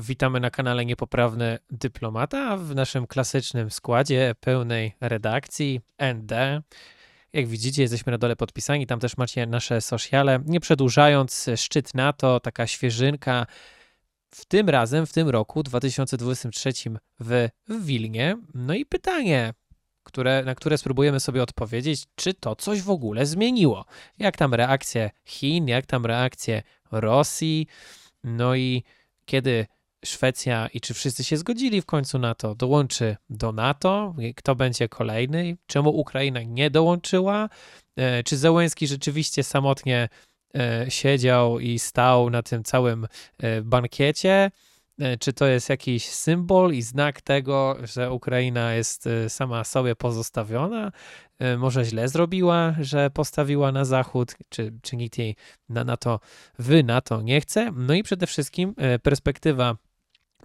Witamy 0.00 0.40
na 0.40 0.50
kanale 0.50 0.84
Niepoprawny 0.84 1.58
Dyplomata 1.70 2.56
w 2.56 2.74
naszym 2.74 3.06
klasycznym 3.06 3.70
składzie 3.70 4.34
pełnej 4.40 4.94
redakcji 5.00 5.80
ND. 6.14 6.32
Jak 7.32 7.46
widzicie, 7.46 7.82
jesteśmy 7.82 8.12
na 8.12 8.18
dole 8.18 8.36
podpisani, 8.36 8.86
tam 8.86 9.00
też 9.00 9.16
macie 9.16 9.46
nasze 9.46 9.80
sociale. 9.80 10.40
Nie 10.46 10.60
przedłużając, 10.60 11.46
szczyt 11.56 11.94
NATO, 11.94 12.40
taka 12.40 12.66
świeżynka. 12.66 13.46
W 14.30 14.44
tym 14.44 14.68
razem, 14.68 15.06
w 15.06 15.12
tym 15.12 15.28
roku 15.28 15.62
2023 15.62 16.72
w, 17.20 17.48
w 17.68 17.84
Wilnie. 17.84 18.36
No 18.54 18.74
i 18.74 18.86
pytanie, 18.86 19.54
które, 20.02 20.42
na 20.44 20.54
które 20.54 20.78
spróbujemy 20.78 21.20
sobie 21.20 21.42
odpowiedzieć, 21.42 22.04
czy 22.14 22.34
to 22.34 22.56
coś 22.56 22.82
w 22.82 22.90
ogóle 22.90 23.26
zmieniło. 23.26 23.84
Jak 24.18 24.36
tam 24.36 24.54
reakcje 24.54 25.10
Chin, 25.24 25.68
jak 25.68 25.86
tam 25.86 26.06
reakcje 26.06 26.62
Rosji, 26.90 27.66
no 28.24 28.54
i 28.54 28.82
kiedy 29.24 29.66
Szwecja 30.04 30.68
i 30.74 30.80
czy 30.80 30.94
wszyscy 30.94 31.24
się 31.24 31.36
zgodzili 31.36 31.80
w 31.82 31.86
końcu 31.86 32.18
na 32.18 32.34
to, 32.34 32.54
dołączy 32.54 33.16
do 33.30 33.52
NATO, 33.52 34.14
kto 34.36 34.54
będzie 34.54 34.88
kolejny, 34.88 35.56
czemu 35.66 35.90
Ukraina 35.90 36.42
nie 36.42 36.70
dołączyła, 36.70 37.48
e, 37.96 38.22
czy 38.22 38.36
Zełenski 38.36 38.86
rzeczywiście 38.86 39.42
samotnie 39.42 40.08
e, 40.54 40.86
siedział 40.90 41.58
i 41.58 41.78
stał 41.78 42.30
na 42.30 42.42
tym 42.42 42.64
całym 42.64 43.06
e, 43.38 43.62
bankiecie, 43.62 44.50
czy 45.20 45.32
to 45.32 45.46
jest 45.46 45.68
jakiś 45.68 46.08
symbol 46.08 46.72
i 46.74 46.82
znak 46.82 47.20
tego, 47.20 47.76
że 47.82 48.12
Ukraina 48.12 48.74
jest 48.74 49.08
sama 49.28 49.64
sobie 49.64 49.96
pozostawiona? 49.96 50.92
Może 51.58 51.84
źle 51.84 52.08
zrobiła, 52.08 52.74
że 52.80 53.10
postawiła 53.10 53.72
na 53.72 53.84
Zachód, 53.84 54.34
czy, 54.48 54.72
czy 54.82 54.96
nikt 54.96 55.18
jej 55.18 55.36
na 55.68 55.84
NATO, 55.84 56.20
wy 56.58 56.82
NATO 56.82 57.22
nie 57.22 57.40
chce? 57.40 57.72
No 57.76 57.94
i 57.94 58.02
przede 58.02 58.26
wszystkim 58.26 58.74
perspektywa 59.02 59.76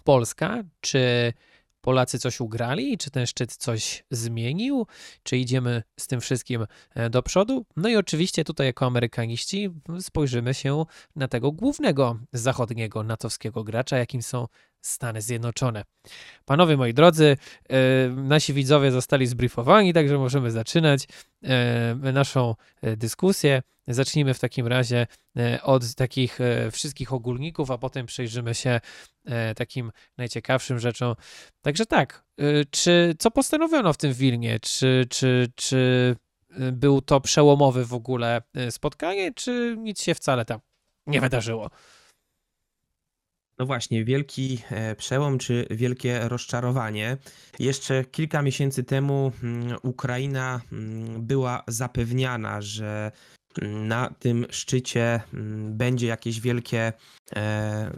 Polska, 0.06 0.64
czy 0.82 1.34
Polacy 1.82 2.20
coś 2.20 2.40
ugrali, 2.40 2.98
czy 2.98 3.12
ten 3.12 3.26
szczyt 3.26 3.56
coś 3.56 4.04
zmienił, 4.12 4.88
czy 5.24 5.38
idziemy 5.38 5.84
z 6.00 6.08
tym 6.08 6.22
wszystkim 6.22 6.66
e, 6.96 7.10
do 7.10 7.24
przodu. 7.24 7.66
No 7.76 7.90
i 7.90 7.96
oczywiście 7.96 8.44
tutaj 8.44 8.68
jako 8.68 8.86
Amerykaniści 8.86 9.70
spojrzymy 10.00 10.54
się 10.54 10.86
na 11.16 11.28
tego 11.28 11.52
głównego 11.52 12.20
zachodniego 12.34 13.04
natowskiego 13.04 13.64
gracza, 13.64 13.98
jakim 13.98 14.22
są 14.22 14.48
Stany 14.86 15.22
Zjednoczone. 15.22 15.84
Panowie 16.46 16.78
moi 16.78 16.94
drodzy, 16.94 17.38
e, 17.70 17.78
nasi 18.10 18.54
widzowie 18.54 18.92
zostali 18.92 19.28
zbriefowani, 19.28 19.94
także 19.94 20.18
możemy 20.18 20.52
zaczynać 20.52 21.08
e, 21.44 21.96
naszą 22.14 22.56
dyskusję. 22.98 23.62
Zacznijmy 23.88 24.34
w 24.34 24.40
takim 24.40 24.68
razie 24.68 25.08
od 25.64 25.96
takich 25.96 26.40
wszystkich 26.72 27.14
ogólników, 27.14 27.72
a 27.72 27.78
potem 27.78 28.06
przejrzymy 28.06 28.56
się 28.56 28.80
takim 29.56 29.92
najciekawszym 30.18 30.80
rzeczom. 30.80 31.16
Także 31.62 31.86
tak, 31.86 32.26
czy 32.72 33.16
co 33.20 33.32
postanowiono 33.32 33.94
w 33.94 33.98
tym 33.98 34.14
Wilnie? 34.14 34.60
Czy, 34.60 35.06
czy, 35.10 35.52
czy 35.56 36.16
był 36.72 37.02
to 37.02 37.22
przełomowy 37.22 37.86
w 37.86 37.94
ogóle 37.94 38.42
spotkanie, 38.70 39.34
czy 39.34 39.76
nic 39.78 40.02
się 40.02 40.16
wcale 40.16 40.46
tam 40.46 40.60
nie 41.08 41.22
wydarzyło? 41.22 41.70
No 43.60 43.66
właśnie, 43.66 44.06
wielki 44.06 44.60
e, 44.72 44.96
przełom 44.96 45.38
czy 45.38 45.68
wielkie 45.70 46.20
rozczarowanie. 46.30 47.18
Jeszcze 47.60 48.06
kilka 48.06 48.42
miesięcy 48.42 48.84
temu 48.84 49.32
mm, 49.44 49.78
Ukraina 49.84 50.62
mm, 50.72 51.26
była 51.26 51.64
zapewniana, 51.68 52.62
że 52.62 53.12
mm, 53.62 53.88
na 53.88 54.14
tym 54.20 54.46
szczycie 54.50 55.22
będzie 55.70 56.08
jakieś 56.08 56.42
wielkie 56.42 56.94
e, 57.36 57.92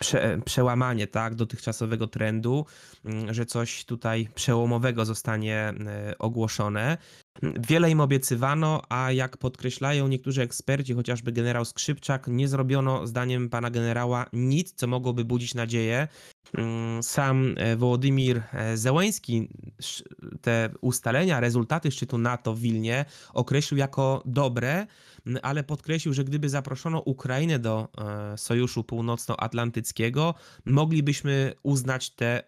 prze, 0.00 0.40
przełamanie 0.44 1.06
tak, 1.06 1.34
dotychczasowego 1.34 2.06
trendu, 2.06 2.66
że 3.30 3.46
coś 3.46 3.84
tutaj 3.84 4.28
przełomowego 4.34 5.04
zostanie 5.04 5.56
e, 5.56 6.18
ogłoszone. 6.18 6.98
Wiele 7.42 7.90
im 7.90 8.00
obiecywano, 8.00 8.82
a 8.88 9.12
jak 9.12 9.36
podkreślają 9.36 10.08
niektórzy 10.08 10.42
eksperci, 10.42 10.94
chociażby 10.94 11.32
generał 11.32 11.64
Skrzypczak, 11.64 12.26
nie 12.28 12.48
zrobiono, 12.48 13.06
zdaniem 13.06 13.48
pana 13.50 13.70
generała, 13.70 14.26
nic, 14.32 14.72
co 14.72 14.86
mogłoby 14.86 15.24
budzić 15.24 15.54
nadzieję. 15.54 16.08
Mm, 16.54 17.02
sam 17.02 17.54
e, 17.56 17.76
Wołodymir 17.76 18.42
e, 18.52 18.76
Zełęński 18.76 19.48
te 20.40 20.70
ustalenia, 20.80 21.40
rezultaty 21.40 21.90
szczytu 21.90 22.18
NATO 22.18 22.54
w 22.54 22.60
Wilnie 22.60 23.04
określił 23.34 23.78
jako 23.78 24.22
dobre, 24.24 24.86
ale 25.42 25.64
podkreślił, 25.64 26.14
że 26.14 26.24
gdyby 26.24 26.48
zaproszono 26.48 27.00
Ukrainę 27.00 27.58
do 27.58 27.88
e, 28.32 28.38
Sojuszu 28.38 28.84
Północnoatlantyckiego, 28.84 30.34
moglibyśmy 30.64 31.54
uznać 31.62 32.10
te 32.10 32.42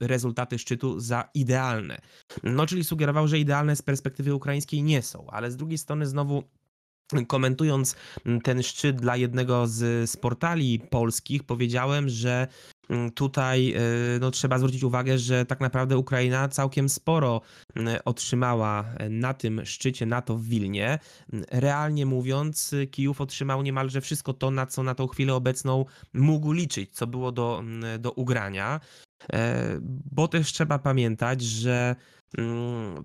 rezultaty 0.00 0.58
szczytu 0.58 1.00
za 1.00 1.28
idealne. 1.34 1.98
No, 2.42 2.66
czyli 2.66 2.84
sugerował, 2.84 3.28
że 3.28 3.38
idealne 3.38 3.76
z 3.76 3.82
perspektywy 3.82 4.34
ukraińskiej 4.34 4.82
nie 4.82 5.02
są, 5.02 5.26
ale 5.26 5.50
z 5.50 5.56
drugiej 5.56 5.78
strony 5.78 6.06
znowu 6.06 6.42
komentując 7.26 7.96
ten 8.42 8.62
szczyt 8.62 9.00
dla 9.00 9.16
jednego 9.16 9.66
z, 9.66 10.10
z 10.10 10.16
portali 10.16 10.80
polskich, 10.90 11.44
powiedziałem, 11.44 12.08
że 12.08 12.46
tutaj 13.14 13.74
y, 14.16 14.20
no, 14.20 14.30
trzeba 14.30 14.58
zwrócić 14.58 14.82
uwagę, 14.82 15.18
że 15.18 15.46
tak 15.46 15.60
naprawdę 15.60 15.98
Ukraina 15.98 16.48
całkiem 16.48 16.88
sporo 16.88 17.40
mm, 17.74 17.98
otrzymała 18.04 18.84
na 19.10 19.34
tym 19.34 19.66
szczycie 19.66 20.06
NATO 20.06 20.36
w 20.36 20.44
Wilnie. 20.44 20.98
Mm, 21.32 21.44
realnie 21.50 22.06
mówiąc, 22.06 22.74
Kijów 22.90 23.20
otrzymał 23.20 23.62
niemalże 23.62 24.00
wszystko 24.00 24.32
to, 24.32 24.50
na 24.50 24.66
co 24.66 24.82
na 24.82 24.94
tą 24.94 25.06
chwilę 25.06 25.34
obecną 25.34 25.84
mógł 26.14 26.52
liczyć, 26.52 26.90
co 26.94 27.06
było 27.06 27.32
do, 27.32 27.62
do 27.98 28.12
ugrania. 28.12 28.80
E, 29.32 29.64
bo 30.12 30.28
też 30.28 30.52
trzeba 30.52 30.78
pamiętać, 30.78 31.42
że 31.42 31.96
Mm, 31.96 32.19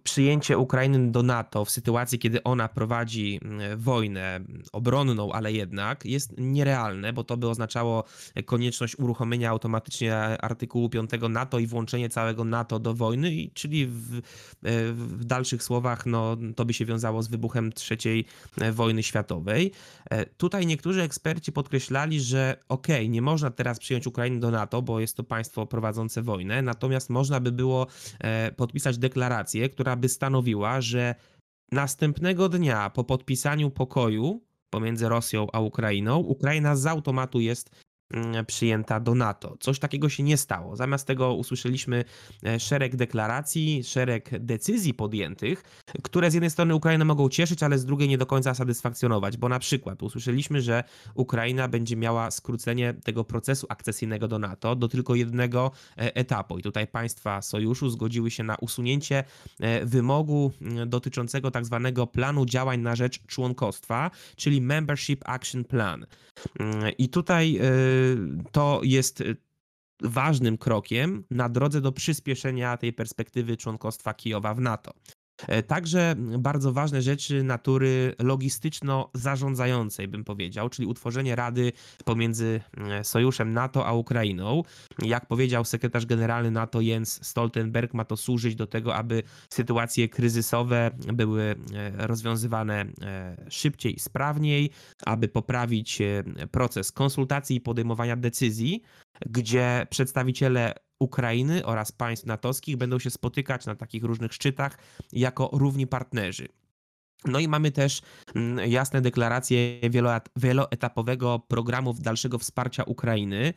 przyjęcie 0.03 0.57
Ukrainy 0.57 1.11
do 1.11 1.23
NATO 1.23 1.65
w 1.65 1.69
sytuacji, 1.69 2.19
kiedy 2.19 2.43
ona 2.43 2.67
prowadzi 2.67 3.39
mm, 3.43 3.79
wojnę 3.79 4.39
obronną, 4.71 5.31
ale 5.31 5.53
jednak 5.53 6.05
jest 6.05 6.33
nierealne, 6.37 7.13
bo 7.13 7.23
to 7.23 7.37
by 7.37 7.49
oznaczało 7.49 8.03
konieczność 8.45 8.99
uruchomienia 8.99 9.49
automatycznie 9.49 10.15
artykułu 10.41 10.89
5 10.89 11.09
NATO 11.29 11.59
i 11.59 11.67
włączenie 11.67 12.09
całego 12.09 12.43
NATO 12.43 12.79
do 12.79 12.93
wojny, 12.93 13.31
czyli 13.53 13.87
w, 13.87 14.21
w 14.93 15.25
dalszych 15.25 15.63
słowach 15.63 16.05
no, 16.05 16.37
to 16.55 16.65
by 16.65 16.73
się 16.73 16.85
wiązało 16.85 17.23
z 17.23 17.27
wybuchem 17.27 17.71
III 17.91 18.25
wojny 18.71 19.03
światowej. 19.03 19.71
E, 20.09 20.25
tutaj 20.25 20.65
niektórzy 20.67 21.01
eksperci 21.01 21.51
podkreślali, 21.51 22.21
że 22.21 22.57
okej, 22.69 22.95
okay, 22.95 23.09
nie 23.09 23.21
można 23.21 23.51
teraz 23.51 23.79
przyjąć 23.79 24.07
Ukrainy 24.07 24.39
do 24.39 24.51
NATO, 24.51 24.81
bo 24.81 24.99
jest 24.99 25.17
to 25.17 25.23
państwo 25.23 25.65
prowadzące 25.65 26.21
wojnę, 26.21 26.61
natomiast 26.61 27.09
można 27.09 27.39
by 27.39 27.51
było 27.51 27.87
e, 28.19 28.51
podpisać 28.51 28.97
deklarację, 28.97 29.14
deklarację, 29.15 29.69
która 29.69 29.95
by 29.95 30.09
stanowiła, 30.09 30.81
że 30.81 31.15
następnego 31.71 32.49
dnia 32.49 32.89
po 32.89 33.03
podpisaniu 33.03 33.71
pokoju 33.71 34.41
pomiędzy 34.69 35.09
Rosją 35.09 35.47
a 35.53 35.59
Ukrainą, 35.59 36.17
Ukraina 36.17 36.75
z 36.75 36.85
automatu 36.85 37.39
jest 37.39 37.69
przyjęta 38.47 38.99
do 38.99 39.15
NATO. 39.15 39.57
Coś 39.59 39.79
takiego 39.79 40.09
się 40.09 40.23
nie 40.23 40.37
stało. 40.37 40.75
Zamiast 40.75 41.07
tego 41.07 41.33
usłyszeliśmy 41.33 42.03
e, 42.45 42.59
szereg 42.59 42.95
deklaracji, 42.95 43.83
szereg 43.83 44.29
decyzji 44.39 44.93
podjętych, 44.93 45.63
które 46.03 46.31
z 46.31 46.33
jednej 46.33 46.49
strony 46.49 46.75
Ukrainę 46.75 47.05
mogą 47.05 47.29
cieszyć, 47.29 47.63
ale 47.63 47.77
z 47.77 47.85
drugiej 47.85 48.09
nie 48.09 48.17
do 48.17 48.25
końca 48.25 48.53
satysfakcjonować, 48.53 49.37
bo 49.37 49.49
na 49.49 49.59
przykład 49.59 50.03
usłyszeliśmy, 50.03 50.61
że 50.61 50.83
Ukraina 51.15 51.67
będzie 51.67 51.95
miała 51.95 52.31
skrócenie 52.31 52.93
tego 52.93 53.23
procesu 53.23 53.67
akcesyjnego 53.69 54.27
do 54.27 54.39
NATO 54.39 54.75
do 54.75 54.87
tylko 54.87 55.15
jednego 55.15 55.71
e, 55.97 56.15
etapu. 56.15 56.57
I 56.57 56.61
tutaj 56.61 56.87
państwa 56.87 57.41
sojuszu 57.41 57.89
zgodziły 57.89 58.31
się 58.31 58.43
na 58.43 58.55
usunięcie 58.55 59.23
e, 59.59 59.85
wymogu 59.85 60.51
mm, 60.61 60.89
dotyczącego 60.89 61.51
tak 61.51 61.65
zwanego 61.65 62.07
planu 62.07 62.45
działań 62.45 62.81
na 62.81 62.95
rzecz 62.95 63.25
członkostwa, 63.25 64.11
czyli 64.35 64.61
Membership 64.61 65.21
Action 65.25 65.63
Plan. 65.63 66.05
Mm, 66.59 66.91
I 66.97 67.09
tutaj 67.09 67.59
to 68.51 68.81
jest 68.83 69.21
y, 69.21 69.37
ważnym 70.01 70.57
krokiem 70.57 71.23
na 71.29 71.49
drodze 71.49 71.81
do 71.81 71.91
przyspieszenia 71.91 72.77
tej 72.77 72.93
perspektywy 72.93 73.57
członkostwa 73.57 74.13
Kijowa 74.13 74.53
w 74.53 74.61
NATO. 74.61 74.93
E, 75.47 75.63
także 75.63 76.15
bardzo 76.39 76.73
ważne 76.73 77.01
rzeczy 77.01 77.43
natury 77.43 78.15
logistyczno-zarządzającej, 78.19 80.07
bym 80.07 80.23
powiedział, 80.23 80.69
czyli 80.69 80.87
utworzenie 80.87 81.35
rady 81.35 81.71
pomiędzy 82.05 82.61
e, 82.77 83.03
sojuszem 83.03 83.53
NATO 83.53 83.85
a 83.85 83.93
Ukrainą. 83.93 84.63
Jak 85.03 85.25
powiedział 85.25 85.65
sekretarz 85.65 86.05
generalny 86.05 86.51
NATO 86.51 86.81
Jens 86.81 87.19
Stoltenberg, 87.27 87.93
ma 87.93 88.05
to 88.05 88.17
służyć 88.17 88.55
do 88.55 88.67
tego, 88.67 88.95
aby 88.95 89.23
sytuacje 89.49 90.09
kryzysowe 90.09 90.91
były 91.13 91.55
e, 91.73 92.07
rozwiązywane 92.07 92.85
szybciej 93.49 93.95
i 93.95 93.99
sprawniej, 93.99 94.69
aby 95.05 95.27
poprawić 95.27 96.01
proces 96.51 96.91
konsultacji 96.91 97.55
i 97.55 97.61
podejmowania 97.61 98.15
decyzji, 98.15 98.81
gdzie 99.25 99.87
przedstawiciele 99.89 100.73
Ukrainy 100.99 101.65
oraz 101.65 101.91
państw 101.91 102.25
natowskich 102.25 102.77
będą 102.77 102.99
się 102.99 103.09
spotykać 103.09 103.65
na 103.65 103.75
takich 103.75 104.03
różnych 104.03 104.33
szczytach 104.33 104.77
jako 105.13 105.49
równi 105.53 105.87
partnerzy. 105.87 106.47
No 107.27 107.39
i 107.39 107.47
mamy 107.47 107.71
też 107.71 108.01
mm, 108.35 108.71
jasne 108.71 109.01
deklaracje 109.01 109.79
wieloetapowego 110.35 111.39
programu 111.47 111.93
dalszego 111.93 112.39
wsparcia 112.39 112.83
Ukrainy. 112.83 113.53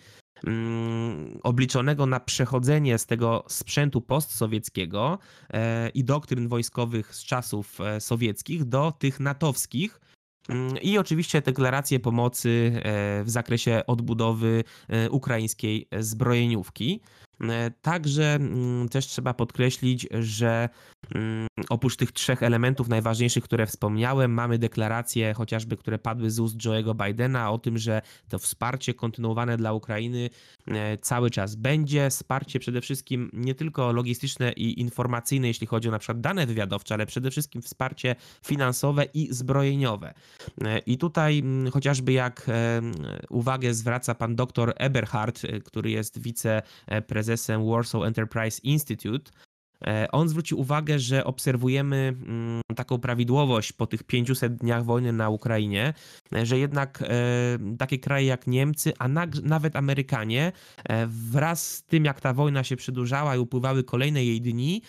mm, 0.47 1.39
obliczonego 1.43 2.07
na 2.07 2.21
przechodzenie 2.21 2.99
z 2.99 3.07
tego 3.07 3.45
sprzętu 3.49 4.01
postsowieckiego 4.01 5.19
e, 5.51 5.89
i 5.89 6.05
doktryn 6.05 6.49
wojskowych 6.49 7.15
z 7.15 7.25
czasów 7.25 7.81
e, 7.81 8.01
sowieckich 8.01 8.65
do 8.65 8.93
tych 8.93 9.21
natowskich. 9.21 10.01
Mm, 10.49 10.79
I 10.83 10.99
oczywiście 10.99 11.43
deklaracje 11.43 12.01
pomocy 12.01 12.73
e, 12.75 13.25
w 13.25 13.31
zakresie 13.31 13.83
odbudowy 13.87 14.65
ukraińskiej 15.11 15.89
zbrojeniówki. 15.99 17.01
Także 17.83 18.35
mm, 18.35 18.89
też 18.89 19.07
trzeba 19.07 19.35
podkreślić, 19.35 20.07
że 20.21 20.69
Mm, 21.15 21.47
oprócz 21.69 21.97
tych 21.97 22.13
trzech 22.13 22.43
elementów 22.43 22.89
najważniejszych, 22.89 23.45
które 23.45 23.67
wspomniałem, 23.67 24.33
mamy 24.33 24.59
deklaracje 24.59 25.35
chociażby, 25.35 25.77
które 25.77 25.99
padły 25.99 26.31
z 26.31 26.41
ust 26.41 26.57
Joe'ego 26.57 27.07
Bidena 27.07 27.51
o 27.51 27.59
tym, 27.59 27.79
że 27.79 28.03
to 28.29 28.39
wsparcie 28.39 28.95
kontynuowane 28.95 29.57
dla 29.57 29.73
Ukrainy 29.73 30.31
e, 30.67 30.99
cały 30.99 31.31
czas 31.31 31.55
będzie. 31.55 32.11
Wsparcie 32.11 32.59
przede 32.59 32.81
wszystkim 32.81 33.31
nie 33.33 33.55
tylko 33.55 33.93
logistyczne 33.93 34.53
i 34.53 34.81
informacyjne, 34.81 35.49
jeśli 35.49 35.67
chodzi 35.67 35.89
o 35.89 35.91
na 35.91 35.99
przykład 35.99 36.21
dane 36.21 36.47
wywiadowcze, 36.47 36.95
ale 36.95 37.07
przede 37.07 37.31
wszystkim 37.31 37.63
wsparcie 37.63 38.17
finansowe 38.47 39.05
i 39.05 39.29
zbrojeniowe. 39.35 40.15
E, 40.65 40.79
I 40.79 40.99
tutaj 40.99 41.39
mm, 41.39 41.73
chociażby 41.73 42.13
jak 42.13 42.47
e, 42.49 42.83
uwagę 43.29 43.75
zwraca 43.75 44.15
pan 44.15 44.37
dr 44.37 44.73
Eberhard, 44.77 45.43
który 45.65 45.91
jest 45.91 46.21
wiceprezesem 47.29 47.65
Warsaw 47.65 48.05
Enterprise 48.05 48.61
Institute, 48.63 49.31
E, 49.87 50.09
on 50.13 50.29
zwrócił 50.29 50.61
uwagę, 50.61 50.99
że 50.99 51.25
obserwujemy 51.25 51.97
mm, 51.97 52.61
taką 52.77 52.99
prawidłowość 52.99 53.73
po 53.73 53.87
tych 53.87 54.03
500 54.03 54.55
dniach 54.55 54.85
wojny 54.85 55.13
na 55.13 55.29
Ukrainie, 55.29 55.95
e, 56.35 56.47
że 56.47 56.59
jednak 56.59 57.03
e, 57.03 57.07
takie 57.79 57.99
kraje 57.99 58.27
jak 58.27 58.47
Niemcy, 58.47 58.93
a 58.99 59.09
nawet 59.43 59.77
Amerykanie, 59.77 60.53
wraz 61.09 61.71
z 61.71 61.83
tym 61.83 62.05
jak 62.05 62.21
ta 62.21 62.33
wojna 62.33 62.65
się 62.65 62.77
przedłużała 62.77 63.37
i 63.37 63.39
upływały 63.39 63.85
kolejne 63.85 64.25
jej 64.25 64.41
dni, 64.41 64.83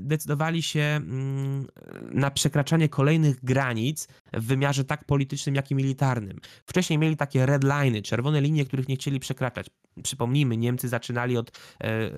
decydowali 0.00 0.62
się 0.62 0.80
mm, 0.80 1.66
na 2.12 2.30
przekraczanie 2.30 2.88
kolejnych 2.88 3.44
granic 3.44 4.08
w 4.32 4.46
wymiarze 4.46 4.84
tak 4.84 5.04
politycznym, 5.04 5.54
jak 5.54 5.70
i 5.70 5.74
militarnym. 5.74 6.38
Wcześniej 6.66 6.98
mieli 6.98 7.16
takie 7.16 7.46
red 7.46 7.64
liny, 7.64 8.02
czerwone 8.02 8.40
linie, 8.40 8.64
których 8.64 8.88
nie 8.88 8.96
chcieli 8.96 9.20
przekraczać. 9.20 9.66
Przypomnijmy, 10.02 10.56
Niemcy 10.56 10.88
zaczynali 10.88 11.36
od 11.36 11.50
e, 11.80 12.10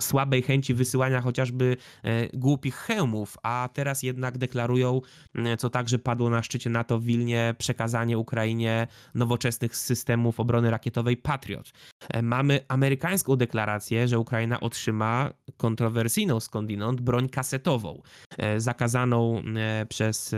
słabej 0.00 0.42
chęci 0.42 0.74
wysyłania 0.74 1.20
chociażby 1.20 1.76
e, 2.02 2.28
głupich 2.28 2.74
hełmów, 2.74 3.36
a 3.42 3.68
teraz 3.72 4.02
jednak 4.02 4.38
deklarują, 4.38 5.00
e, 5.34 5.56
co 5.56 5.70
także 5.70 5.98
padło 5.98 6.30
na 6.30 6.42
szczycie 6.42 6.70
NATO 6.70 6.98
w 6.98 7.04
Wilnie, 7.04 7.54
przekazanie 7.58 8.18
Ukrainie 8.18 8.86
nowoczesnych 9.14 9.76
systemów 9.76 10.40
obrony 10.40 10.70
rakietowej 10.70 11.16
Patriot. 11.16 11.72
E, 12.08 12.22
mamy 12.22 12.60
amerykańską 12.68 13.36
deklarację, 13.36 14.08
że 14.08 14.18
Ukraina 14.18 14.60
otrzyma 14.60 15.30
kontrowersyjną 15.56 16.40
skądinąd 16.40 17.00
broń 17.00 17.28
kasetową, 17.28 18.02
e, 18.38 18.60
zakazaną 18.60 19.42
e, 19.56 19.86
przez 19.86 20.34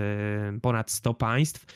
ponad 0.62 0.91
100 0.91 1.15
państw. 1.15 1.67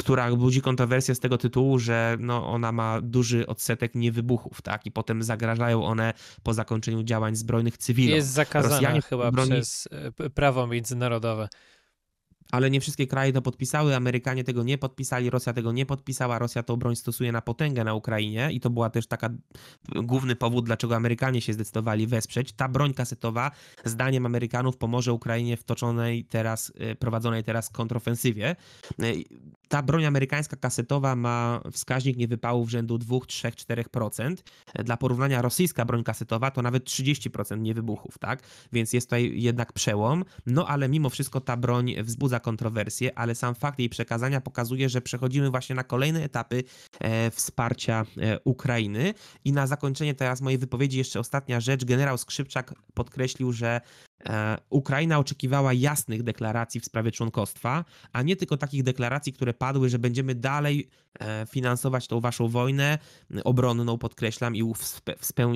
Która 0.00 0.36
budzi 0.36 0.62
kontrowersję 0.62 1.14
z 1.14 1.20
tego 1.20 1.38
tytułu, 1.38 1.78
że 1.78 2.16
no, 2.20 2.46
ona 2.46 2.72
ma 2.72 3.00
duży 3.00 3.46
odsetek 3.46 3.94
niewybuchów, 3.94 4.62
tak? 4.62 4.86
I 4.86 4.90
potem 4.90 5.22
zagrażają 5.22 5.84
one 5.84 6.12
po 6.42 6.54
zakończeniu 6.54 7.02
działań 7.02 7.36
zbrojnych 7.36 7.78
cywilom. 7.78 8.16
Jest 8.16 8.28
zakazana 8.28 8.74
Rosjanie 8.74 9.02
chyba 9.02 9.30
broni... 9.30 9.50
przez 9.50 9.88
e, 10.18 10.30
prawo 10.30 10.66
międzynarodowe 10.66 11.48
ale 12.50 12.70
nie 12.70 12.80
wszystkie 12.80 13.06
kraje 13.06 13.32
to 13.32 13.42
podpisały. 13.42 13.96
Amerykanie 13.96 14.44
tego 14.44 14.62
nie 14.62 14.78
podpisali, 14.78 15.30
Rosja 15.30 15.52
tego 15.52 15.72
nie 15.72 15.86
podpisała. 15.86 16.38
Rosja 16.38 16.62
tą 16.62 16.76
broń 16.76 16.96
stosuje 16.96 17.32
na 17.32 17.42
potęgę 17.42 17.84
na 17.84 17.94
Ukrainie 17.94 18.48
i 18.52 18.60
to 18.60 18.70
była 18.70 18.90
też 18.90 19.06
taka 19.06 19.30
główny 19.94 20.36
powód, 20.36 20.66
dlaczego 20.66 20.96
Amerykanie 20.96 21.40
się 21.40 21.52
zdecydowali 21.52 22.06
wesprzeć. 22.06 22.52
Ta 22.52 22.68
broń 22.68 22.94
kasetowa, 22.94 23.50
zdaniem 23.84 24.26
Amerykanów, 24.26 24.76
pomoże 24.76 25.12
Ukrainie 25.12 25.56
w 25.56 25.64
toczonej 25.64 26.24
teraz, 26.24 26.72
e, 26.78 26.94
prowadzonej 26.94 27.44
teraz 27.44 27.70
kontrofensywie. 27.70 28.56
Ta 29.70 29.82
broń 29.82 30.04
amerykańska 30.04 30.56
kasetowa 30.56 31.16
ma 31.16 31.60
wskaźnik 31.72 32.16
niewypałów 32.16 32.70
rzędu 32.70 32.98
2, 32.98 33.16
3, 33.26 33.48
4%. 33.48 34.36
Dla 34.84 34.96
porównania 34.96 35.42
rosyjska 35.42 35.84
broń 35.84 36.04
kasetowa 36.04 36.50
to 36.50 36.62
nawet 36.62 36.84
30% 36.84 37.58
niewybuchów, 37.58 38.18
tak? 38.18 38.42
Więc 38.72 38.92
jest 38.92 39.06
tutaj 39.06 39.32
jednak 39.34 39.72
przełom. 39.72 40.24
No 40.46 40.66
ale 40.66 40.88
mimo 40.88 41.10
wszystko 41.10 41.40
ta 41.40 41.56
broń 41.56 41.94
wzbudza 42.02 42.40
kontrowersje, 42.40 43.18
ale 43.18 43.34
sam 43.34 43.54
fakt 43.54 43.78
jej 43.78 43.88
przekazania 43.88 44.40
pokazuje, 44.40 44.88
że 44.88 45.00
przechodzimy 45.00 45.50
właśnie 45.50 45.74
na 45.74 45.84
kolejne 45.84 46.22
etapy 46.24 46.64
e, 47.00 47.30
wsparcia 47.30 48.06
e, 48.16 48.40
Ukrainy. 48.44 49.14
I 49.44 49.52
na 49.52 49.66
zakończenie 49.66 50.14
teraz 50.14 50.40
mojej 50.40 50.58
wypowiedzi 50.58 50.98
jeszcze 50.98 51.20
ostatnia 51.20 51.60
rzecz. 51.60 51.84
Generał 51.84 52.18
Skrzypczak 52.18 52.74
podkreślił, 52.94 53.52
że 53.52 53.80
Ukraina 54.70 55.18
oczekiwała 55.18 55.72
jasnych 55.72 56.22
deklaracji 56.22 56.80
w 56.80 56.84
sprawie 56.84 57.12
członkostwa, 57.12 57.84
a 58.12 58.22
nie 58.22 58.36
tylko 58.36 58.56
takich 58.56 58.82
deklaracji, 58.82 59.32
które 59.32 59.54
padły, 59.54 59.88
że 59.88 59.98
będziemy 59.98 60.34
dalej 60.34 60.88
e, 61.20 61.46
finansować 61.50 62.06
tą 62.06 62.20
waszą 62.20 62.48
wojnę 62.48 62.98
obronną, 63.44 63.98
podkreślam, 63.98 64.56
i 64.56 64.74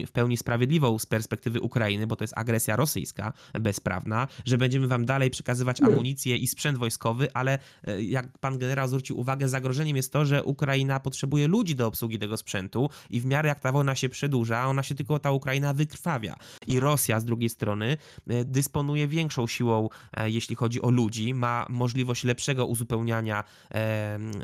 w 0.06 0.12
pełni 0.12 0.36
sprawiedliwą 0.36 0.98
z 0.98 1.06
perspektywy 1.06 1.60
Ukrainy, 1.60 2.06
bo 2.06 2.16
to 2.16 2.24
jest 2.24 2.34
agresja 2.36 2.76
rosyjska 2.76 3.32
bezprawna, 3.60 4.28
że 4.44 4.58
będziemy 4.58 4.88
wam 4.88 5.04
dalej 5.04 5.30
przekazywać 5.30 5.82
amunicję 5.82 6.36
i 6.36 6.46
sprzęt 6.46 6.78
wojskowy, 6.78 7.28
ale 7.34 7.58
e, 7.86 8.02
jak 8.02 8.38
pan 8.38 8.58
generał 8.58 8.88
zwrócił 8.88 9.20
uwagę, 9.20 9.48
zagrożeniem 9.48 9.96
jest 9.96 10.12
to, 10.12 10.24
że 10.24 10.44
Ukraina 10.44 11.00
potrzebuje 11.00 11.48
ludzi 11.48 11.74
do 11.74 11.86
obsługi 11.86 12.18
tego 12.18 12.36
sprzętu 12.36 12.90
i 13.10 13.20
w 13.20 13.26
miarę 13.26 13.48
jak 13.48 13.60
ta 13.60 13.72
wojna 13.72 13.94
się 13.94 14.08
przedłuża, 14.08 14.66
ona 14.66 14.82
się 14.82 14.94
tylko 14.94 15.18
ta 15.18 15.30
Ukraina 15.30 15.74
wykrwawia. 15.74 16.36
I 16.66 16.80
Rosja 16.80 17.20
z 17.20 17.24
drugiej 17.24 17.48
strony 17.48 17.96
dysponuje 18.54 19.08
większą 19.08 19.46
siłą, 19.46 19.88
e, 20.16 20.30
jeśli 20.30 20.56
chodzi 20.56 20.82
o 20.82 20.90
ludzi, 20.90 21.34
ma 21.34 21.66
możliwość 21.68 22.24
lepszego 22.24 22.66
uzupełniania 22.66 23.44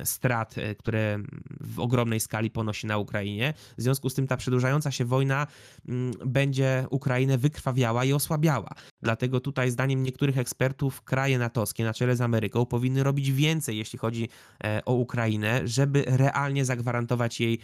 strat, 0.04 0.58
e, 0.58 0.74
które 0.74 1.18
w 1.60 1.80
ogromnej 1.80 2.20
skali 2.20 2.50
ponosi 2.50 2.86
na 2.86 2.98
Ukrainie. 2.98 3.54
W 3.78 3.82
związku 3.82 4.10
z 4.10 4.14
tym 4.14 4.26
ta 4.26 4.36
przedłużająca 4.36 4.90
się 4.90 5.04
wojna 5.04 5.46
mm, 5.88 6.12
będzie 6.26 6.86
Ukrainę 6.90 7.38
wykrwawiała 7.38 8.04
i 8.04 8.12
osłabiała. 8.12 8.70
Dlatego 9.02 9.40
tutaj, 9.40 9.70
zdaniem 9.70 10.02
niektórych 10.02 10.38
ekspertów, 10.38 11.02
kraje 11.02 11.38
natowskie 11.38 11.84
na 11.84 11.94
czele 11.94 12.16
z 12.16 12.20
Ameryką 12.20 12.66
powinny 12.66 13.02
robić 13.02 13.32
więcej, 13.32 13.78
jeśli 13.78 13.98
chodzi 13.98 14.28
e, 14.64 14.84
o 14.84 14.94
Ukrainę, 14.94 15.68
żeby 15.68 16.04
realnie 16.06 16.64
zagwarantować 16.64 17.40
jej 17.40 17.58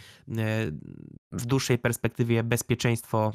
w 1.31 1.45
dłuższej 1.45 1.77
perspektywie 1.77 2.43
bezpieczeństwo 2.43 3.33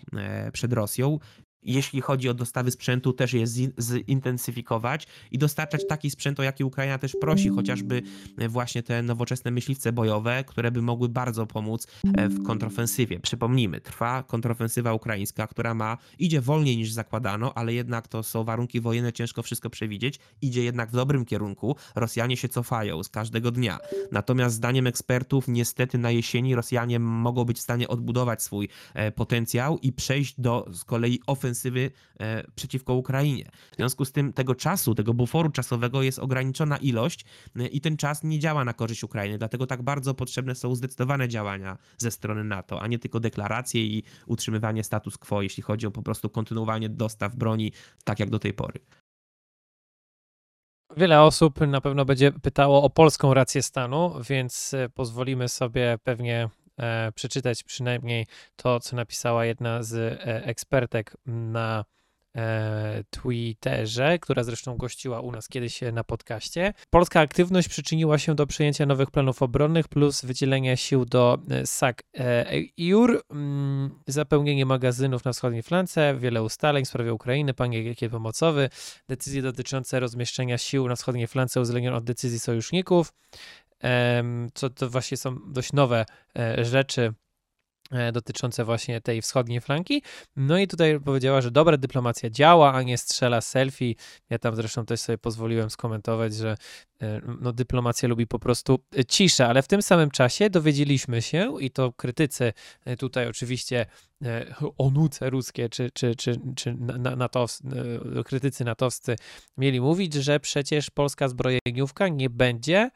przed 0.52 0.72
Rosją 0.72 1.18
jeśli 1.62 2.00
chodzi 2.00 2.28
o 2.28 2.34
dostawy 2.34 2.70
sprzętu, 2.70 3.12
też 3.12 3.32
je 3.32 3.46
zintensyfikować 3.46 5.06
i 5.30 5.38
dostarczać 5.38 5.86
taki 5.88 6.10
sprzęt, 6.10 6.40
o 6.40 6.42
jaki 6.42 6.64
Ukraina 6.64 6.98
też 6.98 7.16
prosi, 7.20 7.48
chociażby 7.48 8.02
e, 8.38 8.48
właśnie 8.48 8.82
te 8.82 9.02
nowoczesne 9.02 9.50
myśliwce 9.50 9.92
bojowe, 9.92 10.44
które 10.44 10.70
by 10.70 10.82
mogły 10.82 11.08
bardzo 11.08 11.46
pomóc 11.46 11.86
e, 12.16 12.28
w 12.28 12.42
kontrofensywie. 12.42 13.20
Przypomnijmy, 13.20 13.80
trwa 13.80 14.22
kontrofensywa 14.22 14.94
ukraińska, 14.94 15.46
która 15.46 15.74
ma, 15.74 15.98
idzie 16.18 16.40
wolniej 16.40 16.76
niż 16.76 16.92
zakładano, 16.92 17.54
ale 17.54 17.74
jednak 17.74 18.08
to 18.08 18.22
są 18.22 18.44
warunki 18.44 18.80
wojenne, 18.80 19.12
ciężko 19.12 19.42
wszystko 19.42 19.70
przewidzieć, 19.70 20.18
idzie 20.42 20.64
jednak 20.64 20.90
w 20.90 20.92
dobrym 20.92 21.24
kierunku. 21.24 21.76
Rosjanie 21.94 22.36
się 22.36 22.48
cofają 22.48 23.02
z 23.02 23.08
każdego 23.08 23.50
dnia. 23.50 23.78
Natomiast 24.12 24.56
zdaniem 24.56 24.86
ekspertów, 24.86 25.48
niestety 25.48 25.98
na 25.98 26.10
jesieni 26.10 26.54
Rosjanie 26.54 26.98
mogą 26.98 27.44
być 27.44 27.58
w 27.58 27.60
stanie 27.60 27.88
odbudować 27.88 28.42
swój 28.42 28.68
e, 28.94 29.12
potencjał 29.12 29.78
i 29.78 29.92
przejść 29.92 30.40
do 30.40 30.66
z 30.72 30.84
kolei 30.84 31.20
ofensywy 31.26 31.51
ofensywy 31.52 31.90
e, 32.20 32.44
przeciwko 32.54 32.94
Ukrainie. 32.94 33.50
W 33.72 33.76
związku 33.76 34.04
z 34.04 34.12
tym 34.12 34.32
tego 34.32 34.54
czasu, 34.54 34.94
tego 34.94 35.14
buforu 35.14 35.50
czasowego 35.50 36.02
jest 36.02 36.18
ograniczona 36.18 36.76
ilość 36.76 37.24
e, 37.56 37.66
i 37.66 37.80
ten 37.80 37.96
czas 37.96 38.24
nie 38.24 38.38
działa 38.38 38.64
na 38.64 38.72
korzyść 38.72 39.04
Ukrainy. 39.04 39.38
Dlatego 39.38 39.66
tak 39.66 39.82
bardzo 39.82 40.14
potrzebne 40.14 40.54
są 40.54 40.74
zdecydowane 40.74 41.28
działania 41.28 41.78
ze 41.98 42.10
strony 42.10 42.44
NATO, 42.44 42.82
a 42.82 42.86
nie 42.86 42.98
tylko 42.98 43.20
deklaracje 43.20 43.84
i 43.84 44.02
utrzymywanie 44.26 44.84
status 44.84 45.18
quo, 45.18 45.42
jeśli 45.42 45.62
chodzi 45.62 45.86
o 45.86 45.90
po 45.90 46.02
prostu 46.02 46.30
kontynuowanie 46.30 46.88
dostaw 46.88 47.36
broni 47.36 47.72
tak 48.04 48.20
jak 48.20 48.30
do 48.30 48.38
tej 48.38 48.52
pory. 48.52 48.80
Wiele 50.96 51.22
osób 51.22 51.60
na 51.60 51.80
pewno 51.80 52.04
będzie 52.04 52.32
pytało 52.32 52.82
o 52.82 52.90
polską 52.90 53.34
rację 53.34 53.62
stanu, 53.62 54.14
więc 54.28 54.74
e, 54.74 54.88
pozwolimy 54.88 55.48
sobie 55.48 55.98
pewnie 56.04 56.48
przeczytać 57.14 57.62
przynajmniej 57.62 58.26
to, 58.56 58.80
co 58.80 58.96
napisała 58.96 59.44
jedna 59.44 59.82
z 59.82 59.94
e, 59.94 60.44
ekspertek 60.44 61.16
na 61.26 61.84
e, 62.36 63.04
Twitterze, 63.10 64.18
która 64.18 64.44
zresztą 64.44 64.76
gościła 64.76 65.20
u 65.20 65.32
nas 65.32 65.48
kiedyś 65.48 65.80
na 65.92 66.04
podcaście. 66.04 66.74
Polska 66.90 67.20
aktywność 67.20 67.68
przyczyniła 67.68 68.18
się 68.18 68.34
do 68.34 68.46
przyjęcia 68.46 68.86
nowych 68.86 69.10
planów 69.10 69.42
obronnych 69.42 69.88
plus 69.88 70.24
wydzielenia 70.24 70.76
sił 70.76 71.04
do 71.04 71.38
e, 71.50 71.66
SAC-EUR, 71.66 73.22
mm, 73.30 73.90
zapełnienie 74.06 74.66
magazynów 74.66 75.24
na 75.24 75.32
wschodniej 75.32 75.62
flance, 75.62 76.16
wiele 76.18 76.42
ustaleń 76.42 76.84
w 76.84 76.88
sprawie 76.88 77.14
Ukrainy, 77.14 77.54
pakiet 77.54 78.10
pomocowy, 78.10 78.70
decyzje 79.08 79.42
dotyczące 79.42 80.00
rozmieszczenia 80.00 80.58
sił 80.58 80.88
na 80.88 80.96
wschodniej 80.96 81.26
flance 81.26 81.60
uwzględniono 81.60 81.96
od 81.96 82.04
decyzji 82.04 82.38
sojuszników, 82.38 83.12
co 84.54 84.70
to 84.70 84.90
właśnie 84.90 85.16
są 85.16 85.36
dość 85.46 85.72
nowe 85.72 86.04
e, 86.38 86.64
rzeczy 86.64 87.14
e, 87.90 88.12
dotyczące 88.12 88.64
właśnie 88.64 89.00
tej 89.00 89.22
wschodniej 89.22 89.60
flanki. 89.60 90.02
No 90.36 90.58
i 90.58 90.68
tutaj 90.68 91.00
powiedziała, 91.00 91.40
że 91.40 91.50
dobra 91.50 91.76
dyplomacja 91.76 92.30
działa, 92.30 92.72
a 92.72 92.82
nie 92.82 92.98
strzela 92.98 93.40
selfie. 93.40 93.94
Ja 94.30 94.38
tam 94.38 94.56
zresztą 94.56 94.86
też 94.86 95.00
sobie 95.00 95.18
pozwoliłem 95.18 95.70
skomentować, 95.70 96.34
że 96.34 96.56
e, 97.02 97.20
no, 97.40 97.52
dyplomacja 97.52 98.08
lubi 98.08 98.26
po 98.26 98.38
prostu 98.38 98.78
ciszę, 99.08 99.46
ale 99.46 99.62
w 99.62 99.68
tym 99.68 99.82
samym 99.82 100.10
czasie 100.10 100.50
dowiedzieliśmy 100.50 101.22
się, 101.22 101.60
i 101.60 101.70
to 101.70 101.92
krytycy 101.92 102.52
tutaj 102.98 103.28
oczywiście 103.28 103.86
onuce 104.78 105.30
ruskie, 105.30 105.68
czy, 105.68 105.90
czy, 105.90 106.16
czy, 106.16 106.40
czy 106.56 106.76
natowscy, 107.16 107.64
krytycy 108.26 108.64
natowscy 108.64 109.16
mieli 109.56 109.80
mówić, 109.80 110.14
że 110.14 110.40
przecież 110.40 110.90
polska 110.90 111.28
zbrojeniówka 111.28 112.08
nie 112.08 112.30
będzie 112.30 112.90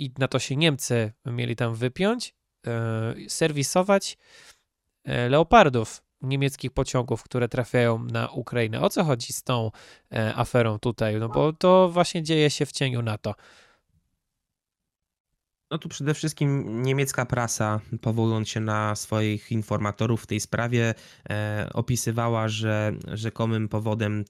i 0.00 0.12
na 0.18 0.28
to 0.28 0.38
się 0.38 0.56
Niemcy 0.56 1.12
mieli 1.26 1.56
tam 1.56 1.74
wypiąć, 1.74 2.34
e, 2.66 3.14
serwisować 3.28 4.18
e, 5.04 5.28
leopardów 5.28 6.02
niemieckich 6.22 6.70
pociągów, 6.70 7.22
które 7.22 7.48
trafiają 7.48 8.04
na 8.04 8.28
Ukrainę. 8.28 8.80
O 8.80 8.90
co 8.90 9.04
chodzi 9.04 9.32
z 9.32 9.42
tą 9.42 9.70
e, 10.12 10.34
aferą 10.34 10.78
tutaj? 10.78 11.16
No 11.16 11.28
bo 11.28 11.52
to 11.52 11.88
właśnie 11.88 12.22
dzieje 12.22 12.50
się 12.50 12.66
w 12.66 12.72
cieniu 12.72 13.02
NATO. 13.02 13.34
No 15.70 15.78
tu 15.78 15.88
przede 15.88 16.14
wszystkim 16.14 16.82
niemiecka 16.82 17.26
prasa, 17.26 17.80
powołując 18.00 18.48
się 18.48 18.60
na 18.60 18.94
swoich 18.94 19.52
informatorów 19.52 20.22
w 20.22 20.26
tej 20.26 20.40
sprawie, 20.40 20.94
e, 21.30 21.70
opisywała, 21.72 22.48
że 22.48 22.92
rzekomym 23.06 23.68
powodem 23.68 24.24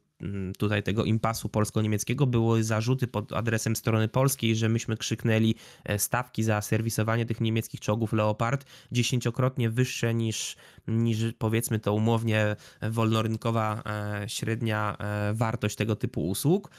tutaj 0.59 0.83
tego 0.83 1.05
impasu 1.05 1.49
polsko-niemieckiego 1.49 2.27
były 2.27 2.65
zarzuty 2.65 3.07
pod 3.07 3.33
adresem 3.33 3.77
strony 3.77 4.09
polskiej, 4.09 4.57
że 4.57 4.69
myśmy 4.69 4.97
krzyknęli 4.97 5.55
e, 5.85 5.99
stawki 5.99 6.43
za 6.43 6.63
serwisowanie 6.63 7.27
tych 7.27 7.41
niemieckich 7.41 7.81
czołgów 7.81 8.13
Leopard 8.13 8.65
dziesięciokrotnie 8.93 9.71
wyższe 9.71 10.15
niż, 10.15 10.57
niż 10.89 11.19
powiedzmy 11.39 11.79
to 11.79 11.95
umownie 11.95 12.57
wolnorynkowa 12.83 13.83
e, 13.87 14.29
średnia 14.29 14.97
e, 14.99 15.35
wartość 15.35 15.77
tego 15.77 15.97
typu 15.97 16.29
usług 16.29 16.71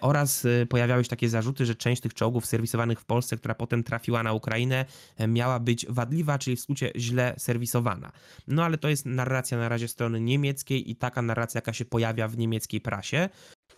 oraz 0.00 0.46
pojawiały 0.68 1.04
się 1.04 1.10
takie 1.10 1.28
zarzuty, 1.28 1.66
że 1.66 1.74
część 1.74 2.02
tych 2.02 2.14
czołgów 2.14 2.46
serwisowanych 2.46 3.00
w 3.00 3.04
Polsce, 3.04 3.36
która 3.36 3.54
potem 3.54 3.82
trafiła 3.82 4.22
na 4.22 4.32
Ukrainę, 4.32 4.84
miała 5.28 5.60
być 5.60 5.86
wadliwa, 5.88 6.38
czyli 6.38 6.56
w 6.56 6.60
skrócie 6.60 6.92
źle 6.96 7.34
serwisowana. 7.38 8.12
No 8.48 8.64
ale 8.64 8.78
to 8.78 8.88
jest 8.88 9.06
narracja 9.06 9.58
na 9.58 9.68
razie 9.68 9.88
strony 9.88 10.20
niemieckiej 10.20 10.90
i 10.90 10.96
taka 10.96 11.22
narracja, 11.22 11.58
jaka 11.58 11.72
się 11.72 11.84
pojawia 11.84 12.28
w 12.28 12.38
niemieckiej 12.38 12.80
prasie. 12.90 13.28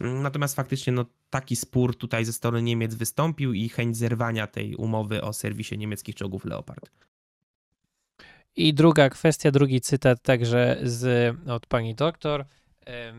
Natomiast 0.01 0.57
faktycznie 0.57 0.93
no, 0.93 1.05
taki 1.31 1.57
spór 1.57 1.97
tutaj 1.97 2.25
ze 2.25 2.33
strony 2.33 2.63
Niemiec 2.63 2.95
wystąpił 2.95 3.53
i 3.53 3.69
chęć 3.69 3.97
zerwania 3.97 4.47
tej 4.47 4.75
umowy 4.77 5.23
o 5.23 5.33
serwisie 5.33 5.79
niemieckich 5.79 6.15
czołgów 6.15 6.45
Leopard. 6.45 6.91
I 8.57 8.75
druga 8.75 9.11
kwestia, 9.11 9.51
drugi 9.51 9.81
cytat 9.81 10.23
także 10.23 10.79
z, 10.83 11.37
od 11.49 11.67
pani 11.67 11.95
doktor. 11.95 12.45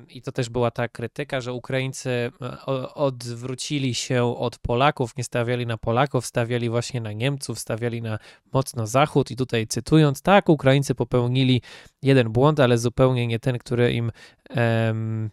I 0.10 0.22
to 0.22 0.32
też 0.32 0.50
była 0.50 0.72
ta 0.72 0.88
krytyka, 0.88 1.42
że 1.42 1.54
Ukraińcy 1.54 2.10
e, 2.10 2.66
odwrócili 2.94 3.96
się 3.96 4.38
od 4.38 4.58
Polaków, 4.58 5.18
nie 5.18 5.24
stawiali 5.24 5.66
na 5.66 5.78
Polaków, 5.78 6.26
stawiali 6.26 6.70
właśnie 6.70 7.02
na 7.02 7.12
Niemców, 7.12 7.60
stawiali 7.60 8.02
na 8.02 8.20
mocno 8.54 8.88
Zachód. 8.88 9.32
I 9.32 9.36
tutaj 9.36 9.68
cytując, 9.68 10.22
tak, 10.22 10.50
Ukraińcy 10.50 10.96
popełnili 10.96 11.62
jeden 12.02 12.30
błąd, 12.30 12.60
ale 12.60 12.78
zupełnie 12.78 13.28
nie 13.28 13.40
ten, 13.40 13.58
który 13.58 13.94
im 13.94 14.12
um, 14.56 15.30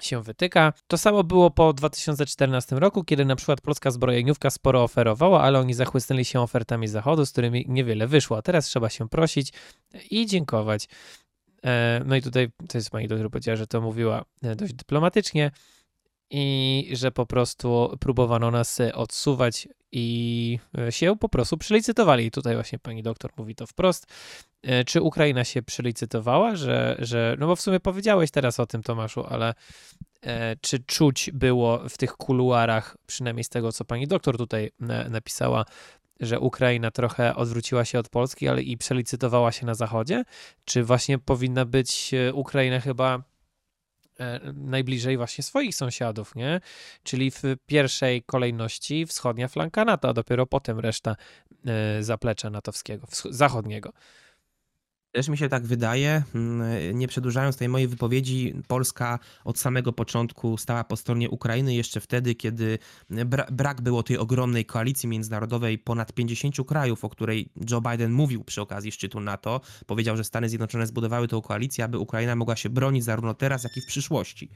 się 0.00 0.22
wytyka. 0.22 0.72
To 0.86 0.98
samo 0.98 1.24
było 1.24 1.50
po 1.50 1.72
2014 1.72 2.76
roku, 2.76 3.04
kiedy 3.04 3.24
na 3.24 3.36
przykład 3.36 3.60
polska 3.60 3.90
zbrojeniówka 3.90 4.50
sporo 4.50 4.82
oferowała, 4.82 5.42
ale 5.42 5.58
oni 5.58 5.74
zachłysnęli 5.74 6.24
się 6.24 6.40
ofertami 6.40 6.88
Zachodu, 6.88 7.26
z 7.26 7.32
którymi 7.32 7.64
niewiele 7.68 8.06
wyszło. 8.06 8.36
A 8.36 8.42
teraz 8.42 8.66
trzeba 8.66 8.88
się 8.88 9.08
prosić 9.08 9.52
i 10.10 10.26
dziękować. 10.26 10.88
E, 11.64 12.02
no 12.06 12.16
i 12.16 12.22
tutaj 12.22 12.50
to 12.68 12.78
jest 12.78 12.90
pani 12.90 13.08
doktor 13.08 13.30
powiedziała, 13.30 13.56
że 13.56 13.66
to 13.66 13.80
mówiła 13.80 14.24
e, 14.42 14.56
dość 14.56 14.74
dyplomatycznie 14.74 15.50
i 16.30 16.88
że 16.92 17.12
po 17.12 17.26
prostu 17.26 17.96
próbowano 18.00 18.50
nas 18.50 18.78
odsuwać 18.94 19.68
i 19.92 20.58
e, 20.78 20.92
się 20.92 21.18
po 21.18 21.28
prostu 21.28 21.56
przelicytowali. 21.56 22.26
I 22.26 22.30
tutaj 22.30 22.54
właśnie 22.54 22.78
pani 22.78 23.02
doktor 23.02 23.30
mówi 23.36 23.54
to 23.54 23.66
wprost. 23.66 24.06
Czy 24.86 25.02
Ukraina 25.02 25.44
się 25.44 25.62
przelicytowała, 25.62 26.56
że, 26.56 26.96
że 26.98 27.36
no 27.38 27.46
bo 27.46 27.56
w 27.56 27.60
sumie 27.60 27.80
powiedziałeś 27.80 28.30
teraz 28.30 28.60
o 28.60 28.66
tym, 28.66 28.82
Tomaszu, 28.82 29.24
ale 29.26 29.54
czy 30.60 30.78
czuć 30.78 31.30
było 31.34 31.88
w 31.88 31.98
tych 31.98 32.12
kuluarach, 32.12 32.96
przynajmniej 33.06 33.44
z 33.44 33.48
tego, 33.48 33.72
co 33.72 33.84
pani 33.84 34.06
doktor 34.06 34.36
tutaj 34.36 34.70
napisała, 35.10 35.64
że 36.20 36.40
Ukraina 36.40 36.90
trochę 36.90 37.36
odwróciła 37.36 37.84
się 37.84 37.98
od 37.98 38.08
Polski, 38.08 38.48
ale 38.48 38.62
i 38.62 38.76
przelicytowała 38.76 39.52
się 39.52 39.66
na 39.66 39.74
zachodzie? 39.74 40.24
Czy 40.64 40.84
właśnie 40.84 41.18
powinna 41.18 41.64
być 41.64 42.14
e, 42.14 42.34
Ukraina 42.34 42.80
chyba 42.80 43.14
e, 43.16 43.22
najbliżej 44.54 45.16
właśnie 45.16 45.44
swoich 45.44 45.74
sąsiadów, 45.74 46.34
nie? 46.34 46.60
Czyli 47.02 47.30
w 47.30 47.42
pierwszej 47.66 48.22
kolejności 48.22 49.06
wschodnia 49.06 49.48
flanka 49.48 49.84
NATO, 49.84 50.08
a 50.08 50.12
dopiero 50.12 50.46
potem 50.46 50.80
reszta 50.80 51.16
e, 51.66 52.02
zaplecza 52.02 52.50
natowskiego, 52.50 53.06
zachodniego. 53.30 53.92
Też 55.12 55.28
mi 55.28 55.38
się 55.38 55.48
tak 55.48 55.66
wydaje, 55.66 56.22
mm, 56.34 56.98
nie 56.98 57.08
przedłużając 57.08 57.56
tej 57.56 57.68
mojej 57.68 57.88
wypowiedzi, 57.88 58.54
Polska 58.66 59.18
od 59.44 59.58
samego 59.58 59.92
początku 59.92 60.56
stała 60.56 60.84
po 60.84 60.96
stronie 60.96 61.30
Ukrainy, 61.30 61.74
jeszcze 61.74 62.00
wtedy, 62.00 62.34
kiedy 62.34 62.78
brak 63.50 63.80
było 63.80 64.02
tej 64.02 64.18
ogromnej 64.18 64.64
koalicji 64.64 65.08
międzynarodowej 65.08 65.78
ponad 65.78 66.12
50 66.12 66.64
krajów, 66.64 67.04
o 67.04 67.08
której 67.08 67.48
Joe 67.70 67.80
Biden 67.80 68.12
mówił 68.12 68.44
przy 68.44 68.60
okazji 68.60 68.92
szczytu 68.92 69.20
NATO. 69.20 69.60
Powiedział, 69.86 70.16
że 70.16 70.24
Stany 70.24 70.48
Zjednoczone 70.48 70.86
zbudowały 70.86 71.28
tę 71.28 71.40
koalicję, 71.44 71.84
aby 71.84 71.98
Ukraina 71.98 72.36
mogła 72.36 72.56
się 72.56 72.70
bronić 72.70 73.04
zarówno 73.04 73.34
teraz, 73.34 73.64
jak 73.64 73.76
i 73.76 73.80
w 73.80 73.86
przyszłości. 73.86 74.50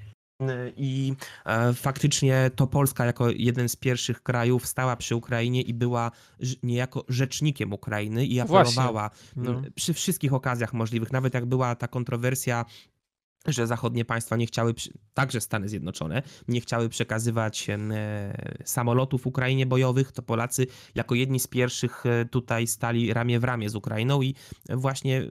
I 0.76 1.14
e, 1.46 1.75
faktycznie 1.75 2.50
to 2.56 2.66
Polska 2.66 3.04
jako 3.04 3.30
jeden 3.30 3.68
z 3.68 3.76
pierwszych 3.76 4.22
krajów 4.22 4.66
stała 4.66 4.96
przy 4.96 5.16
Ukrainie 5.16 5.62
i 5.62 5.75
była 5.75 6.11
niejako 6.62 7.04
rzecznikiem 7.08 7.72
Ukrainy 7.72 8.26
i 8.26 8.40
apelowała 8.40 9.11
no. 9.37 9.62
przy 9.75 9.94
wszystkich 9.94 10.32
okazjach 10.32 10.72
możliwych, 10.72 11.12
nawet 11.12 11.34
jak 11.34 11.46
była 11.46 11.75
ta 11.75 11.88
kontrowersja 11.88 12.64
że 13.46 13.66
zachodnie 13.66 14.04
państwa 14.04 14.37
nie 14.37 14.46
chciały, 14.46 14.75
także 15.14 15.40
Stany 15.40 15.68
Zjednoczone, 15.68 16.22
nie 16.49 16.61
chciały 16.61 16.88
przekazywać 16.88 17.70
e, 17.70 17.76
samolotów 18.64 19.26
Ukrainie 19.26 19.66
bojowych, 19.66 20.12
to 20.12 20.22
Polacy 20.22 20.66
jako 20.94 21.14
jedni 21.14 21.40
z 21.40 21.46
pierwszych 21.46 22.06
e, 22.06 22.25
tutaj 22.25 22.66
stali 22.66 23.12
ramię 23.12 23.40
w 23.40 23.44
ramię 23.44 23.70
z 23.70 23.75
Ukrainą 23.75 24.22
i 24.22 24.34
właśnie 24.70 25.18
e, 25.18 25.28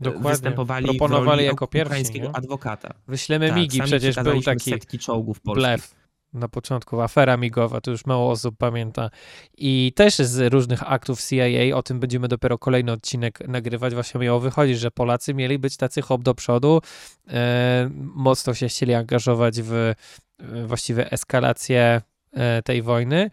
Dokładnie. 0.00 0.30
występowali 0.30 0.86
Proponowali 0.86 1.44
jako 1.44 1.66
pierwsi, 1.66 1.88
ukraińskiego 1.88 2.26
nie? 2.26 2.36
adwokata. 2.36 2.94
Wyślemy 3.08 3.48
tak, 3.48 3.56
migi, 3.56 3.80
przecież 3.82 4.16
był 4.16 4.42
taki 4.42 4.70
setki 4.70 4.98
czołgów 4.98 5.40
polskich. 5.40 5.62
Blef 5.62 6.01
na 6.32 6.48
początku, 6.48 7.00
afera 7.00 7.36
migowa, 7.36 7.80
to 7.80 7.90
już 7.90 8.06
mało 8.06 8.30
osób 8.30 8.56
pamięta. 8.58 9.10
I 9.58 9.92
też 9.96 10.16
z 10.16 10.52
różnych 10.52 10.92
aktów 10.92 11.22
CIA, 11.22 11.76
o 11.76 11.82
tym 11.82 12.00
będziemy 12.00 12.28
dopiero 12.28 12.58
kolejny 12.58 12.92
odcinek 12.92 13.48
nagrywać, 13.48 13.94
właśnie 13.94 14.20
miało 14.20 14.40
wychodzić, 14.40 14.78
że 14.78 14.90
Polacy 14.90 15.34
mieli 15.34 15.58
być 15.58 15.76
tacy 15.76 16.02
hop 16.02 16.22
do 16.22 16.34
przodu, 16.34 16.80
e, 17.28 17.90
mocno 18.14 18.54
się 18.54 18.68
chcieli 18.68 18.94
angażować 18.94 19.62
w 19.62 19.72
e, 19.72 19.94
właściwie 20.66 21.10
eskalację 21.10 22.02
e, 22.32 22.62
tej 22.62 22.82
wojny, 22.82 23.30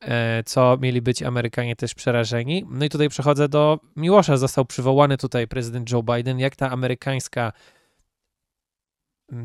e, 0.00 0.42
co 0.46 0.76
mieli 0.80 1.02
być 1.02 1.22
Amerykanie 1.22 1.76
też 1.76 1.94
przerażeni. 1.94 2.64
No 2.70 2.84
i 2.84 2.88
tutaj 2.88 3.08
przechodzę 3.08 3.48
do 3.48 3.80
Miłosza, 3.96 4.36
został 4.36 4.64
przywołany 4.64 5.16
tutaj 5.16 5.48
prezydent 5.48 5.90
Joe 5.90 6.02
Biden, 6.02 6.38
jak 6.38 6.56
ta 6.56 6.70
amerykańska 6.70 7.52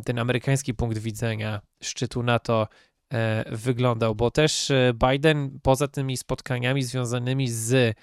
ten 0.05 0.19
amerykański 0.19 0.73
punkt 0.73 0.97
widzenia 0.97 1.61
szczytu 1.83 2.23
NATO 2.23 2.67
wyglądał, 3.51 4.15
bo 4.15 4.31
też 4.31 4.71
e, 4.71 4.93
Biden 5.09 5.59
poza 5.63 5.87
tymi 5.87 6.17
spotkaniami 6.17 6.83
związanymi 6.83 7.47
z 7.49 7.95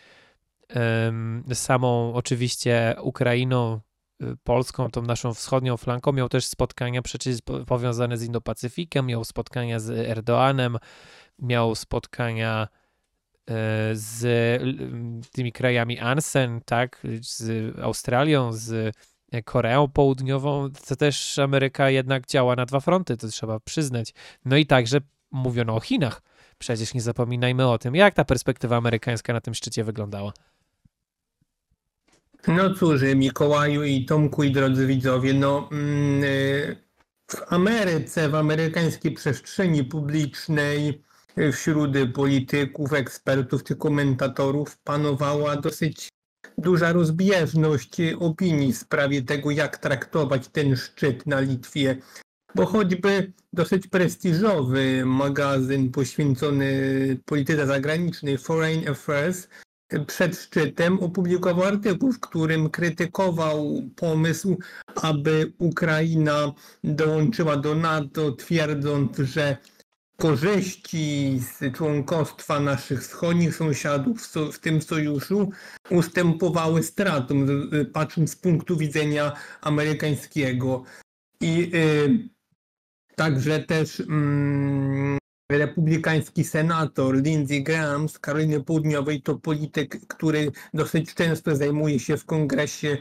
samą 1.52 2.14
oczywiście 2.14 2.96
Ukrainą, 3.02 3.80
e, 4.22 4.26
Polską, 4.44 4.90
tą 4.90 5.02
naszą 5.02 5.34
wschodnią 5.34 5.76
flanką, 5.76 6.12
miał 6.12 6.28
też 6.28 6.46
spotkania 6.46 7.02
przecież 7.02 7.38
powiązane 7.66 8.16
z 8.16 8.28
Indo-Pacyfikiem, 8.28 9.04
miał 9.04 9.24
spotkania 9.24 9.80
z 9.80 9.90
Erdoanem, 9.90 10.78
miał 11.38 11.74
spotkania 11.74 12.68
z 13.92 14.62
tymi 15.32 15.52
krajami 15.52 15.98
ANSEN, 15.98 16.60
tak, 16.64 17.06
z 17.20 17.74
Australią, 17.78 18.52
z 18.52 18.96
Koreą 19.44 19.88
Południową, 19.88 20.70
to 20.88 20.96
też 20.96 21.38
Ameryka 21.38 21.90
jednak 21.90 22.26
działa 22.26 22.56
na 22.56 22.66
dwa 22.66 22.80
fronty, 22.80 23.16
to 23.16 23.28
trzeba 23.28 23.60
przyznać. 23.60 24.14
No 24.44 24.56
i 24.56 24.66
także 24.66 24.98
mówiono 25.30 25.74
o 25.74 25.80
Chinach. 25.80 26.22
Przecież 26.58 26.94
nie 26.94 27.00
zapominajmy 27.00 27.68
o 27.68 27.78
tym, 27.78 27.94
jak 27.94 28.14
ta 28.14 28.24
perspektywa 28.24 28.76
amerykańska 28.76 29.32
na 29.32 29.40
tym 29.40 29.54
szczycie 29.54 29.84
wyglądała. 29.84 30.32
No 32.48 32.74
cóż, 32.74 33.00
Mikołaju 33.16 33.84
i 33.84 34.04
Tomku 34.04 34.42
i 34.42 34.52
drodzy 34.52 34.86
widzowie, 34.86 35.34
no 35.34 35.68
mm, 35.72 36.24
y, 36.24 36.76
w 37.30 37.52
Ameryce, 37.52 38.28
w 38.28 38.34
amerykańskiej 38.34 39.12
przestrzeni 39.12 39.84
publicznej 39.84 41.02
wśród 41.52 41.90
polityków, 42.14 42.92
ekspertów 42.92 43.64
czy 43.64 43.76
komentatorów 43.76 44.78
panowała 44.78 45.56
dosyć 45.56 46.08
duża 46.58 46.92
rozbieżność 46.92 47.96
opinii 48.18 48.72
w 48.72 48.78
sprawie 48.78 49.22
tego, 49.22 49.50
jak 49.50 49.78
traktować 49.78 50.48
ten 50.48 50.76
szczyt 50.76 51.26
na 51.26 51.40
Litwie. 51.40 51.96
Bo 52.54 52.66
choćby 52.66 53.32
dosyć 53.52 53.86
prestiżowy 53.86 55.02
magazyn 55.06 55.90
poświęcony 55.90 56.70
polityce 57.24 57.66
zagranicznej 57.66 58.38
Foreign 58.38 58.88
Affairs 58.88 59.48
przed 60.06 60.36
szczytem 60.36 61.00
opublikował 61.00 61.64
artykuł, 61.64 62.12
w 62.12 62.20
którym 62.20 62.70
krytykował 62.70 63.82
pomysł, 63.96 64.58
aby 65.02 65.52
Ukraina 65.58 66.52
dołączyła 66.84 67.56
do 67.56 67.74
NATO, 67.74 68.32
twierdząc, 68.32 69.18
że 69.18 69.56
korzyści 70.20 71.38
z 71.40 71.76
członkostwa 71.76 72.60
naszych 72.60 73.02
wschodnich 73.02 73.56
sąsiadów 73.56 74.22
w 74.52 74.58
tym 74.58 74.82
sojuszu 74.82 75.50
ustępowały 75.90 76.82
stratom, 76.82 77.46
patrząc 77.92 78.30
z 78.30 78.36
punktu 78.36 78.76
widzenia 78.76 79.32
amerykańskiego. 79.60 80.84
I 81.40 81.70
y, 81.74 82.28
także 83.16 83.58
też 83.58 84.00
mm, 84.00 85.18
republikański 85.52 86.44
senator 86.44 87.22
Lindsey 87.22 87.62
Graham 87.62 88.08
z 88.08 88.18
Karoliny 88.18 88.64
Południowej 88.64 89.22
to 89.22 89.34
polityk, 89.34 90.06
który 90.06 90.52
dosyć 90.74 91.14
często 91.14 91.56
zajmuje 91.56 92.00
się 92.00 92.16
w 92.16 92.24
kongresie 92.24 92.98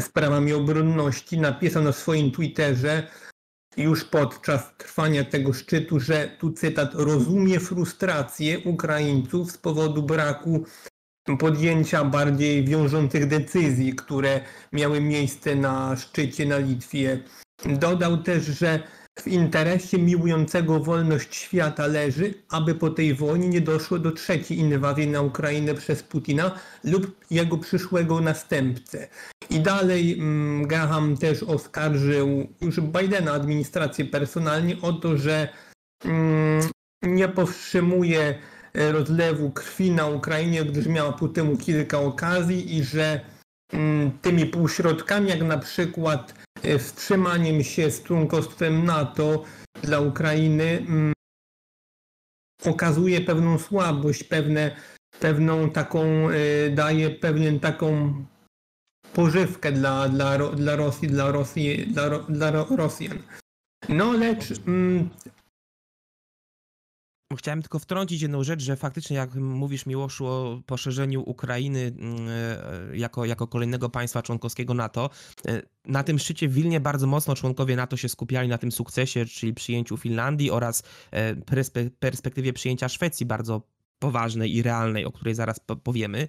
sprawami 0.00 0.52
obronności. 0.52 1.38
Napisał 1.38 1.82
na 1.82 1.92
swoim 1.92 2.30
Twitterze 2.30 3.08
już 3.78 4.04
podczas 4.04 4.76
trwania 4.76 5.24
tego 5.24 5.52
szczytu, 5.52 6.00
że 6.00 6.30
tu 6.38 6.52
cytat 6.52 6.94
rozumie 6.94 7.60
frustrację 7.60 8.58
Ukraińców 8.58 9.52
z 9.52 9.58
powodu 9.58 10.02
braku 10.02 10.64
podjęcia 11.38 12.04
bardziej 12.04 12.64
wiążących 12.64 13.26
decyzji, 13.26 13.94
które 13.94 14.40
miały 14.72 15.00
miejsce 15.00 15.56
na 15.56 15.96
szczycie 15.96 16.46
na 16.46 16.58
Litwie. 16.58 17.22
Dodał 17.66 18.22
też, 18.22 18.44
że 18.44 18.82
w 19.20 19.26
interesie 19.26 19.98
miłującego 19.98 20.80
wolność 20.80 21.36
świata 21.36 21.86
leży, 21.86 22.34
aby 22.50 22.74
po 22.74 22.90
tej 22.90 23.14
wojnie 23.14 23.48
nie 23.48 23.60
doszło 23.60 23.98
do 23.98 24.12
trzeciej 24.12 24.58
inwazji 24.58 25.06
na 25.06 25.20
Ukrainę 25.20 25.74
przez 25.74 26.02
Putina 26.02 26.50
lub 26.84 27.24
jego 27.30 27.58
przyszłego 27.58 28.20
następcę. 28.20 29.08
I 29.50 29.60
dalej 29.60 30.18
mm, 30.18 30.66
Graham 30.66 31.16
też 31.16 31.42
oskarżył 31.42 32.46
już 32.60 32.80
Bidena, 32.80 33.32
administrację 33.32 34.04
personalnie 34.04 34.76
o 34.82 34.92
to, 34.92 35.16
że 35.16 35.48
mm, 36.04 36.68
nie 37.02 37.28
powstrzymuje 37.28 38.38
rozlewu 38.74 39.50
krwi 39.50 39.90
na 39.90 40.06
Ukrainie, 40.06 40.64
gdyż 40.64 40.86
miała 40.86 41.12
po 41.12 41.28
temu 41.28 41.56
kilka 41.56 42.00
okazji 42.00 42.76
i 42.76 42.84
że 42.84 43.20
tymi 44.22 44.46
półśrodkami, 44.46 45.28
jak 45.28 45.42
na 45.42 45.58
przykład 45.58 46.34
E, 46.62 46.78
wstrzymaniem 46.78 47.64
się 47.64 47.90
z 47.90 48.02
członkostwem 48.02 48.84
NATO 48.84 49.44
dla 49.82 50.00
Ukrainy 50.00 50.64
mm, 50.64 51.12
okazuje 52.64 53.20
pewną 53.20 53.58
słabość, 53.58 54.24
pewne, 54.24 54.76
pewną 55.20 55.70
taką, 55.70 56.28
e, 56.30 56.70
daje 56.70 57.10
pewien 57.10 57.60
taką 57.60 58.14
pożywkę 59.12 59.72
dla, 59.72 60.08
dla, 60.08 60.38
dla 60.38 60.76
Rosji, 60.76 61.08
dla, 61.08 61.30
Rosji, 61.30 61.86
dla, 61.86 62.18
dla 62.18 62.50
Rosjan. 62.50 63.18
No 63.88 64.12
lecz 64.12 64.44
mm, 64.66 65.08
Chciałem 67.36 67.62
tylko 67.62 67.78
wtrącić 67.78 68.22
jedną 68.22 68.44
rzecz, 68.44 68.62
że 68.62 68.76
faktycznie 68.76 69.16
jak 69.16 69.34
mówisz 69.34 69.86
Miłoszu 69.86 70.26
o 70.26 70.62
poszerzeniu 70.66 71.22
Ukrainy 71.22 71.92
mm, 71.98 72.28
e, 72.28 72.96
jako, 72.96 73.24
jako 73.24 73.46
kolejnego 73.46 73.88
państwa 73.88 74.22
członkowskiego 74.22 74.74
NATO, 74.74 75.10
e, 75.46 75.62
na 75.84 76.02
tym 76.02 76.18
szczycie 76.18 76.48
w 76.48 76.52
Wilnie 76.54 76.80
bardzo 76.80 77.06
mocno 77.06 77.34
członkowie 77.34 77.76
NATO 77.76 77.96
się 77.96 78.08
skupiali 78.08 78.48
na 78.48 78.58
tym 78.58 78.72
sukcesie, 78.72 79.26
czyli 79.26 79.54
przyjęciu 79.54 79.96
Finlandii 79.96 80.50
oraz 80.50 80.82
e, 81.10 81.36
perspektywie 82.00 82.52
przyjęcia 82.52 82.88
Szwecji. 82.88 83.26
Bardzo 83.26 83.62
poważnej 83.98 84.54
i 84.54 84.62
realnej, 84.62 85.04
o 85.04 85.12
której 85.12 85.34
zaraz 85.34 85.60
powiemy, 85.82 86.28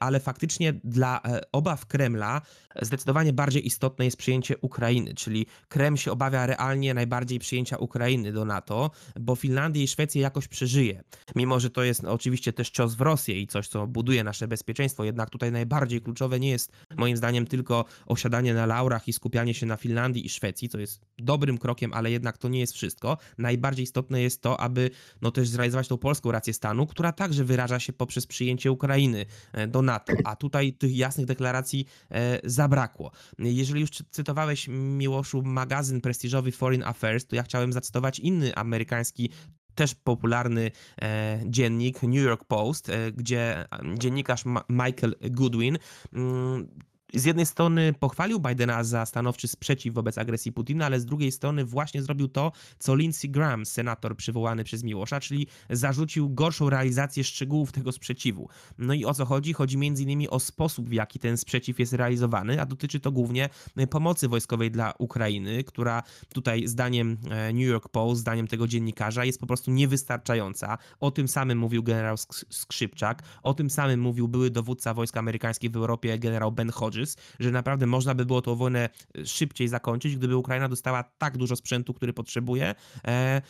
ale 0.00 0.20
faktycznie 0.20 0.72
dla 0.84 1.20
obaw 1.52 1.86
Kremla 1.86 2.40
zdecydowanie 2.82 3.32
bardziej 3.32 3.66
istotne 3.66 4.04
jest 4.04 4.16
przyjęcie 4.16 4.58
Ukrainy, 4.58 5.14
czyli 5.14 5.46
Kreml 5.68 5.96
się 5.96 6.12
obawia 6.12 6.46
realnie 6.46 6.94
najbardziej 6.94 7.38
przyjęcia 7.38 7.76
Ukrainy 7.76 8.32
do 8.32 8.44
NATO, 8.44 8.90
bo 9.20 9.36
Finlandia 9.36 9.82
i 9.82 9.88
Szwecja 9.88 10.22
jakoś 10.22 10.48
przeżyje. 10.48 11.02
Mimo, 11.36 11.60
że 11.60 11.70
to 11.70 11.84
jest 11.84 12.04
oczywiście 12.04 12.52
też 12.52 12.70
cios 12.70 12.94
w 12.94 13.00
Rosję 13.00 13.40
i 13.40 13.46
coś, 13.46 13.68
co 13.68 13.86
buduje 13.86 14.24
nasze 14.24 14.48
bezpieczeństwo, 14.48 15.04
jednak 15.04 15.30
tutaj 15.30 15.52
najbardziej 15.52 16.00
kluczowe 16.00 16.40
nie 16.40 16.50
jest 16.50 16.72
moim 16.96 17.16
zdaniem 17.16 17.46
tylko 17.46 17.84
osiadanie 18.06 18.54
na 18.54 18.66
laurach 18.66 19.08
i 19.08 19.12
skupianie 19.12 19.54
się 19.54 19.66
na 19.66 19.76
Finlandii 19.76 20.26
i 20.26 20.28
Szwecji, 20.28 20.68
co 20.68 20.78
jest 20.78 21.00
dobrym 21.18 21.58
krokiem, 21.58 21.92
ale 21.92 22.10
jednak 22.10 22.38
to 22.38 22.48
nie 22.48 22.60
jest 22.60 22.74
wszystko. 22.74 23.18
Najbardziej 23.38 23.82
istotne 23.82 24.22
jest 24.22 24.42
to, 24.42 24.60
aby 24.60 24.90
no 25.22 25.30
też 25.30 25.48
zrealizować 25.48 25.88
tą 25.88 25.98
polską 25.98 26.32
rację 26.32 26.54
stanu, 26.54 26.86
która 26.94 27.12
także 27.12 27.44
wyraża 27.44 27.80
się 27.80 27.92
poprzez 27.92 28.26
przyjęcie 28.26 28.72
Ukrainy 28.72 29.26
e, 29.52 29.66
do 29.66 29.82
NATO, 29.82 30.12
a 30.24 30.36
tutaj 30.36 30.72
tych 30.72 30.96
jasnych 30.96 31.26
deklaracji 31.26 31.86
e, 32.10 32.40
zabrakło. 32.44 33.10
Jeżeli 33.38 33.80
już 33.80 33.90
cytowałeś, 33.90 34.68
Miłoszu, 34.68 35.42
magazyn 35.42 36.00
prestiżowy 36.00 36.52
Foreign 36.52 36.82
Affairs, 36.82 37.26
to 37.26 37.36
ja 37.36 37.42
chciałem 37.42 37.72
zacytować 37.72 38.18
inny 38.18 38.54
amerykański 38.54 39.30
też 39.74 39.94
popularny 39.94 40.70
e, 41.02 41.40
dziennik 41.46 42.02
New 42.02 42.24
York 42.24 42.44
Post, 42.44 42.88
e, 42.88 43.12
gdzie 43.12 43.64
dziennikarz 43.98 44.44
Ma 44.44 44.64
Michael 44.68 45.14
Goodwin 45.30 45.78
mm, 46.12 46.68
z 47.14 47.24
jednej 47.24 47.46
strony 47.46 47.94
pochwalił 48.00 48.40
Bidena 48.40 48.84
za 48.84 49.06
stanowczy 49.06 49.48
sprzeciw 49.48 49.94
wobec 49.94 50.18
agresji 50.18 50.52
Putina, 50.52 50.86
ale 50.86 51.00
z 51.00 51.04
drugiej 51.04 51.32
strony 51.32 51.64
właśnie 51.64 52.02
zrobił 52.02 52.28
to, 52.28 52.52
co 52.78 52.94
Lindsey 52.94 53.30
Graham, 53.30 53.66
senator 53.66 54.16
przywołany 54.16 54.64
przez 54.64 54.82
Miłosza, 54.82 55.20
czyli 55.20 55.46
zarzucił 55.70 56.30
gorszą 56.30 56.70
realizację 56.70 57.24
szczegółów 57.24 57.72
tego 57.72 57.92
sprzeciwu. 57.92 58.48
No 58.78 58.94
i 58.94 59.04
o 59.04 59.14
co 59.14 59.24
chodzi? 59.24 59.52
Chodzi 59.52 59.76
m.in. 59.76 60.26
o 60.30 60.40
sposób, 60.40 60.88
w 60.88 60.92
jaki 60.92 61.18
ten 61.18 61.36
sprzeciw 61.36 61.78
jest 61.78 61.92
realizowany, 61.92 62.60
a 62.60 62.66
dotyczy 62.66 63.00
to 63.00 63.12
głównie 63.12 63.48
pomocy 63.90 64.28
wojskowej 64.28 64.70
dla 64.70 64.94
Ukrainy, 64.98 65.64
która 65.64 66.02
tutaj 66.28 66.66
zdaniem 66.66 67.16
e, 67.30 67.52
New 67.52 67.66
York 67.66 67.88
Post, 67.88 68.20
zdaniem 68.20 68.48
tego 68.48 68.68
dziennikarza 68.68 69.24
jest 69.24 69.40
po 69.40 69.46
prostu 69.46 69.70
niewystarczająca. 69.70 70.78
O 71.00 71.10
tym 71.10 71.28
samym 71.28 71.58
mówił 71.58 71.82
generał 71.82 72.16
Skrzypczak, 72.50 73.22
o 73.42 73.54
tym 73.54 73.70
samym 73.70 74.00
mówił 74.00 74.28
były 74.28 74.50
dowódca 74.50 74.94
wojsk 74.94 75.16
amerykańskich 75.16 75.70
w 75.70 75.76
Europie 75.76 76.18
generał 76.18 76.52
Ben 76.52 76.70
Hodges, 76.70 77.03
że 77.40 77.50
naprawdę 77.50 77.86
można 77.86 78.14
by 78.14 78.26
było 78.26 78.42
tą 78.42 78.54
wojnę 78.54 78.88
e, 79.18 79.26
szybciej 79.26 79.68
zakończyć, 79.68 80.16
gdyby 80.16 80.36
Ukraina 80.36 80.68
dostała 80.68 81.02
tak 81.02 81.36
dużo 81.36 81.56
sprzętu, 81.56 81.94
który 81.94 82.12
potrzebuje, 82.12 82.74
e, 83.06 83.42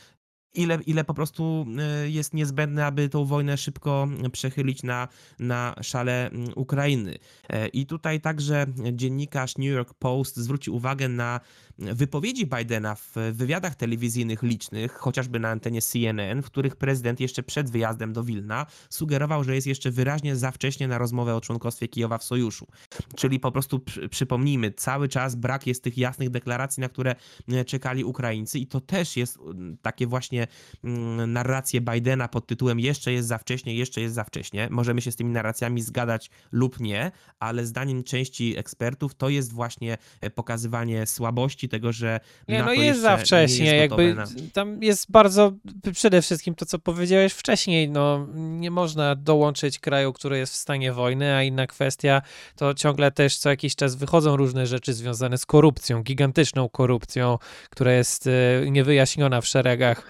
ile, 0.54 0.78
ile 0.86 1.04
po 1.04 1.14
prostu 1.14 1.66
e, 1.78 2.10
jest 2.10 2.34
niezbędne, 2.34 2.86
aby 2.86 3.08
tą 3.08 3.24
wojnę 3.24 3.56
szybko 3.56 4.08
przechylić 4.32 4.82
na, 4.82 5.08
na 5.38 5.74
szale 5.82 6.30
Ukrainy. 6.56 7.18
I 7.72 7.86
tutaj 7.86 8.20
także 8.20 8.66
dziennikarz 8.92 9.58
New 9.58 9.66
York 9.66 9.94
Post 9.94 10.36
zwrócił 10.36 10.74
uwagę 10.74 11.08
na 11.08 11.40
wypowiedzi 11.78 12.46
Bidena 12.46 12.94
w 12.94 13.14
wywiadach 13.32 13.74
telewizyjnych 13.74 14.42
licznych, 14.42 14.92
chociażby 14.92 15.38
na 15.38 15.48
antenie 15.48 15.82
CNN, 15.82 16.42
w 16.42 16.46
których 16.46 16.76
prezydent 16.76 17.20
jeszcze 17.20 17.42
przed 17.42 17.70
wyjazdem 17.70 18.12
do 18.12 18.24
Wilna 18.24 18.66
sugerował, 18.90 19.44
że 19.44 19.54
jest 19.54 19.66
jeszcze 19.66 19.90
wyraźnie 19.90 20.36
za 20.36 20.50
wcześnie 20.50 20.88
na 20.88 20.98
rozmowę 20.98 21.34
o 21.34 21.40
członkostwie 21.40 21.88
Kijowa 21.88 22.18
w 22.18 22.24
sojuszu. 22.24 22.66
Czyli 23.16 23.40
po 23.40 23.52
prostu 23.52 23.80
przypomnijmy, 24.10 24.72
cały 24.72 25.08
czas 25.08 25.34
brak 25.34 25.66
jest 25.66 25.84
tych 25.84 25.98
jasnych 25.98 26.30
deklaracji, 26.30 26.80
na 26.80 26.88
które 26.88 27.14
e, 27.48 27.64
czekali 27.64 28.04
Ukraińcy 28.04 28.58
i 28.58 28.66
to 28.66 28.80
też 28.80 29.16
jest 29.16 29.38
takie 29.82 30.06
właśnie 30.06 30.43
narracje 31.26 31.80
Bidena 31.80 32.28
pod 32.28 32.46
tytułem 32.46 32.80
jeszcze 32.80 33.12
jest 33.12 33.28
za 33.28 33.38
wcześnie, 33.38 33.74
jeszcze 33.74 34.00
jest 34.00 34.14
za 34.14 34.24
wcześnie. 34.24 34.68
Możemy 34.70 35.00
się 35.00 35.12
z 35.12 35.16
tymi 35.16 35.30
narracjami 35.30 35.82
zgadać 35.82 36.30
lub 36.52 36.80
nie, 36.80 37.12
ale 37.38 37.66
zdaniem 37.66 38.04
części 38.04 38.58
ekspertów 38.58 39.14
to 39.14 39.28
jest 39.28 39.52
właśnie 39.52 39.98
e, 40.20 40.30
pokazywanie 40.30 41.06
słabości 41.06 41.68
tego, 41.68 41.92
że. 41.92 42.20
Nie, 42.48 42.62
no 42.62 42.72
jest 42.72 43.00
za 43.00 43.16
wcześnie, 43.16 43.64
jest 43.64 43.90
jakby 43.90 44.14
na... 44.14 44.26
tam 44.52 44.82
jest 44.82 45.10
bardzo, 45.10 45.52
przede 45.92 46.22
wszystkim 46.22 46.54
to, 46.54 46.66
co 46.66 46.78
powiedziałeś 46.78 47.32
wcześniej, 47.32 47.88
no 47.88 48.26
nie 48.34 48.70
można 48.70 49.14
dołączyć 49.14 49.78
kraju, 49.78 50.12
który 50.12 50.38
jest 50.38 50.52
w 50.52 50.56
stanie 50.56 50.92
wojny, 50.92 51.34
a 51.34 51.42
inna 51.42 51.66
kwestia 51.66 52.22
to 52.56 52.74
ciągle 52.74 53.10
też 53.10 53.36
co 53.36 53.50
jakiś 53.50 53.76
czas 53.76 53.94
wychodzą 53.94 54.36
różne 54.36 54.66
rzeczy 54.66 54.94
związane 54.94 55.38
z 55.38 55.46
korupcją, 55.46 56.02
gigantyczną 56.02 56.68
korupcją, 56.68 57.38
która 57.70 57.92
jest 57.92 58.26
e, 58.26 58.70
niewyjaśniona 58.70 59.40
w 59.40 59.46
szeregach 59.46 60.06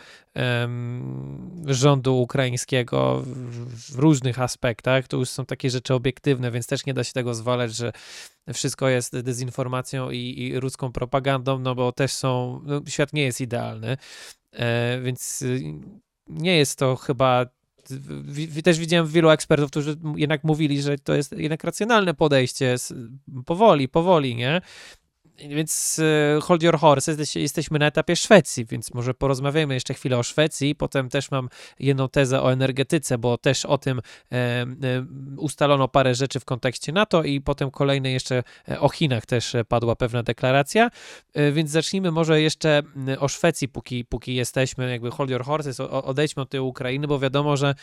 rządu 1.66 2.20
ukraińskiego 2.20 3.22
w 3.66 3.98
różnych 3.98 4.40
aspektach. 4.40 5.08
To 5.08 5.16
już 5.16 5.28
są 5.28 5.46
takie 5.46 5.70
rzeczy 5.70 5.94
obiektywne, 5.94 6.50
więc 6.50 6.66
też 6.66 6.86
nie 6.86 6.94
da 6.94 7.04
się 7.04 7.12
tego 7.12 7.34
zwalać, 7.34 7.74
że 7.74 7.92
wszystko 8.52 8.88
jest 8.88 9.20
dezinformacją 9.20 10.10
i, 10.10 10.34
i 10.38 10.60
ruską 10.60 10.92
propagandą, 10.92 11.58
no 11.58 11.74
bo 11.74 11.92
też 11.92 12.12
są, 12.12 12.60
no, 12.64 12.80
świat 12.88 13.12
nie 13.12 13.22
jest 13.22 13.40
idealny, 13.40 13.96
e, 14.52 15.00
więc 15.00 15.42
y, 15.42 15.62
nie 16.28 16.56
jest 16.56 16.78
to 16.78 16.96
chyba 16.96 17.46
też 18.64 18.78
widziałem 18.78 19.06
wielu 19.06 19.30
ekspertów, 19.30 19.70
którzy 19.70 19.96
jednak 20.16 20.44
mówili, 20.44 20.82
że 20.82 20.98
to 20.98 21.14
jest 21.14 21.32
jednak 21.32 21.64
racjonalne 21.64 22.14
podejście, 22.14 22.76
powoli, 23.46 23.88
powoli, 23.88 24.36
nie? 24.36 24.60
Więc 25.38 26.00
e, 26.36 26.40
hold 26.40 26.62
your 26.62 26.78
horses, 26.78 27.34
jesteśmy 27.34 27.78
na 27.78 27.86
etapie 27.86 28.16
Szwecji, 28.16 28.64
więc 28.64 28.94
może 28.94 29.14
porozmawiamy 29.14 29.74
jeszcze 29.74 29.94
chwilę 29.94 30.18
o 30.18 30.22
Szwecji. 30.22 30.74
Potem 30.74 31.08
też 31.08 31.30
mam 31.30 31.48
jedną 31.78 32.08
tezę 32.08 32.42
o 32.42 32.52
energetyce, 32.52 33.18
bo 33.18 33.38
też 33.38 33.64
o 33.64 33.78
tym 33.78 34.00
e, 34.32 34.34
e, 34.34 34.66
ustalono 35.36 35.88
parę 35.88 36.14
rzeczy 36.14 36.40
w 36.40 36.44
kontekście 36.44 36.92
NATO 36.92 37.22
i 37.22 37.40
potem 37.40 37.70
kolejne 37.70 38.10
jeszcze 38.10 38.42
o 38.80 38.88
Chinach 38.88 39.26
też 39.26 39.56
padła 39.68 39.96
pewna 39.96 40.22
deklaracja. 40.22 40.90
Więc 41.52 41.70
zacznijmy 41.70 42.10
może 42.10 42.40
jeszcze 42.40 42.82
o 43.18 43.28
Szwecji, 43.28 43.68
póki, 43.68 44.04
póki 44.04 44.34
jesteśmy, 44.34 44.90
jakby 44.90 45.10
hold 45.10 45.30
your 45.30 45.44
horses, 45.44 45.80
odejdźmy 45.80 46.42
od 46.42 46.50
tej 46.50 46.60
Ukrainy, 46.60 47.06
bo 47.06 47.18
wiadomo, 47.18 47.56
że 47.56 47.74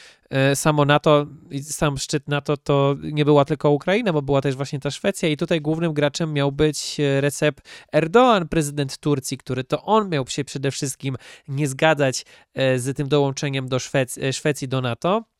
samo 0.56 0.86
NATO, 0.86 1.26
sam 1.62 1.98
szczyt 1.98 2.28
NATO 2.28 2.58
to 2.58 2.96
nie 3.02 3.26
była 3.26 3.46
tylko 3.46 3.70
Ukraina, 3.70 4.14
bo 4.14 4.22
była 4.22 4.42
też 4.42 4.56
właśnie 4.56 4.80
ta 4.80 4.92
Szwecja 4.92 5.30
i 5.30 5.38
tutaj 5.38 5.62
głównym 5.62 5.94
graczem 5.94 6.34
miał 6.34 6.52
być 6.52 6.98
Recep 7.20 7.41
Recep 7.42 7.62
Erdoğan, 7.94 8.48
prezydent 8.48 8.98
Turcji, 8.98 9.38
który 9.38 9.64
to 9.64 9.84
on 9.84 10.10
miał 10.10 10.28
się 10.28 10.44
przede 10.44 10.72
wszystkim 10.72 11.18
nie 11.48 11.68
zgadzać 11.68 12.26
e, 12.54 12.80
z 12.80 12.98
tym 12.98 13.08
dołączeniem 13.08 13.68
do 13.68 13.78
e, 14.22 14.34
Szwecji 14.34 14.68
do 14.68 14.82
NATO. 14.82 15.31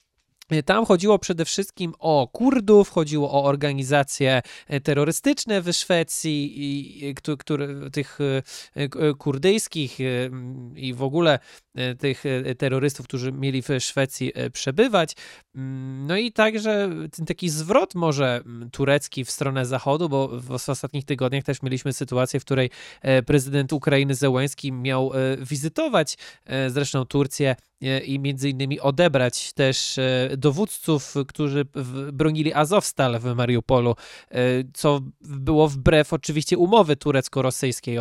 Tam 0.66 0.86
chodziło 0.86 1.20
przede 1.20 1.46
wszystkim 1.46 1.94
o 2.00 2.28
Kurdów, 2.28 2.90
chodziło 2.90 3.32
o 3.32 3.44
organizacje 3.44 4.42
e, 4.68 4.82
terrorystyczne 4.82 5.62
w 5.62 5.74
Szwecji, 5.74 6.54
i, 6.56 7.16
które, 7.40 7.92
tych 7.92 8.20
kurdyjskich 9.18 9.98
i 10.76 10.94
w 10.94 11.04
ogóle 11.04 11.40
tych 12.00 12.24
terrorystów, 12.58 13.08
którzy 13.08 13.32
mieli 13.32 13.62
w 13.62 13.68
Szwecji 13.80 14.32
przebywać. 14.54 15.16
Mm, 15.56 16.08
no 16.08 16.18
i 16.18 16.32
także 16.32 16.90
ten 17.12 17.26
taki 17.26 17.50
zwrot 17.50 17.96
może 17.96 18.44
turecki 18.72 19.26
w 19.26 19.32
stronę 19.32 19.66
zachodu, 19.66 20.10
bo 20.10 20.28
w 20.28 20.70
ostatnich 20.70 21.06
tygodniach 21.06 21.44
też 21.44 21.62
mieliśmy 21.62 21.94
sytuację, 21.94 22.40
w 22.40 22.46
której 22.46 22.70
e, 23.02 23.24
prezydent 23.24 23.74
Ukrainy 23.74 24.16
Zełenski 24.16 24.72
miał 24.72 25.12
e, 25.14 25.38
wizytować 25.38 26.18
e, 26.46 26.70
zresztą 26.70 27.06
Turcję 27.06 27.56
i 28.06 28.20
między 28.20 28.50
innymi 28.50 28.80
odebrać 28.80 29.54
też 29.54 30.00
dowódców, 30.38 31.16
którzy 31.28 31.66
bronili 32.14 32.54
Azowstal 32.54 33.20
w 33.20 33.36
Mariupolu, 33.36 33.96
co 34.74 35.00
było 35.22 35.68
wbrew 35.68 36.14
oczywiście 36.14 36.58
umowy 36.58 36.96
turecko-rosyjskiej. 36.96 37.98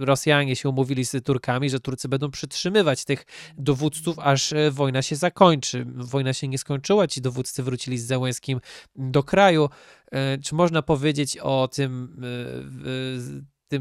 Rosjanie 0.00 0.56
się 0.56 0.68
umówili 0.68 1.04
z 1.04 1.24
Turkami, 1.24 1.70
że 1.70 1.80
Turcy 1.80 2.08
będą 2.08 2.30
przytrzymywać 2.30 3.04
tych 3.04 3.26
dowódców, 3.58 4.18
aż 4.18 4.54
wojna 4.70 5.02
się 5.02 5.16
zakończy. 5.16 5.86
Wojna 5.94 6.32
się 6.32 6.48
nie 6.48 6.58
skończyła, 6.58 7.06
ci 7.06 7.20
dowódcy 7.20 7.62
wrócili 7.62 7.98
z 7.98 8.06
Zełęskim 8.06 8.60
do 8.96 9.22
kraju. 9.22 9.68
E, 10.12 10.38
czy 10.38 10.54
można 10.54 10.82
powiedzieć 10.82 11.38
o 11.38 11.68
tym, 11.68 12.16
e, 13.70 13.78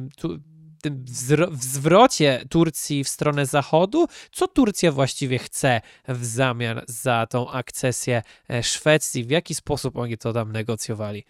tym, 0.85 1.05
tym 1.27 1.57
zwrocie 1.61 2.45
Turcji 2.49 3.03
w 3.03 3.09
stronę 3.09 3.45
Zachodu? 3.45 4.07
Co 4.31 4.47
Turcja 4.47 4.91
właściwie 4.91 5.39
chce 5.39 5.81
w 6.07 6.25
zamian 6.25 6.81
za 6.87 7.27
tą 7.29 7.51
akcesję 7.51 8.21
e, 8.49 8.63
Szwecji? 8.63 9.23
W 9.23 9.29
jaki 9.29 9.55
sposób 9.55 9.97
oni 9.97 10.17
to 10.17 10.33
tam 10.33 10.51
negocjowali? 10.51 11.23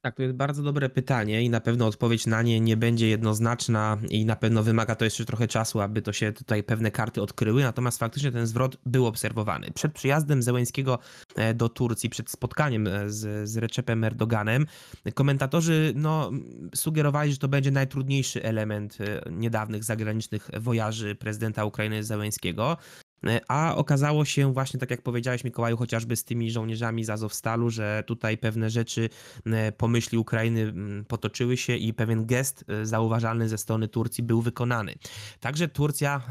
Tak, 0.00 0.14
to 0.14 0.22
jest 0.22 0.34
bardzo 0.34 0.62
dobre 0.62 0.88
pytanie 0.88 1.42
i 1.42 1.50
na 1.50 1.60
pewno 1.60 1.86
odpowiedź 1.86 2.26
na 2.26 2.42
nie 2.42 2.60
nie 2.60 2.76
będzie 2.76 3.08
jednoznaczna 3.08 3.98
i 4.10 4.24
na 4.24 4.36
pewno 4.36 4.62
wymaga 4.62 4.94
to 4.94 5.04
jeszcze 5.04 5.24
trochę 5.24 5.48
czasu, 5.48 5.80
aby 5.80 6.02
to 6.02 6.12
się 6.12 6.32
tutaj 6.32 6.62
pewne 6.62 6.90
karty 6.90 7.22
odkryły. 7.22 7.62
Natomiast 7.62 7.98
faktycznie 7.98 8.32
ten 8.32 8.46
zwrot 8.46 8.76
był 8.86 9.06
obserwowany. 9.06 9.70
Przed 9.74 9.92
przyjazdem 9.92 10.42
Zełęńskiego 10.42 10.98
e, 11.36 11.54
do 11.54 11.68
Turcji, 11.68 12.10
przed 12.10 12.30
spotkaniem 12.30 12.86
e, 12.86 13.10
z, 13.10 13.48
z 13.48 13.56
Recepem 13.56 14.04
Erdoganem, 14.04 14.66
komentatorzy 15.14 15.92
no, 15.96 16.30
sugerowali, 16.74 17.32
że 17.32 17.38
to 17.38 17.48
będzie 17.48 17.70
najtrudniejszy 17.70 18.42
element 18.42 18.98
e, 19.00 19.30
niedawnych 19.30 19.84
zagranicznych 19.84 20.50
wojaży 20.60 21.14
prezydenta 21.14 21.64
Ukrainy 21.64 22.04
Zełęńskiego. 22.04 22.76
E, 23.26 23.40
a 23.48 23.74
okazało 23.76 24.24
się 24.24 24.52
właśnie, 24.52 24.80
tak 24.80 24.90
jak 24.90 25.02
powiedziałeś 25.02 25.44
Mikołaju, 25.44 25.76
chociażby 25.76 26.16
z 26.16 26.24
tymi 26.24 26.50
żołnierzami 26.50 27.04
z 27.04 27.10
Azowstalu, 27.10 27.70
że 27.70 28.02
tutaj 28.06 28.38
pewne 28.38 28.70
rzeczy 28.70 29.08
e, 29.46 29.72
pomyśli 29.72 30.18
Ukrainy 30.18 30.72
potoczyły 31.08 31.56
się 31.56 31.76
i 31.76 31.94
pewien 31.94 32.26
gest 32.26 32.64
e, 32.68 32.86
zauważalny 32.86 33.48
ze 33.48 33.58
strony 33.58 33.88
Turcji 33.88 34.24
był 34.24 34.42
wykonany. 34.42 34.94
Także 35.40 35.68
Turcja 35.68 36.22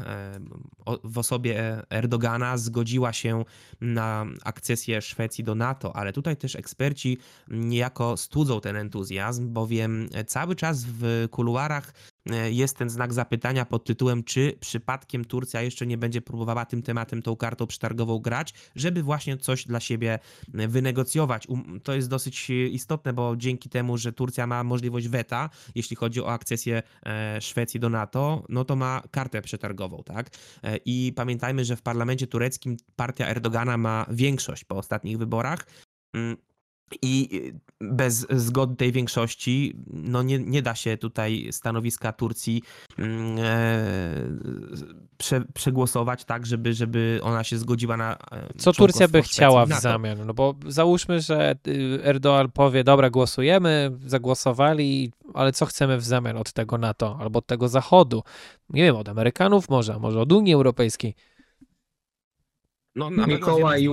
w 1.04 1.18
osobie 1.18 1.82
Erdogana 1.90 2.58
zgodziła 2.58 3.12
się 3.12 3.44
na 3.80 4.26
akcesję 4.44 5.02
Szwecji 5.02 5.44
do 5.44 5.54
NATO, 5.54 5.96
ale 5.96 6.12
tutaj 6.12 6.36
też 6.36 6.56
eksperci 6.56 7.18
niejako 7.48 8.16
studzą 8.16 8.60
ten 8.60 8.76
entuzjazm, 8.76 9.52
bowiem 9.52 10.08
cały 10.26 10.56
czas 10.56 10.84
w 10.84 11.28
kuluarach 11.30 11.92
E, 12.17 12.17
jest 12.50 12.76
ten 12.76 12.90
znak 12.90 13.12
zapytania 13.12 13.64
pod 13.64 13.84
tytułem, 13.84 14.24
czy 14.24 14.56
przypadkiem 14.60 15.24
Turcja 15.24 15.62
jeszcze 15.62 15.86
nie 15.86 15.98
będzie 15.98 16.22
próbowała 16.22 16.64
tym 16.64 16.82
tematem, 16.82 17.22
tą 17.22 17.36
kartą 17.36 17.66
przetargową 17.66 18.18
grać, 18.18 18.54
żeby 18.76 19.02
właśnie 19.02 19.36
coś 19.36 19.64
dla 19.64 19.80
siebie 19.80 20.18
e, 20.54 20.68
wynegocjować. 20.68 21.46
To 21.82 21.94
jest 21.94 22.08
dosyć 22.08 22.50
istotne, 22.50 23.12
bo 23.12 23.36
dzięki 23.36 23.68
temu, 23.68 23.98
że 23.98 24.12
Turcja 24.12 24.46
ma 24.46 24.64
możliwość 24.64 25.08
weta, 25.08 25.50
jeśli 25.74 25.96
chodzi 25.96 26.20
o 26.20 26.32
akcesję 26.32 26.82
e, 27.06 27.40
Szwecji 27.40 27.80
do 27.80 27.88
NATO, 27.88 28.44
no 28.48 28.64
to 28.64 28.76
ma 28.76 29.02
kartę 29.10 29.42
przetargową, 29.42 30.02
tak? 30.04 30.30
I 30.84 31.12
pamiętajmy, 31.16 31.64
że 31.64 31.76
w 31.76 31.82
parlamencie 31.82 32.26
tureckim 32.26 32.76
partia 32.96 33.26
Erdogana 33.26 33.76
ma 33.76 34.06
większość 34.10 34.64
po 34.64 34.76
ostatnich 34.76 35.18
wyborach. 35.18 35.66
I 37.02 37.28
y, 37.32 37.60
bez 37.80 38.26
zgody 38.30 38.76
tej 38.76 38.92
większości 38.92 39.76
no 39.86 40.22
nie, 40.22 40.38
nie 40.38 40.62
da 40.62 40.74
się 40.74 40.96
tutaj 40.96 41.48
stanowiska 41.50 42.12
Turcji 42.12 42.62
mm, 42.98 43.38
e, 43.38 43.84
prze, 45.18 45.44
przegłosować 45.54 46.24
tak, 46.24 46.46
żeby, 46.46 46.74
żeby 46.74 47.20
ona 47.22 47.44
się 47.44 47.58
zgodziła 47.58 47.96
na. 47.96 48.16
E, 48.32 48.48
Co 48.58 48.72
Turcja 48.72 49.08
by 49.08 49.22
chciała 49.22 49.66
w 49.66 49.80
zamian? 49.80 50.26
No 50.26 50.34
bo 50.34 50.54
załóżmy, 50.66 51.20
że 51.20 51.56
y, 51.68 52.00
Erdoğan 52.04 52.48
powie, 52.48 52.84
dobra, 52.84 53.10
głosujemy, 53.10 53.90
zagłosowali, 54.06 55.12
ale 55.34 55.52
co 55.52 55.66
chcemy 55.66 55.98
w 55.98 56.04
zamian 56.04 56.36
od 56.36 56.52
tego 56.52 56.78
NATO 56.78 57.16
albo 57.20 57.38
od 57.38 57.46
tego 57.46 57.68
Zachodu? 57.68 58.22
Nie 58.70 58.82
wiem, 58.82 58.96
od 58.96 59.08
Amerykanów 59.08 59.68
może, 59.68 59.94
a 59.94 59.98
może 59.98 60.20
od 60.20 60.32
Unii 60.32 60.54
Europejskiej. 60.54 61.14
No, 62.94 63.10
Mikołaj, 63.10 63.88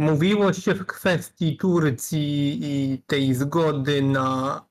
Mówiło 0.00 0.52
się 0.52 0.74
w 0.74 0.86
kwestii 0.86 1.56
Turcji 1.56 2.58
i 2.62 3.02
tej 3.06 3.34
zgody 3.34 4.02
na 4.02 4.64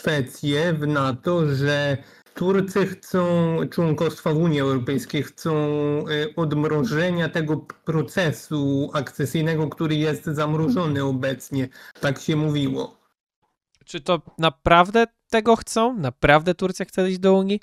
Szwecję 0.00 0.72
w 0.72 0.86
NATO, 0.86 1.54
że 1.54 1.96
Turcy 2.34 2.86
chcą 2.86 3.56
członkostwa 3.70 4.32
w 4.32 4.36
Unii 4.36 4.60
Europejskiej, 4.60 5.22
chcą 5.22 5.54
e, 5.54 6.36
odmrożenia 6.36 7.28
tego 7.28 7.56
procesu 7.56 8.90
akcesyjnego, 8.94 9.68
który 9.68 9.96
jest 9.96 10.24
zamrożony 10.24 11.04
obecnie. 11.04 11.68
Tak 12.00 12.18
się 12.18 12.36
mówiło. 12.36 12.96
Czy 13.84 14.00
to 14.00 14.22
naprawdę 14.38 15.06
tego 15.30 15.56
chcą? 15.56 15.96
Naprawdę 15.96 16.54
Turcja 16.54 16.84
chce 16.86 17.10
iść 17.10 17.18
do 17.18 17.34
Unii? 17.34 17.60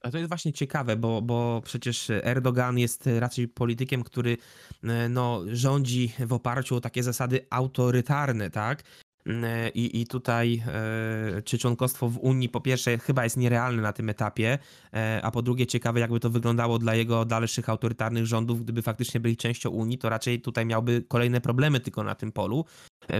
To 0.00 0.18
jest 0.18 0.28
właśnie 0.28 0.52
ciekawe, 0.52 0.96
bo, 0.96 1.22
bo 1.22 1.62
przecież 1.64 2.10
Erdogan 2.10 2.78
jest 2.78 3.08
raczej 3.18 3.48
politykiem, 3.48 4.02
który 4.02 4.36
e, 4.84 5.08
no, 5.08 5.42
rządzi 5.46 6.12
w 6.18 6.32
oparciu 6.32 6.76
o 6.76 6.80
takie 6.80 7.02
zasady 7.02 7.46
autorytarne, 7.50 8.50
tak? 8.50 8.82
E, 9.26 9.68
I, 9.68 10.00
I 10.00 10.06
tutaj 10.06 10.62
e, 10.66 11.42
czy 11.42 11.58
członkostwo 11.58 12.08
w 12.08 12.18
Unii 12.18 12.48
po 12.48 12.60
pierwsze 12.60 12.98
chyba 12.98 13.24
jest 13.24 13.36
nierealne 13.36 13.82
na 13.82 13.92
tym 13.92 14.08
etapie, 14.08 14.58
a 15.22 15.30
po 15.30 15.42
drugie 15.42 15.66
ciekawe 15.66 16.00
jakby 16.00 16.20
to 16.20 16.30
wyglądało 16.30 16.78
dla 16.78 16.94
jego 16.94 17.24
dalszych 17.24 17.68
autorytarnych 17.68 18.26
rządów, 18.26 18.62
gdyby 18.64 18.82
faktycznie 18.82 19.20
byli 19.20 19.36
częścią 19.36 19.70
Unii, 19.70 19.98
to 19.98 20.08
raczej 20.08 20.40
tutaj 20.40 20.66
miałby 20.66 21.04
kolejne 21.08 21.40
problemy 21.40 21.80
tylko 21.80 22.04
na 22.04 22.14
tym 22.14 22.32
polu. 22.32 22.64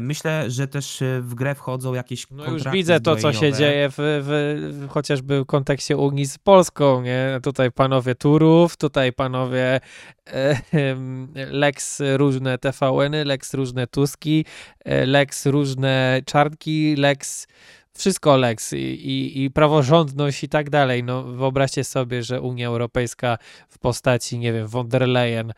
Myślę, 0.01 0.51
że 0.51 0.69
też 0.69 1.03
e, 1.03 1.21
w 1.21 1.35
grę 1.35 1.55
wchodzą 1.55 1.95
jakieś 1.95 2.31
No 2.31 2.51
już 2.51 2.63
widzę 2.73 3.01
to, 3.01 3.17
co 3.17 3.33
się 3.33 3.53
dzieje 3.53 3.91
w, 3.91 3.95
w, 3.97 4.85
w, 4.85 4.89
chociażby 4.89 5.41
w 5.41 5.47
kontekście 5.47 5.97
Unii 5.97 6.27
z 6.27 6.39
Polską, 6.39 7.03
nie? 7.03 7.41
Tutaj 7.43 7.73
panowie 7.73 8.15
Turów, 8.15 8.77
tutaj 8.77 9.13
panowie 9.13 9.81
e, 10.27 10.61
Lex 11.35 12.03
różne 12.17 12.59
TVN-y, 12.59 13.25
Lex 13.25 13.55
różne 13.55 13.87
Tuski, 13.87 14.45
e, 14.85 15.07
Lex 15.07 15.47
różne 15.47 15.90
Czarnki, 16.25 16.97
Lex 16.97 17.47
wszystko 17.95 18.37
Lex 18.37 18.73
i, 18.73 18.77
i, 18.77 19.45
i, 19.45 19.51
praworządność 19.51 20.45
i 20.45 20.49
tak 20.49 20.71
dalej. 20.71 21.05
No 21.05 21.23
wyobraźcie 21.23 21.85
sobie, 21.85 22.23
że 22.23 22.41
Unia 22.41 22.69
Europejska 22.69 23.39
w 23.69 23.79
postaci, 23.79 24.39
nie 24.39 24.53
wiem, 24.53 24.67
von 24.67 24.89
der 24.89 25.09
Leyen 25.09 25.53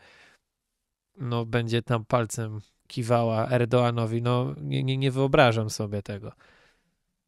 no 1.17 1.45
będzie 1.45 1.81
tam 1.81 2.05
palcem 2.05 2.59
kiwała 2.87 3.49
Erdoanowi. 3.49 4.21
No 4.21 4.55
nie, 4.61 4.83
nie, 4.83 4.97
nie 4.97 5.11
wyobrażam 5.11 5.69
sobie 5.69 6.01
tego. 6.01 6.31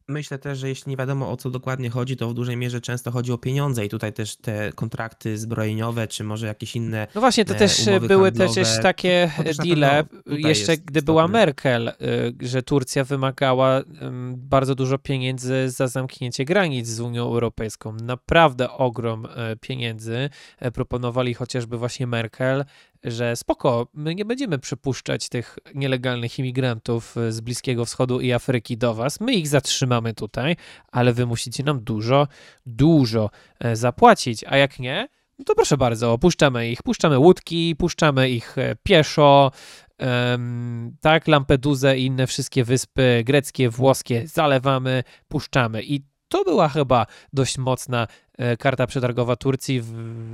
Myślę 0.08 0.38
też, 0.38 0.58
że 0.58 0.68
jeśli 0.68 0.90
nie 0.90 0.96
wiadomo 0.96 1.30
o 1.30 1.36
co 1.36 1.50
dokładnie 1.50 1.90
chodzi, 1.90 2.16
to 2.16 2.28
w 2.28 2.34
dużej 2.34 2.56
mierze 2.56 2.80
często 2.80 3.10
chodzi 3.10 3.32
o 3.32 3.38
pieniądze 3.38 3.86
i 3.86 3.88
tutaj 3.88 4.12
też 4.12 4.36
te 4.36 4.72
kontrakty 4.72 5.38
zbrojeniowe, 5.38 6.08
czy 6.08 6.24
może 6.24 6.46
jakieś 6.46 6.76
inne. 6.76 7.06
No 7.14 7.20
właśnie, 7.20 7.44
to 7.44 7.54
e, 7.54 7.56
też 7.56 7.86
umowy 7.86 8.08
były 8.08 8.28
handlowe, 8.28 8.54
też 8.54 8.68
takie 8.82 9.30
też 9.44 9.56
deale, 9.56 10.04
jeszcze 10.26 10.76
gdy 10.76 11.02
była. 11.02 11.28
Merkel, 11.28 11.88
y, 11.88 12.48
że 12.48 12.62
Turcja 12.62 13.04
wymagała 13.04 13.82
ym, 14.02 14.34
bardzo 14.36 14.74
dużo 14.74 14.98
pieniędzy 14.98 15.70
za 15.70 15.88
zamknięcie 15.88 16.44
granic 16.44 16.88
z 16.88 17.00
Unią 17.00 17.22
Europejską. 17.22 17.92
Naprawdę 17.92 18.70
ogrom 18.70 19.26
e, 19.36 19.56
pieniędzy. 19.56 20.30
E, 20.58 20.70
Proponowali 20.70 21.34
chociażby 21.34 21.78
właśnie 21.78 22.06
Merkel, 22.06 22.64
że 23.04 23.36
spoko, 23.36 23.86
my 23.94 24.14
nie 24.14 24.24
będziemy 24.24 24.58
przypuszczać 24.58 25.28
tych 25.28 25.58
nielegalnych 25.74 26.38
imigrantów 26.38 27.16
e, 27.16 27.32
z 27.32 27.40
Bliskiego 27.40 27.84
Wschodu 27.84 28.20
i 28.20 28.32
Afryki 28.32 28.78
do 28.78 28.94
was. 28.94 29.20
My 29.20 29.32
ich 29.34 29.48
zatrzymamy 29.48 30.14
tutaj, 30.14 30.56
ale 30.92 31.12
wy 31.12 31.26
musicie 31.26 31.62
nam 31.62 31.80
dużo, 31.80 32.28
dużo 32.66 33.30
e, 33.60 33.76
zapłacić. 33.76 34.44
A 34.48 34.56
jak 34.56 34.78
nie, 34.78 35.08
no 35.38 35.44
to 35.44 35.54
proszę 35.54 35.76
bardzo, 35.76 36.18
puszczamy 36.18 36.70
ich, 36.70 36.82
puszczamy 36.82 37.18
łódki, 37.18 37.76
puszczamy 37.76 38.30
ich 38.30 38.58
e, 38.58 38.76
pieszo, 38.82 39.50
em, 39.98 40.96
tak, 41.00 41.28
Lampedusę 41.28 41.98
i 41.98 42.06
inne 42.06 42.26
wszystkie 42.26 42.64
wyspy 42.64 43.22
greckie, 43.26 43.70
włoskie 43.70 44.28
zalewamy, 44.28 45.02
puszczamy. 45.28 45.82
I 45.82 46.15
to 46.28 46.44
była 46.44 46.68
chyba 46.68 47.06
dość 47.32 47.58
mocna 47.58 48.06
e, 48.38 48.56
karta 48.56 48.86
przetargowa 48.86 49.36
Turcji 49.36 49.82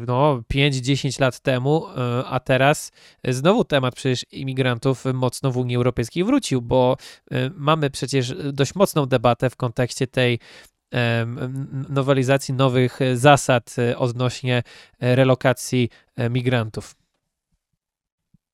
no, 0.06 0.42
5-10 0.54 1.20
lat 1.20 1.40
temu, 1.40 1.86
e, 1.88 2.24
a 2.24 2.40
teraz 2.40 2.92
znowu 3.24 3.64
temat 3.64 3.94
przecież 3.94 4.26
imigrantów 4.32 5.04
mocno 5.14 5.50
w 5.50 5.56
Unii 5.56 5.76
Europejskiej 5.76 6.24
wrócił, 6.24 6.62
bo 6.62 6.96
e, 7.30 7.50
mamy 7.54 7.90
przecież 7.90 8.34
dość 8.52 8.74
mocną 8.74 9.06
debatę 9.06 9.50
w 9.50 9.56
kontekście 9.56 10.06
tej 10.06 10.38
nowelizacji 11.88 12.54
nowych 12.54 12.98
zasad 13.14 13.76
odnośnie 13.96 14.62
relokacji 15.00 15.88
migrantów. 16.30 16.94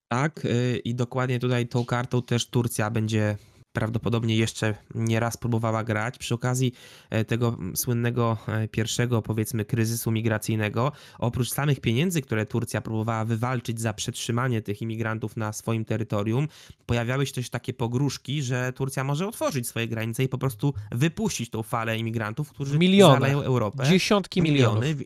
Tak, 0.08 0.46
i 0.84 0.94
dokładnie 0.94 1.38
tutaj 1.38 1.66
tą 1.66 1.84
kartą 1.84 2.22
też 2.22 2.46
Turcja 2.46 2.90
będzie 2.90 3.36
prawdopodobnie 3.72 4.36
jeszcze 4.36 4.74
nie 4.94 5.20
raz 5.20 5.36
próbowała 5.36 5.84
grać. 5.84 6.18
Przy 6.18 6.34
okazji 6.34 6.72
e, 7.10 7.24
tego 7.24 7.48
mm, 7.48 7.76
słynnego 7.76 8.36
e, 8.48 8.68
pierwszego, 8.68 9.22
powiedzmy, 9.22 9.64
kryzysu 9.64 10.10
migracyjnego, 10.10 10.92
oprócz 11.18 11.50
samych 11.50 11.80
pieniędzy, 11.80 12.22
które 12.22 12.46
Turcja 12.46 12.80
próbowała 12.80 13.24
wywalczyć 13.24 13.80
za 13.80 13.92
przetrzymanie 13.92 14.62
tych 14.62 14.82
imigrantów 14.82 15.36
na 15.36 15.52
swoim 15.52 15.84
terytorium, 15.84 16.48
pojawiały 16.86 17.26
się 17.26 17.32
też 17.32 17.50
takie 17.50 17.72
pogróżki, 17.72 18.42
że 18.42 18.72
Turcja 18.72 19.04
może 19.04 19.28
otworzyć 19.28 19.68
swoje 19.68 19.88
granice 19.88 20.24
i 20.24 20.28
po 20.28 20.38
prostu 20.38 20.74
wypuścić 20.92 21.50
tą 21.50 21.62
falę 21.62 21.98
imigrantów, 21.98 22.50
którzy 22.50 22.78
Miliony. 22.78 23.14
zaleją 23.14 23.42
Europę. 23.42 23.84
Dziesiątki 23.84 24.42
milionów. 24.42 24.84
Miliony. 24.84 25.04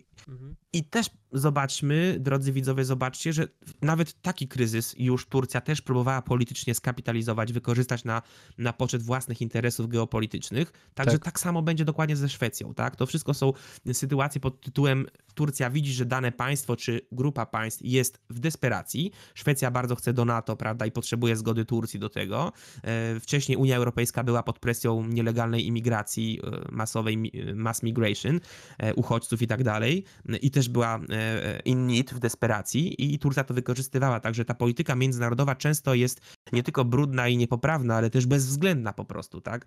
I 0.73 0.85
też 0.85 1.07
zobaczmy, 1.33 2.17
drodzy 2.21 2.53
widzowie, 2.53 2.85
zobaczcie, 2.85 3.33
że 3.33 3.49
nawet 3.83 4.23
taki 4.23 4.49
kryzys 4.49 4.95
już 4.99 5.27
Turcja 5.27 5.61
też 5.61 5.83
próbowała 5.83 6.23
politycznie 6.23 6.75
skapitalizować, 6.75 7.53
wykorzystać 7.53 8.05
na, 8.05 8.23
na 8.59 8.73
poczet 8.73 9.03
własnych 9.03 9.41
interesów 9.41 9.89
geopolitycznych. 9.89 10.73
Także 10.95 11.13
Tak. 11.19 11.25
tak. 11.25 11.41
samo 11.41 11.63
będzie 11.63 11.85
dokładnie 11.85 12.17
ze 12.17 12.29
Szwecją. 12.29 12.75
Tak? 12.75 12.97
To 12.97 13.07
wszystko 13.07 13.35
są 13.35 13.53
sytuacje 13.93 14.41
pod 14.41 14.61
tytułem 14.61 15.07
Turcja 15.35 15.71
widzi, 15.71 15.93
że 15.93 16.05
dane 16.05 16.33
państwo 16.33 16.77
czy 16.77 17.01
grupa 17.13 17.47
państw 17.47 17.81
jest 17.85 18.21
w 18.31 18.39
desperacji. 18.41 19.11
Szwecja 19.35 19.71
bardzo 19.71 19.97
chce 19.97 20.13
do 20.13 20.25
NATO, 20.25 20.57
prawda, 20.57 20.87
i 20.87 20.91
potrzebuje 20.93 21.37
zgody 21.37 21.65
Turcji 21.65 22.01
do 22.01 22.09
tego. 22.09 22.53
E, 22.85 23.21
Wcześniej 23.21 23.57
Unia 23.59 23.77
Europejska 23.77 24.25
była 24.25 24.43
pod 24.43 24.59
presją 24.59 25.07
nielegalnej 25.07 25.67
imigracji, 25.67 26.41
e, 26.45 26.73
masowej 26.73 27.17
mi- 27.17 27.33
mass 27.55 27.83
migration, 27.83 28.41
e, 28.79 28.95
uchodźców 28.95 29.43
i 29.43 29.47
tak 29.47 29.65
dalej. 29.65 30.05
I 30.43 30.51
też 30.51 30.62
była 30.69 31.01
e, 31.11 31.61
in 31.65 31.87
need, 31.87 32.15
w 32.15 32.19
desperacji 32.19 33.15
i 33.15 33.19
Turcja 33.19 33.45
to 33.45 33.55
wykorzystywała. 33.55 34.21
Także 34.21 34.45
ta 34.45 34.55
polityka 34.55 34.95
międzynarodowa 34.95 35.55
często 35.55 35.95
jest 35.95 36.21
nie 36.53 36.63
tylko 36.63 36.85
brudna 36.85 37.29
i 37.29 37.37
niepoprawna, 37.37 37.97
ale 37.97 38.11
też 38.11 38.27
bezwzględna 38.27 38.93
po 38.93 39.05
prostu, 39.05 39.41
tak? 39.41 39.67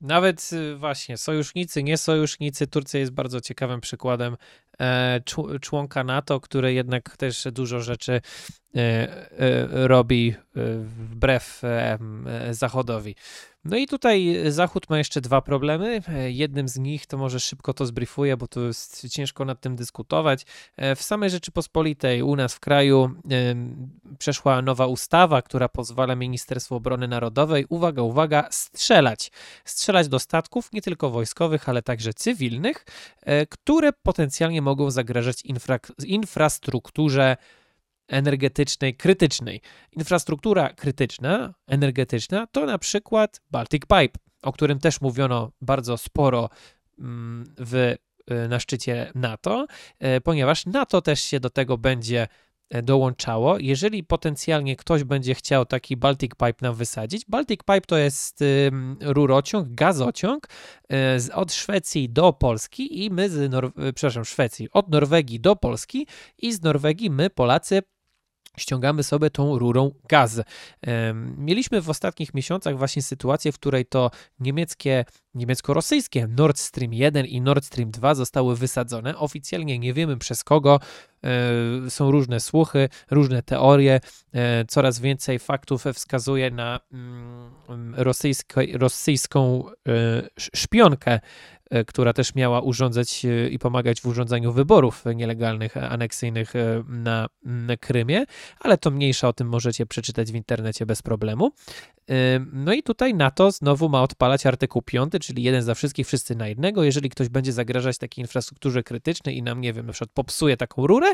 Nawet 0.00 0.50
y, 0.52 0.76
właśnie 0.76 1.16
sojusznicy, 1.16 1.82
nie 1.82 1.96
sojusznicy, 1.96 2.66
Turcja 2.66 3.00
jest 3.00 3.12
bardzo 3.12 3.40
ciekawym 3.40 3.80
przykładem 3.80 4.36
e, 4.80 5.20
członka 5.60 6.04
NATO, 6.04 6.40
który 6.40 6.72
jednak 6.72 7.16
też 7.16 7.48
dużo 7.52 7.80
rzeczy 7.80 8.12
e, 8.12 8.80
e, 8.80 9.88
robi 9.88 10.34
e, 10.56 10.60
wbrew 10.78 11.64
e, 11.64 11.98
e, 12.26 12.54
Zachodowi. 12.54 13.14
No 13.68 13.76
i 13.76 13.86
tutaj 13.86 14.36
Zachód 14.48 14.90
ma 14.90 14.98
jeszcze 14.98 15.20
dwa 15.20 15.40
problemy. 15.40 16.00
E, 16.08 16.30
Jednym 16.30 16.68
z 16.68 16.78
nich 16.78 17.06
to 17.06 17.18
może 17.18 17.40
szybko 17.40 17.74
to 17.74 17.86
zbriefuję, 17.86 18.36
bo 18.36 18.48
to 18.48 18.60
jest 18.60 19.08
ciężko 19.08 19.44
nad 19.44 19.60
tym 19.60 19.76
dyskutować. 19.76 20.46
E, 20.76 20.96
W 20.96 21.02
samej 21.02 21.30
Rzeczypospolitej, 21.30 22.22
u 22.22 22.36
nas 22.36 22.54
w 22.54 22.60
kraju, 22.60 23.10
przeszła 24.18 24.62
nowa 24.62 24.86
ustawa, 24.86 25.42
która 25.42 25.68
pozwala 25.68 26.14
Ministerstwu 26.16 26.74
Obrony 26.74 27.08
Narodowej, 27.08 27.66
uwaga, 27.68 28.02
uwaga, 28.02 28.48
strzelać 28.50 29.30
strzelać 29.64 30.08
do 30.08 30.18
statków, 30.18 30.72
nie 30.72 30.82
tylko 30.82 31.10
wojskowych, 31.10 31.68
ale 31.68 31.82
także 31.82 32.14
cywilnych, 32.14 32.84
e, 33.22 33.46
które 33.46 33.92
potencjalnie 33.92 34.62
mogą 34.62 34.90
zagrażać 34.90 35.44
infra- 35.44 36.04
infrastrukturze 36.06 37.36
energetycznej 38.08 38.94
krytycznej. 38.96 39.60
Infrastruktura 39.92 40.68
krytyczna, 40.72 41.54
energetyczna 41.66 42.46
to 42.46 42.66
na 42.66 42.78
przykład 42.78 43.40
Baltic 43.50 43.82
Pipe, 43.82 44.18
o 44.42 44.52
którym 44.52 44.78
też 44.78 45.00
mówiono 45.00 45.52
bardzo 45.60 45.96
sporo 45.96 46.48
mm, 46.98 47.44
w, 47.58 47.74
e, 48.26 48.48
na 48.48 48.60
szczycie 48.60 49.10
NATO, 49.14 49.66
e, 49.98 50.20
ponieważ 50.20 50.66
NATO 50.66 51.02
też 51.02 51.20
się 51.22 51.40
do 51.40 51.50
tego 51.50 51.78
będzie 51.78 52.28
e, 52.70 52.82
dołączało. 52.82 53.58
Jeżeli 53.58 54.04
potencjalnie 54.04 54.76
ktoś 54.76 55.04
będzie 55.04 55.34
chciał 55.34 55.64
taki 55.66 55.96
Baltic 55.96 56.30
Pipe 56.32 56.54
nam 56.60 56.74
wysadzić, 56.74 57.24
Baltic 57.28 57.60
Pipe 57.60 57.80
to 57.80 57.96
jest 57.96 58.42
ym, 58.42 58.96
rurociąg, 59.00 59.68
gazociąg 59.68 60.46
y, 61.16 61.20
z- 61.20 61.30
od 61.30 61.52
Szwecji 61.52 62.08
do 62.10 62.32
Polski 62.32 63.04
i 63.04 63.10
my 63.10 63.30
z, 63.30 63.50
Nor- 63.52 63.72
y, 63.88 63.92
przepraszam, 63.92 64.24
Szwecji, 64.24 64.68
od 64.72 64.90
Norwegii 64.90 65.40
do 65.40 65.56
Polski 65.56 66.06
i 66.38 66.52
z 66.52 66.62
Norwegii 66.62 67.10
my, 67.10 67.30
Polacy, 67.30 67.82
ściągamy 68.58 69.02
sobie 69.02 69.30
tą 69.30 69.58
rurą 69.58 69.90
gaz. 70.08 70.40
Mieliśmy 71.36 71.82
w 71.82 71.90
ostatnich 71.90 72.34
miesiącach 72.34 72.78
właśnie 72.78 73.02
sytuację, 73.02 73.52
w 73.52 73.58
której 73.58 73.86
to 73.86 74.10
niemieckie, 74.40 75.04
niemiecko-rosyjskie 75.34 76.26
Nord 76.28 76.58
Stream 76.58 76.92
1 76.94 77.26
i 77.26 77.40
Nord 77.40 77.64
Stream 77.64 77.90
2 77.90 78.14
zostały 78.14 78.56
wysadzone. 78.56 79.16
Oficjalnie 79.18 79.78
nie 79.78 79.94
wiemy 79.94 80.16
przez 80.16 80.44
kogo. 80.44 80.80
E, 81.86 81.90
Są 81.90 82.10
różne 82.10 82.40
słuchy, 82.40 82.88
różne 83.10 83.42
teorie. 83.42 84.00
E, 84.34 84.64
Coraz 84.64 85.00
więcej 85.00 85.38
faktów 85.38 85.84
wskazuje 85.94 86.50
na 86.50 86.80
mm, 86.92 87.94
rosyjską 88.74 89.68
e, 89.68 89.72
sz- 90.36 90.50
szpionkę, 90.60 91.20
która 91.86 92.12
też 92.12 92.34
miała 92.34 92.60
urządzać 92.60 93.24
e, 93.24 93.48
i 93.48 93.58
pomagać 93.58 94.00
w 94.00 94.06
urządzaniu 94.06 94.52
wyborów 94.52 95.04
nielegalnych, 95.14 95.76
e, 95.76 95.88
aneksyjnych 95.88 96.56
e, 96.56 96.82
na, 96.88 97.28
Krymie, 97.80 98.24
ale 98.60 98.78
to 98.78 98.90
mniejsza 98.90 99.28
o 99.28 99.32
tym 99.32 99.48
możecie 99.48 99.86
przeczytać 99.86 100.32
w 100.32 100.34
internecie 100.34 100.86
bez 100.86 101.02
problemu. 101.02 101.50
No 102.52 102.72
i 102.72 102.82
tutaj 102.82 103.14
NATO 103.14 103.50
znowu 103.50 103.88
ma 103.88 104.02
odpalać 104.02 104.46
artykuł 104.46 104.82
5, 104.82 105.12
czyli 105.20 105.42
jeden 105.42 105.62
za 105.62 105.74
wszystkich, 105.74 106.06
wszyscy 106.06 106.34
na 106.34 106.48
jednego. 106.48 106.84
Jeżeli 106.84 107.10
ktoś 107.10 107.28
będzie 107.28 107.52
zagrażać 107.52 107.98
takiej 107.98 108.22
infrastrukturze 108.22 108.82
krytycznej 108.82 109.36
i 109.36 109.42
nam, 109.42 109.60
nie 109.60 109.72
wiem, 109.72 109.86
na 109.86 109.92
przykład 109.92 110.10
popsuje 110.14 110.56
taką 110.56 110.86
rurę, 110.86 111.12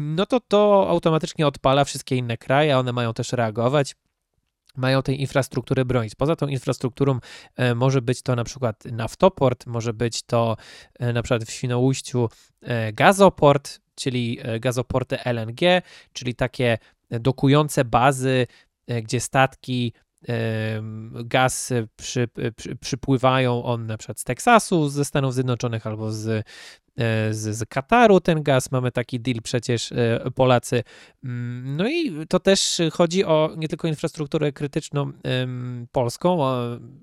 no 0.00 0.26
to 0.26 0.40
to 0.40 0.86
automatycznie 0.88 1.46
odpala 1.46 1.84
wszystkie 1.84 2.16
inne 2.16 2.36
kraje, 2.36 2.74
a 2.74 2.78
one 2.78 2.92
mają 2.92 3.14
też 3.14 3.32
reagować 3.32 3.94
mają 4.76 5.02
tej 5.02 5.20
infrastruktury 5.20 5.84
bronić. 5.84 6.14
Poza 6.14 6.36
tą 6.36 6.46
infrastrukturą 6.46 7.18
e, 7.56 7.74
może 7.74 8.02
być 8.02 8.22
to 8.22 8.36
na 8.36 8.44
przykład 8.44 8.84
naftoport, 8.84 9.66
może 9.66 9.92
być 9.92 10.22
to 10.22 10.56
e, 10.98 11.12
na 11.12 11.22
przykład 11.22 11.44
w 11.44 11.50
Świnoujściu 11.50 12.28
e, 12.62 12.92
gazoport, 12.92 13.80
czyli 13.94 14.38
gazoporty 14.60 15.18
LNG, 15.24 15.82
czyli 16.12 16.34
takie 16.34 16.78
dokujące 17.10 17.84
bazy, 17.84 18.46
gdzie 19.02 19.20
statki 19.20 19.92
gaz 21.24 21.72
przy, 21.96 22.28
przy, 22.56 22.76
przypływają 22.76 23.64
on 23.64 23.86
na 23.86 23.98
przykład 23.98 24.20
z 24.20 24.24
Teksasu, 24.24 24.88
ze 24.88 25.04
Stanów 25.04 25.34
Zjednoczonych 25.34 25.86
albo 25.86 26.12
z, 26.12 26.46
z, 27.30 27.56
z 27.56 27.68
Kataru 27.68 28.20
ten 28.20 28.42
gaz, 28.42 28.72
mamy 28.72 28.92
taki 28.92 29.20
deal 29.20 29.42
przecież 29.42 29.92
e, 29.92 30.30
Polacy. 30.34 30.82
Mm, 31.24 31.76
No 31.76 31.88
i 31.88 32.26
to 32.28 32.40
też 32.40 32.80
chodzi 32.92 33.24
o 33.24 33.54
nie 33.56 33.68
tylko 33.68 33.88
infrastrukturę 33.88 34.52
krytyczną 34.52 35.12
polską 35.92 36.38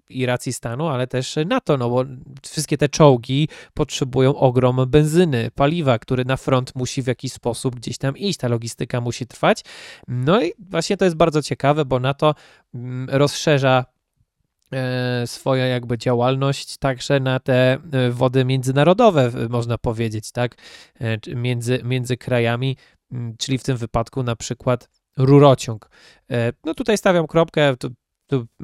i 0.09 0.25
racji 0.25 0.53
stanu, 0.53 0.87
ale 0.87 1.07
też 1.07 1.35
NATO, 1.45 1.77
no 1.77 1.89
bo 1.89 2.05
wszystkie 2.49 2.77
te 2.77 2.89
czołgi 2.89 3.47
potrzebują 3.73 4.35
ogrom 4.35 4.85
benzyny, 4.87 5.51
paliwa, 5.55 5.99
który 5.99 6.25
na 6.25 6.37
front 6.37 6.75
musi 6.75 7.01
w 7.01 7.07
jakiś 7.07 7.33
sposób 7.33 7.75
gdzieś 7.75 7.97
tam 7.97 8.17
iść, 8.17 8.39
ta 8.39 8.47
logistyka 8.47 9.01
musi 9.01 9.27
trwać. 9.27 9.63
No 10.07 10.43
i 10.43 10.53
właśnie 10.59 10.97
to 10.97 11.05
jest 11.05 11.17
bardzo 11.17 11.41
ciekawe, 11.41 11.85
bo 11.85 11.99
NATO 11.99 12.35
mm, 12.75 13.09
rozszerza 13.11 13.92
e, 14.73 15.27
swoja 15.27 15.67
jakby 15.67 15.97
działalność 15.97 16.77
także 16.77 17.19
na 17.19 17.39
te 17.39 17.73
e, 17.73 18.11
wody 18.11 18.45
międzynarodowe, 18.45 19.31
można 19.49 19.77
powiedzieć, 19.77 20.31
tak, 20.31 20.55
między, 21.35 21.81
między 21.83 22.17
krajami, 22.17 22.77
czyli 23.37 23.57
w 23.57 23.63
tym 23.63 23.77
wypadku 23.77 24.23
na 24.23 24.35
przykład 24.35 24.89
rurociąg. 25.17 25.89
No 26.63 26.73
tutaj 26.73 26.97
stawiam 26.97 27.27
kropkę, 27.27 27.75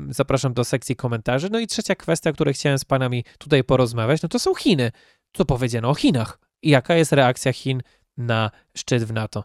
zapraszam 0.10 0.54
do 0.54 0.64
sekcji 0.64 0.96
komentarzy. 0.96 1.50
No 1.52 1.60
i 1.60 1.68
trzecia 1.68 1.96
kwestia, 1.96 2.30
o 2.30 2.34
której 2.34 2.54
chciałem 2.54 2.80
z 2.80 2.86
panami 2.86 3.24
tutaj 3.38 3.64
porozmawiać, 3.64 4.22
no 4.22 4.30
to 4.30 4.40
są 4.40 4.56
Chiny. 4.56 4.92
Co 5.34 5.46
powiedziano 5.46 5.90
o 5.90 5.96
Chinach 5.96 6.40
i 6.62 6.70
jaka 6.70 6.96
jest 6.96 7.12
reakcja 7.12 7.54
Chin 7.54 7.82
na 8.18 8.52
szczyt 8.78 9.04
w 9.04 9.14
NATO? 9.14 9.44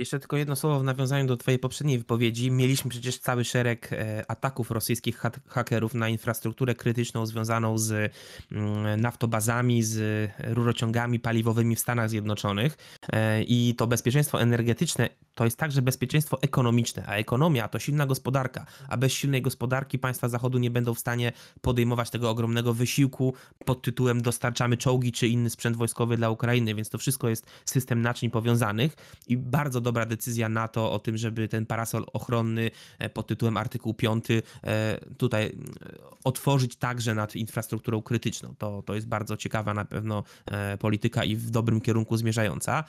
Jeszcze 0.00 0.18
tylko 0.18 0.36
jedno 0.36 0.56
słowo 0.56 0.80
w 0.80 0.84
nawiązaniu 0.84 1.26
do 1.26 1.36
Twojej 1.36 1.58
poprzedniej 1.58 1.98
wypowiedzi. 1.98 2.50
Mieliśmy 2.50 2.90
przecież 2.90 3.18
cały 3.18 3.44
szereg 3.44 3.92
e, 3.92 4.24
ataków 4.30 4.70
rosyjskich 4.70 5.22
hakerów 5.48 5.94
na 5.94 6.08
infrastrukturę 6.08 6.74
krytyczną 6.74 7.26
związaną 7.26 7.78
z 7.78 8.12
mm, 8.52 9.00
naftobazami, 9.00 9.82
z 9.82 10.30
rurociągami 10.38 11.20
paliwowymi 11.20 11.76
w 11.76 11.80
Stanach 11.80 12.10
Zjednoczonych. 12.10 12.76
E, 13.12 13.42
I 13.42 13.74
to 13.74 13.86
bezpieczeństwo 13.86 14.40
energetyczne 14.40 15.08
to 15.34 15.44
jest 15.44 15.56
także 15.56 15.82
bezpieczeństwo 15.82 16.38
ekonomiczne, 16.42 17.04
a 17.06 17.14
ekonomia 17.14 17.68
to 17.68 17.78
silna 17.78 18.06
gospodarka, 18.06 18.66
a 18.88 18.96
bez 18.96 19.12
silnej 19.12 19.42
gospodarki 19.42 19.98
państwa 19.98 20.28
Zachodu 20.28 20.58
nie 20.58 20.70
będą 20.70 20.94
w 20.94 20.98
stanie 20.98 21.32
podejmować 21.60 22.10
tego 22.10 22.30
ogromnego 22.30 22.74
wysiłku 22.74 23.34
pod 23.64 23.82
tytułem 23.82 24.22
dostarczamy 24.22 24.76
czołgi 24.76 25.12
czy 25.12 25.28
inny 25.28 25.50
sprzęt 25.50 25.76
wojskowy 25.76 26.16
dla 26.16 26.30
Ukrainy, 26.30 26.74
więc 26.74 26.88
to 26.90 26.98
wszystko 26.98 27.28
jest 27.28 27.46
system 27.64 28.02
naczyń 28.02 28.30
powiązanych 28.30 28.96
i 29.28 29.36
bardzo 29.36 29.80
dobra 29.90 30.06
decyzja 30.06 30.48
NATO 30.48 30.92
o 30.92 30.98
tym, 30.98 31.16
żeby 31.16 31.48
ten 31.48 31.66
parasol 31.66 32.04
ochronny 32.12 32.70
e, 32.98 33.10
pod 33.10 33.26
tytułem 33.26 33.56
artykuł 33.56 33.94
5 33.94 34.24
e, 34.30 34.42
tutaj 35.18 35.46
e, 35.46 35.50
otworzyć 36.24 36.76
także 36.76 37.14
nad 37.14 37.36
infrastrukturą 37.36 38.02
krytyczną. 38.02 38.54
To, 38.58 38.82
to 38.82 38.94
jest 38.94 39.08
bardzo 39.08 39.36
ciekawa 39.36 39.74
na 39.74 39.84
pewno 39.84 40.24
polityka 40.78 41.24
i 41.24 41.36
w 41.36 41.50
dobrym 41.50 41.80
kierunku 41.80 42.16
zmierzająca. 42.16 42.84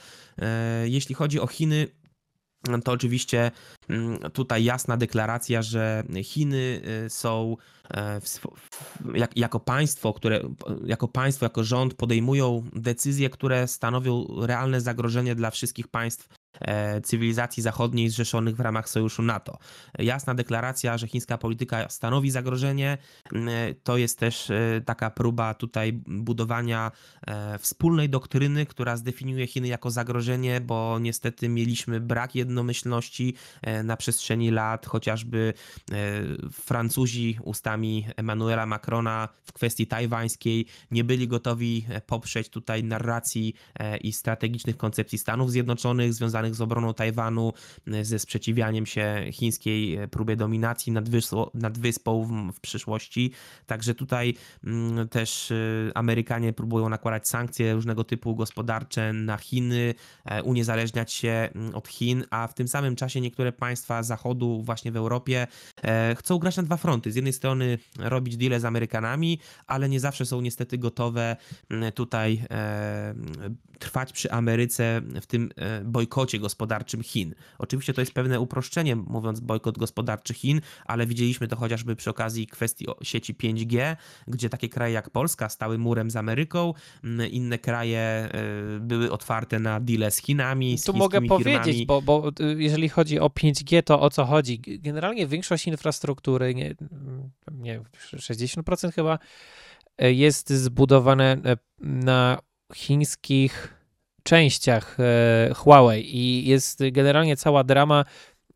Jeśli 0.83 1.15
chodzi 1.15 1.39
o 1.39 1.47
Chiny, 1.47 1.87
to 2.83 2.91
oczywiście 2.91 3.51
mm, 3.89 4.19
tutaj 4.33 4.63
jasna 4.63 4.97
deklaracja, 4.97 5.61
że 5.61 6.03
Chiny 6.23 6.81
są 7.09 7.57
jak, 9.13 9.37
jako 9.37 9.59
państwo, 9.59 10.13
które 10.13 10.41
jako 10.85 11.07
państwo, 11.07 11.45
jako 11.45 11.63
rząd 11.63 11.93
podejmują 11.93 12.63
decyzje, 12.73 13.29
które 13.29 13.67
stanowią 13.67 14.27
realne 14.41 14.81
zagrożenie 14.81 15.35
dla 15.35 15.51
wszystkich 15.51 15.87
państw 15.87 16.40
cywilizacji 17.03 17.63
zachodniej 17.63 18.09
zrzeszonych 18.09 18.55
w 18.55 18.59
ramach 18.59 18.89
sojuszu 18.89 19.21
NATO. 19.21 19.57
Jasna 19.99 20.35
deklaracja, 20.35 20.97
że 20.97 21.07
chińska 21.07 21.37
polityka 21.37 21.89
stanowi 21.89 22.31
zagrożenie, 22.31 22.97
to 23.83 23.97
jest 23.97 24.19
też 24.19 24.49
e, 24.49 24.81
taka 24.85 25.09
próba 25.09 25.53
tutaj 25.53 25.93
budowania 26.07 26.91
e, 27.27 27.57
wspólnej 27.57 28.09
doktryny, 28.09 28.65
która 28.65 28.97
zdefiniuje 28.97 29.47
Chiny 29.47 29.67
jako 29.67 29.91
zagrożenie, 29.91 30.61
bo 30.61 30.99
niestety 30.99 31.49
mieliśmy 31.49 31.99
brak 31.99 32.35
jednomyślności 32.35 33.35
na 33.83 33.97
przestrzeni 33.97 34.51
lat, 34.51 34.85
chociażby 34.85 35.53
Francuzi 36.51 37.37
ustami 37.43 38.07
Emmanuela 38.17 38.65
Macrona 38.65 39.29
w 39.43 39.53
kwestii 39.53 39.87
tajwańskiej 39.87 40.65
nie 40.91 41.03
byli 41.03 41.27
gotowi 41.27 41.85
poprzeć 42.05 42.49
tutaj 42.49 42.83
narracji 42.83 43.53
i 44.01 44.13
strategicznych 44.13 44.77
koncepcji 44.77 45.17
Stanów 45.17 45.51
Zjednoczonych 45.51 46.13
związanych 46.13 46.40
związanych 46.41 46.55
z 46.55 46.61
obroną 46.61 46.93
Tajwanu, 46.93 47.53
e, 47.87 48.05
ze 48.05 48.19
sprzeciwianiem 48.19 48.85
się 48.85 49.25
chińskiej 49.31 49.95
e, 49.95 50.07
próbie 50.07 50.35
dominacji 50.35 50.91
nad, 50.91 51.09
wyspą, 51.09 51.49
nad 51.53 51.77
wyspą 51.77 52.23
w, 52.23 52.55
w 52.55 52.59
przyszłości. 52.59 53.31
Także 53.67 53.95
tutaj 53.95 54.35
mm, 54.63 55.09
też 55.09 55.51
e, 55.51 55.55
Amerykanie 55.95 56.53
próbują 56.53 56.89
nakładać 56.89 57.27
sankcje 57.27 57.73
różnego 57.73 58.03
typu 58.03 58.35
gospodarcze 58.35 59.13
na 59.13 59.37
Chiny, 59.37 59.93
uniezależniać 60.43 61.13
się 61.13 61.49
mm, 61.55 61.75
od 61.75 61.87
Chin, 61.87 62.23
a 62.29 62.47
w 62.47 62.53
tym 62.53 62.67
samym 62.67 62.95
czasie 62.95 63.21
niektóre 63.21 63.51
państwa 63.51 64.03
Zachodu, 64.03 64.61
właśnie 64.61 64.91
w 64.91 64.95
Europie, 64.95 65.47
chcą 66.17 66.37
grać 66.37 66.57
na 66.57 66.63
dwa 66.63 66.77
fronty. 66.77 67.11
Z 67.11 67.15
jednej 67.15 67.33
strony 67.33 67.77
robić 67.99 68.37
deale 68.37 68.59
z 68.59 68.65
Amerykanami, 68.65 69.39
ale 69.67 69.89
nie 69.89 69.99
zawsze 69.99 70.25
są 70.25 70.41
niestety 70.41 70.77
gotowe 70.77 71.35
mm, 71.69 71.91
tutaj 71.91 72.41
trwać 73.79 74.13
przy 74.13 74.31
Ameryce 74.31 75.01
w 75.21 75.25
tym 75.25 75.49
bojkocie 75.83 76.30
gospodarczym 76.39 77.03
Chin. 77.03 77.35
Oczywiście 77.59 77.93
to 77.93 78.01
jest 78.01 78.13
pewne 78.13 78.39
uproszczenie, 78.39 78.95
mówiąc 78.95 79.39
bojkot 79.39 79.77
gospodarczy 79.77 80.33
Chin, 80.33 80.61
ale 80.85 81.05
widzieliśmy 81.07 81.47
to 81.47 81.55
chociażby 81.55 81.95
przy 81.95 82.09
okazji 82.09 82.47
kwestii 82.47 82.85
sieci 83.01 83.35
5G, 83.35 83.95
gdzie 84.27 84.49
takie 84.49 84.69
kraje 84.69 84.93
jak 84.93 85.09
Polska 85.09 85.49
stały 85.49 85.77
murem 85.77 86.11
z 86.11 86.15
Ameryką, 86.15 86.73
mm, 87.03 87.31
inne 87.31 87.59
kraje 87.59 87.99
e, 87.99 88.29
były 88.79 89.11
otwarte 89.11 89.59
na 89.59 89.79
deale 89.79 90.11
z 90.11 90.17
Chinami. 90.17 90.77
Z 90.77 90.83
tu 90.83 90.93
mogę 90.93 91.21
powiedzieć, 91.21 91.63
firmami. 91.63 91.85
bo, 91.85 92.01
bo 92.01 92.31
y, 92.39 92.63
jeżeli 92.63 92.89
chodzi 92.89 93.19
o 93.19 93.27
5G, 93.27 93.83
to 93.83 94.01
o 94.01 94.09
co 94.09 94.25
chodzi? 94.25 94.59
Generalnie 94.59 95.27
większość 95.27 95.67
infrastruktury, 95.67 96.55
nie, 96.55 96.75
nie 97.51 97.81
60% 98.15 98.91
chyba, 98.91 99.19
e, 99.97 100.13
jest 100.13 100.49
zbudowane 100.49 101.37
na 101.79 102.39
chińskich 102.75 103.80
częściach 104.23 104.97
e, 104.99 105.53
Huawei 105.53 106.17
i 106.17 106.47
jest 106.47 106.79
generalnie 106.91 107.37
cała 107.37 107.63
drama, 107.63 108.05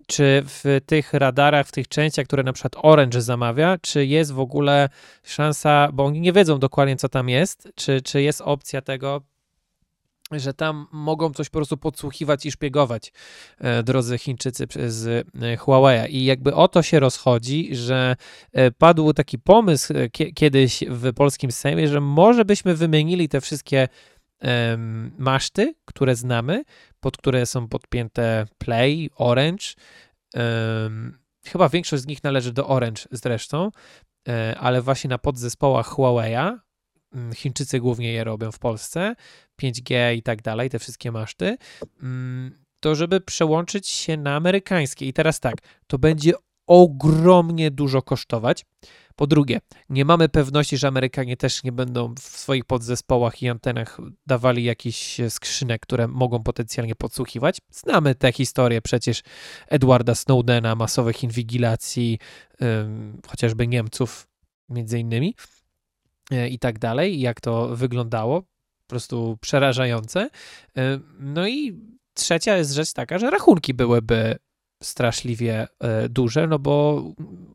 czy 0.07 0.43
w 0.45 0.79
tych 0.85 1.13
radarach, 1.13 1.67
w 1.67 1.71
tych 1.71 1.87
częściach, 1.87 2.25
które 2.25 2.43
na 2.43 2.53
przykład 2.53 2.75
Orange 2.77 3.21
zamawia, 3.21 3.77
czy 3.81 4.05
jest 4.05 4.31
w 4.31 4.39
ogóle 4.39 4.89
szansa, 5.23 5.89
bo 5.93 6.05
oni 6.05 6.21
nie 6.21 6.33
wiedzą 6.33 6.59
dokładnie, 6.59 6.95
co 6.95 7.09
tam 7.09 7.29
jest, 7.29 7.69
czy, 7.75 8.01
czy 8.01 8.21
jest 8.21 8.41
opcja 8.41 8.81
tego, 8.81 9.21
że 10.31 10.53
tam 10.53 10.87
mogą 10.91 11.33
coś 11.33 11.49
po 11.49 11.59
prostu 11.59 11.77
podsłuchiwać 11.77 12.45
i 12.45 12.51
szpiegować, 12.51 13.13
e, 13.59 13.83
drodzy 13.83 14.17
Chińczycy, 14.17 14.67
przez 14.67 15.07
e, 15.41 15.57
Huawei. 15.57 16.15
I 16.15 16.25
jakby 16.25 16.53
o 16.53 16.67
to 16.67 16.81
się 16.81 16.99
rozchodzi, 16.99 17.75
że 17.75 18.15
padł 18.77 19.13
taki 19.13 19.39
pomysł 19.39 19.93
kiedyś 20.35 20.83
w 20.87 21.13
polskim 21.13 21.51
Sejmie, 21.51 21.87
że 21.87 22.01
może 22.01 22.45
byśmy 22.45 22.75
wymienili 22.75 23.29
te 23.29 23.41
wszystkie 23.41 23.87
maszty, 25.17 25.75
które 25.85 26.15
znamy, 26.15 26.63
pod 26.99 27.17
które 27.17 27.45
są 27.45 27.67
podpięte 27.67 28.45
Play, 28.57 29.09
Orange. 29.15 29.65
Chyba 31.45 31.69
większość 31.69 32.03
z 32.03 32.07
nich 32.07 32.23
należy 32.23 32.53
do 32.53 32.67
Orange 32.67 33.01
zresztą, 33.11 33.71
e, 34.27 34.57
ale 34.59 34.81
właśnie 34.81 35.07
na 35.07 35.17
podzespołach 35.17 35.89
Huawei'a, 35.89 36.57
mm, 37.13 37.33
Chińczycy 37.33 37.79
głównie 37.79 38.13
je 38.13 38.23
robią 38.23 38.51
w 38.51 38.59
Polsce, 38.59 39.15
5G 39.61 40.15
i 40.15 40.23
tak 40.23 40.41
dalej, 40.41 40.69
te 40.69 40.79
wszystkie 40.79 41.11
maszty, 41.11 41.57
mm, 42.01 42.65
to 42.79 42.95
żeby 42.95 43.21
przełączyć 43.21 43.87
się 43.87 44.17
na 44.17 44.35
amerykańskie. 44.35 45.05
I 45.07 45.13
teraz 45.13 45.39
tak, 45.39 45.55
to 45.87 45.97
będzie 45.99 46.33
ogromnie 46.67 47.71
dużo 47.71 48.01
kosztować. 48.01 48.65
Po 49.15 49.27
drugie, 49.27 49.59
nie 49.89 50.05
mamy 50.05 50.29
pewności, 50.29 50.77
że 50.77 50.87
Amerykanie 50.87 51.37
też 51.37 51.63
nie 51.63 51.71
będą 51.71 52.15
w 52.15 52.19
swoich 52.19 52.65
podzespołach 52.65 53.43
i 53.43 53.49
antenach 53.49 53.97
dawali 54.27 54.63
jakichś 54.63 55.21
skrzynek, 55.29 55.81
które 55.81 56.07
mogą 56.07 56.43
potencjalnie 56.43 56.95
podsłuchiwać. 56.95 57.57
Znamy 57.71 58.15
tę 58.15 58.31
historię 58.31 58.81
przecież 58.81 59.21
Edwarda 59.67 60.15
Snowdena, 60.15 60.75
masowych 60.75 61.23
inwigilacji, 61.23 62.19
chociażby 63.27 63.67
Niemców 63.67 64.27
między 64.69 64.99
innymi 64.99 65.35
e, 66.31 66.49
i 66.49 66.59
tak 66.59 66.79
dalej, 66.79 67.19
jak 67.19 67.41
to 67.41 67.75
wyglądało. 67.75 68.41
Po 68.41 68.89
prostu 68.89 69.37
przerażające. 69.41 70.29
No 71.19 71.47
i 71.47 71.81
trzecia 72.13 72.57
jest 72.57 72.71
rzecz 72.71 72.93
taka, 72.93 73.19
że 73.19 73.29
rachunki 73.29 73.73
byłyby 73.73 74.35
straszliwie 74.85 75.67
e, 75.79 76.09
duże, 76.09 76.47
no 76.47 76.59
bo 76.59 77.03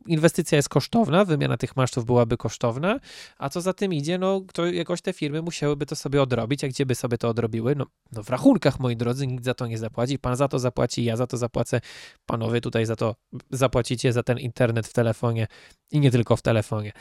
inwestycja 0.05 0.55
jest 0.55 0.69
kosztowna, 0.69 1.25
wymiana 1.25 1.57
tych 1.57 1.75
masztów 1.75 2.05
byłaby 2.05 2.37
kosztowna, 2.37 2.99
a 3.37 3.49
co 3.49 3.61
za 3.61 3.73
tym 3.73 3.93
idzie, 3.93 4.17
no 4.17 4.41
to 4.53 4.65
jakoś 4.65 5.01
te 5.01 5.13
firmy 5.13 5.41
musiałyby 5.41 5.85
to 5.85 5.95
sobie 5.95 6.21
odrobić, 6.21 6.63
a 6.63 6.67
gdzie 6.67 6.85
by 6.85 6.95
sobie 6.95 7.17
to 7.17 7.29
odrobiły? 7.29 7.75
No, 7.75 7.85
no 8.11 8.23
w 8.23 8.29
rachunkach, 8.29 8.79
moi 8.79 8.95
drodzy, 8.95 9.27
nikt 9.27 9.45
za 9.45 9.53
to 9.53 9.67
nie 9.67 9.77
zapłaci, 9.77 10.19
pan 10.19 10.35
za 10.35 10.47
to 10.47 10.59
zapłaci, 10.59 11.03
ja 11.03 11.17
za 11.17 11.27
to 11.27 11.37
zapłacę, 11.37 11.81
panowie 12.25 12.61
tutaj 12.61 12.85
za 12.85 12.95
to 12.95 13.15
zapłacicie 13.49 14.13
za 14.13 14.23
ten 14.23 14.39
internet 14.39 14.87
w 14.87 14.93
telefonie 14.93 15.47
i 15.91 15.99
nie 15.99 16.11
tylko 16.11 16.35
w 16.35 16.41
telefonie. 16.41 16.91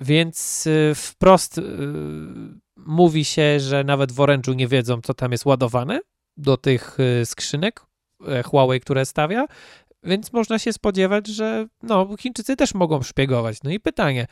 więc 0.00 0.66
y, 0.66 0.92
wprost 0.94 1.60
mówi 2.76 3.24
się, 3.24 3.60
że 3.60 3.84
nawet 3.84 4.12
w 4.12 4.16
Orange'u 4.16 4.56
nie 4.56 4.68
wiedzą, 4.68 5.00
co 5.00 5.14
tam 5.14 5.32
jest 5.32 5.44
ładowane 5.44 6.00
do 6.36 6.56
tych 6.56 6.98
skrzynek, 7.24 7.80
E, 7.80 7.89
Huawei, 8.44 8.80
które 8.80 9.06
stawia, 9.06 9.46
więc 10.04 10.32
można 10.32 10.58
się 10.58 10.72
spodziewać, 10.72 11.26
że 11.26 11.66
no, 11.82 12.16
Chińczycy 12.16 12.56
też 12.56 12.74
mogą 12.74 13.02
szpiegować. 13.02 13.58
No 13.64 13.70
i 13.70 13.80
pytanie, 13.80 14.26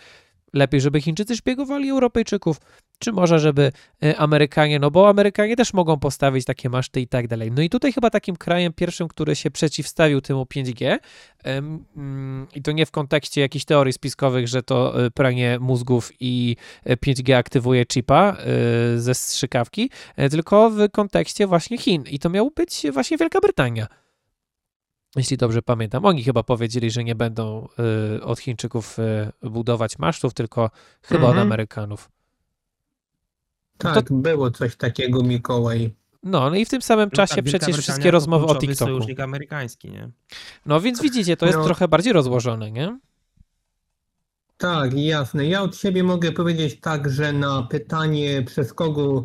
Lepiej, 0.53 0.81
żeby 0.81 1.01
Chińczycy 1.01 1.37
szpiegowali 1.37 1.91
Europejczyków, 1.91 2.57
czy 2.99 3.13
może, 3.13 3.39
żeby 3.39 3.73
e, 4.03 4.17
Amerykanie, 4.17 4.79
no 4.79 4.91
bo 4.91 5.09
Amerykanie 5.09 5.57
też 5.57 5.73
mogą 5.73 5.99
postawić 5.99 6.45
takie 6.45 6.69
maszty 6.69 7.01
i 7.01 7.09
tak 7.09 7.29
dalej. 7.29 7.53
No 7.53 7.63
i 7.63 7.69
tutaj 7.69 7.93
chyba 7.93 8.11
takim 8.11 8.37
krajem 8.37 8.73
pierwszym, 8.73 9.09
który 9.09 9.37
się 9.37 9.51
przeciwstawił 9.51 10.21
temu 10.21 10.43
5G, 10.43 10.99
mm, 11.45 12.47
i 12.55 12.63
to 12.63 12.73
nie 12.73 12.87
w 12.87 12.91
kontekście 12.91 13.41
jakichś 13.41 13.65
teorii 13.65 13.93
spiskowych, 13.93 14.49
że 14.49 14.63
to 14.63 15.05
e, 15.07 15.11
pranie 15.11 15.59
mózgów 15.61 16.13
i 16.21 16.57
5G 16.87 17.33
aktywuje 17.33 17.85
chipa 17.93 18.37
ze 18.97 19.15
strzykawki, 19.15 19.91
tylko 20.31 20.71
w 20.71 20.89
kontekście 20.93 21.47
właśnie 21.47 21.79
Chin. 21.79 22.05
I 22.11 22.19
to 22.19 22.31
miał 22.31 22.51
być 22.51 22.87
właśnie 22.93 23.17
Wielka 23.17 23.41
Brytania 23.41 23.87
jeśli 25.17 25.37
dobrze 25.37 25.63
pamiętam. 25.63 26.05
Oni 26.05 26.25
chyba 26.25 26.43
powiedzieli, 26.43 26.91
że 26.91 27.05
nie 27.05 27.15
będą 27.15 27.69
y, 28.19 28.25
od 28.25 28.41
Chińczyków 28.41 28.99
y, 28.99 29.49
budować 29.51 29.99
masztów, 29.99 30.35
tylko 30.35 30.71
chyba 31.03 31.21
mhm. 31.21 31.39
od 31.39 31.43
Amerykanów. 31.43 32.11
Tak, 33.79 34.09
to... 34.09 34.15
było 34.15 34.51
coś 34.51 34.77
takiego, 34.77 35.23
Mikołaj. 35.23 35.95
No, 36.23 36.51
no 36.51 36.57
i 36.57 36.65
w 36.65 36.69
tym 36.69 36.83
samym 36.83 37.09
no 37.13 37.17
czasie 37.17 37.35
tak, 37.35 37.45
przecież 37.45 37.77
wszystkie 37.77 38.11
rozmowy 38.11 38.47
o 38.47 38.55
TikToku. 38.55 38.91
sojusznik 38.91 39.21
amerykański, 39.21 39.91
nie? 39.91 40.11
No 40.67 40.81
więc 40.81 41.03
widzicie, 41.03 41.37
to 41.37 41.47
jest 41.47 41.59
no. 41.59 41.65
trochę 41.65 41.89
bardziej 41.89 42.13
rozłożone, 42.13 42.71
nie? 42.71 42.99
Tak, 44.57 44.95
jasne. 44.95 45.47
Ja 45.47 45.63
od 45.63 45.77
siebie 45.77 46.03
mogę 46.03 46.33
powiedzieć 46.33 46.81
tak, 46.81 47.11
że 47.11 47.33
na 47.33 47.63
pytanie 47.63 48.43
przez 48.43 48.75
kogo 48.75 49.25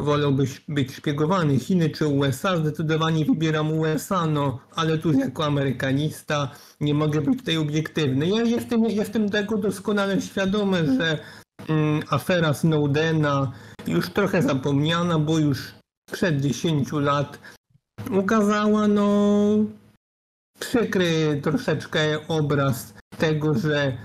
wolałbyś 0.00 0.60
być 0.68 0.94
szpiegowany, 0.94 1.58
Chiny 1.58 1.90
czy 1.90 2.06
USA? 2.06 2.56
Zdecydowanie 2.56 3.24
wybieram 3.24 3.72
USA, 3.72 4.26
no 4.26 4.58
ale 4.74 4.98
tu 4.98 5.12
jako 5.12 5.44
amerykanista 5.44 6.50
nie 6.80 6.94
mogę 6.94 7.20
być 7.20 7.38
tutaj 7.38 7.56
obiektywny. 7.56 8.28
Ja 8.28 8.42
jestem, 8.42 8.84
jestem 8.84 9.30
tego 9.30 9.56
doskonale 9.56 10.20
świadomy, 10.20 10.86
że 10.86 11.18
mm, 11.68 12.02
afera 12.10 12.54
Snowdena 12.54 13.52
już 13.86 14.10
trochę 14.10 14.42
zapomniana, 14.42 15.18
bo 15.18 15.38
już 15.38 15.74
przed 16.12 16.40
10 16.40 16.92
lat 16.92 17.38
ukazała 18.10 18.88
no 18.88 19.08
przykry 20.60 21.40
troszeczkę 21.42 22.28
obraz 22.28 22.94
tego, 23.18 23.54
że 23.54 23.96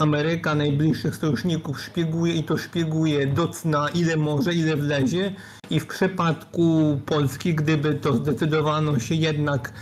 Ameryka 0.00 0.54
najbliższych 0.54 1.16
sojuszników 1.16 1.80
szpieguje 1.80 2.34
i 2.34 2.44
to 2.44 2.56
szpieguje 2.56 3.26
do 3.26 3.48
cna 3.48 3.88
ile 3.88 4.16
może, 4.16 4.54
ile 4.54 4.76
wlezie 4.76 5.32
i 5.70 5.80
w 5.80 5.86
przypadku 5.86 7.00
Polski, 7.06 7.54
gdyby 7.54 7.94
to 7.94 8.16
zdecydowano 8.16 8.98
się 8.98 9.14
jednak 9.14 9.72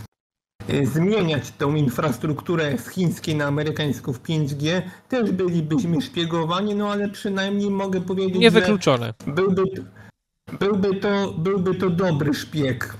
e, 0.69 0.87
zmieniać 0.87 1.51
tą 1.51 1.75
infrastrukturę 1.75 2.79
z 2.79 2.89
chińskiej 2.89 3.35
na 3.35 3.45
amerykańską 3.47 4.13
w 4.13 4.23
5G, 4.23 4.83
też 5.09 5.33
bylibyśmy 5.33 6.03
szpiegowani, 6.03 6.75
no 6.75 6.93
ale 6.93 7.09
przynajmniej 7.09 7.71
mogę 7.71 8.01
powiedzieć, 8.01 8.39
Niewykluczone. 8.39 9.15
że 9.27 9.33
byłby, 9.33 9.63
byłby, 10.61 10.95
to, 10.95 11.35
byłby 11.39 11.75
to 11.75 11.91
dobry 11.91 12.35
szpieg. 12.35 12.97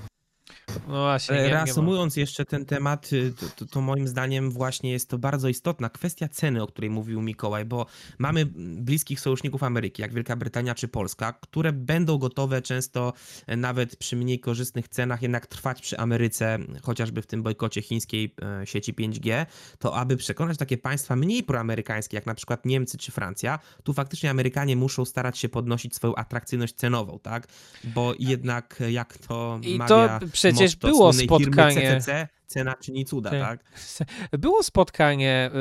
No 0.87 1.01
właśnie. 1.01 1.35
Nie, 1.35 1.49
Reasumując 1.49 2.15
nie 2.15 2.21
jeszcze 2.21 2.45
ten 2.45 2.65
temat, 2.65 3.13
y, 3.13 3.33
to, 3.39 3.45
to, 3.55 3.65
to, 3.65 3.81
moim 3.81 4.07
zdaniem 4.07 4.51
właśnie 4.51 4.91
jest 4.91 5.09
to 5.09 5.17
bardzo 5.17 5.49
istotna 5.49 5.89
kwestia 5.89 6.27
ceny, 6.27 6.63
o 6.63 6.67
której 6.67 6.89
mówił 6.89 7.21
Mikołaj, 7.21 7.65
bo 7.65 7.85
mamy 8.17 8.45
bliskich 8.55 9.19
sojuszników 9.19 9.63
Ameryki, 9.63 10.01
jak 10.01 10.13
Wielka 10.13 10.35
Brytania 10.35 10.75
czy 10.75 10.87
Polska, 10.87 11.33
które 11.33 11.73
będą 11.73 12.17
gotowe 12.17 12.61
często 12.61 13.13
e, 13.47 13.57
nawet 13.57 13.95
przy 13.95 14.15
mniej 14.15 14.39
korzystnych 14.39 14.87
cenach 14.87 15.21
jednak 15.21 15.47
trwać 15.47 15.81
przy 15.81 15.97
Ameryce, 15.97 16.57
chociażby 16.81 17.21
w 17.21 17.27
tym 17.27 17.43
bojkocie 17.43 17.81
chińskiej 17.81 18.35
e, 18.61 18.67
sieci 18.67 18.93
5G, 18.93 19.45
to 19.79 19.95
aby 19.95 20.17
przekonać 20.17 20.57
takie 20.57 20.77
państwa 20.77 21.15
mniej 21.15 21.43
proamerykańskie, 21.43 22.17
jak 22.17 22.25
na 22.25 22.35
przykład 22.35 22.65
Niemcy 22.65 22.97
czy 22.97 23.11
Francja, 23.11 23.59
tu 23.83 23.93
faktycznie 23.93 24.29
Amerykanie 24.29 24.75
muszą 24.75 25.05
starać 25.05 25.37
się 25.37 25.49
podnosić 25.49 25.95
swoją 25.95 26.15
atrakcyjność 26.15 26.75
cenową, 26.75 27.19
tak? 27.19 27.47
Bo 27.83 28.13
jednak 28.19 28.79
jak 28.89 29.17
to 29.17 29.59
I 29.63 29.77
mawia 29.77 30.19
to 30.19 30.27
przecież 30.31 30.54
było 30.81 31.13
spotkanie. 31.13 31.99
CCC, 31.99 32.27
cena 32.45 32.75
czyni 32.75 33.05
cuda, 33.05 33.29
tak? 33.29 33.63
Było 34.31 34.63
spotkanie 34.63 35.51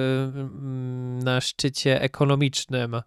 na 1.25 1.41
szczycie 1.41 2.01
ekonomicznym 2.01 3.01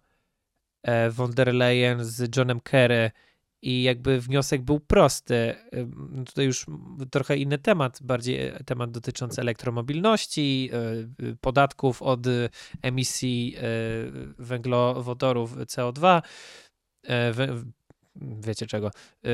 e, 0.82 1.10
von 1.10 1.30
der 1.30 1.54
Leyen 1.54 2.04
z 2.04 2.36
Johnem 2.36 2.60
Kerry 2.60 3.10
i 3.62 3.82
jakby 3.82 4.20
wniosek 4.20 4.62
był 4.62 4.80
prosty. 4.80 5.54
Tutaj 6.26 6.44
już 6.44 6.66
trochę 7.10 7.36
inny 7.36 7.58
temat, 7.58 7.98
bardziej 8.02 8.46
e, 8.46 8.64
temat 8.64 8.90
dotyczący 8.90 9.40
elektromobilności, 9.40 10.70
podatków 11.40 12.02
od 12.02 12.20
emisji 12.82 13.56
węglowodorów 14.38 15.56
CO2 15.56 16.22
wiecie 18.20 18.66
czego, 18.66 18.90
y, 19.26 19.28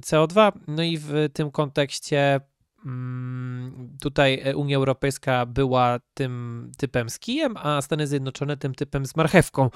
CO2. 0.00 0.52
No 0.68 0.82
i 0.82 0.98
w 0.98 1.12
tym 1.32 1.50
kontekście 1.50 2.40
mm, 2.86 3.96
tutaj 4.00 4.54
Unia 4.54 4.76
Europejska 4.76 5.46
była 5.46 6.00
tym 6.14 6.72
typem 6.78 7.10
z 7.10 7.18
kijem, 7.18 7.56
a 7.56 7.82
Stany 7.82 8.06
Zjednoczone 8.06 8.56
tym 8.56 8.74
typem 8.74 9.06
z 9.06 9.16
marchewką, 9.16 9.70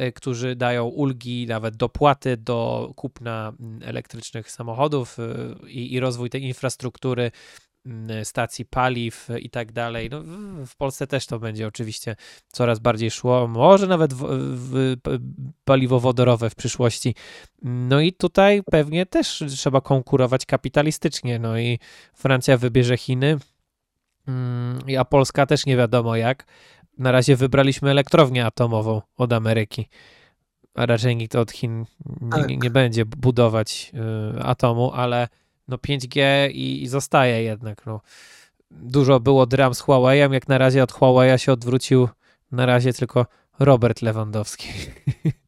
y, 0.00 0.12
którzy 0.12 0.56
dają 0.56 0.84
ulgi, 0.84 1.46
nawet 1.46 1.76
dopłaty 1.76 2.36
do 2.36 2.92
kupna 2.96 3.52
mm, 3.60 3.80
elektrycznych 3.82 4.50
samochodów 4.50 5.18
y, 5.18 5.54
i, 5.68 5.92
i 5.92 6.00
rozwój 6.00 6.30
tej 6.30 6.42
infrastruktury 6.42 7.30
stacji 8.24 8.64
paliw 8.64 9.28
i 9.40 9.50
tak 9.50 9.72
dalej. 9.72 10.10
No, 10.10 10.22
w 10.66 10.76
Polsce 10.76 11.06
też 11.06 11.26
to 11.26 11.38
będzie 11.38 11.66
oczywiście 11.66 12.16
coraz 12.48 12.78
bardziej 12.78 13.10
szło, 13.10 13.48
może 13.48 13.86
nawet 13.86 14.14
w, 14.14 14.24
w 14.54 14.96
paliwo 15.64 16.00
wodorowe 16.00 16.50
w 16.50 16.54
przyszłości. 16.54 17.14
No 17.62 18.00
i 18.00 18.12
tutaj 18.12 18.62
pewnie 18.70 19.06
też 19.06 19.44
trzeba 19.48 19.80
konkurować 19.80 20.46
kapitalistycznie. 20.46 21.38
No 21.38 21.58
i 21.58 21.78
Francja 22.14 22.56
wybierze 22.56 22.96
Chiny, 22.96 23.38
mm, 24.28 24.78
a 24.98 25.04
Polska 25.04 25.46
też 25.46 25.66
nie 25.66 25.76
wiadomo 25.76 26.16
jak. 26.16 26.46
Na 26.98 27.12
razie 27.12 27.36
wybraliśmy 27.36 27.90
elektrownię 27.90 28.46
atomową 28.46 29.02
od 29.16 29.32
Ameryki, 29.32 29.88
a 30.74 30.86
raczej 30.86 31.16
nikt 31.16 31.34
od 31.34 31.52
Chin 31.52 31.84
nie, 32.20 32.30
tak. 32.30 32.48
nie 32.48 32.70
będzie 32.70 33.04
budować 33.04 33.92
y, 34.36 34.42
atomu, 34.42 34.92
ale 34.92 35.28
no 35.68 35.76
5G 35.76 36.50
i, 36.50 36.82
i 36.82 36.88
zostaje 36.88 37.42
jednak. 37.42 37.86
No. 37.86 38.00
Dużo 38.70 39.20
było 39.20 39.46
dram 39.46 39.74
z 39.74 39.82
Huawei'em, 39.82 40.32
jak 40.32 40.48
na 40.48 40.58
razie 40.58 40.82
od 40.82 40.92
Huawei'a 40.92 41.36
się 41.36 41.52
odwrócił 41.52 42.08
na 42.52 42.66
razie 42.66 42.92
tylko 42.92 43.26
Robert 43.58 44.02
Lewandowski. 44.02 44.68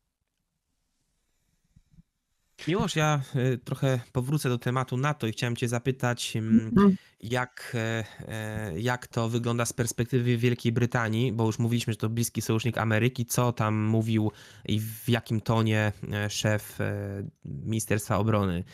Miłosz, 2.68 2.96
ja 2.96 3.20
y, 3.36 3.58
trochę 3.58 4.00
powrócę 4.12 4.48
do 4.48 4.58
tematu 4.58 4.96
NATO 4.96 5.26
i 5.26 5.32
chciałem 5.32 5.56
Cię 5.56 5.68
zapytać, 5.68 6.36
mhm. 6.36 6.96
Jak, 7.20 7.72
e, 7.74 8.04
e, 8.28 8.80
jak 8.80 9.06
to 9.06 9.28
wygląda 9.28 9.64
z 9.64 9.72
perspektywy 9.72 10.36
Wielkiej 10.36 10.72
Brytanii, 10.72 11.32
bo 11.32 11.46
już 11.46 11.58
mówiliśmy, 11.58 11.92
że 11.92 11.96
to 11.96 12.08
bliski 12.08 12.42
sojusznik 12.42 12.78
Ameryki. 12.78 13.26
Co 13.26 13.52
tam 13.52 13.74
mówił 13.84 14.32
i 14.64 14.80
w 14.80 15.08
jakim 15.08 15.40
tonie 15.40 15.92
e, 16.12 16.30
szef 16.30 16.78
Ministerstwa 17.44 18.18
Obrony 18.18 18.64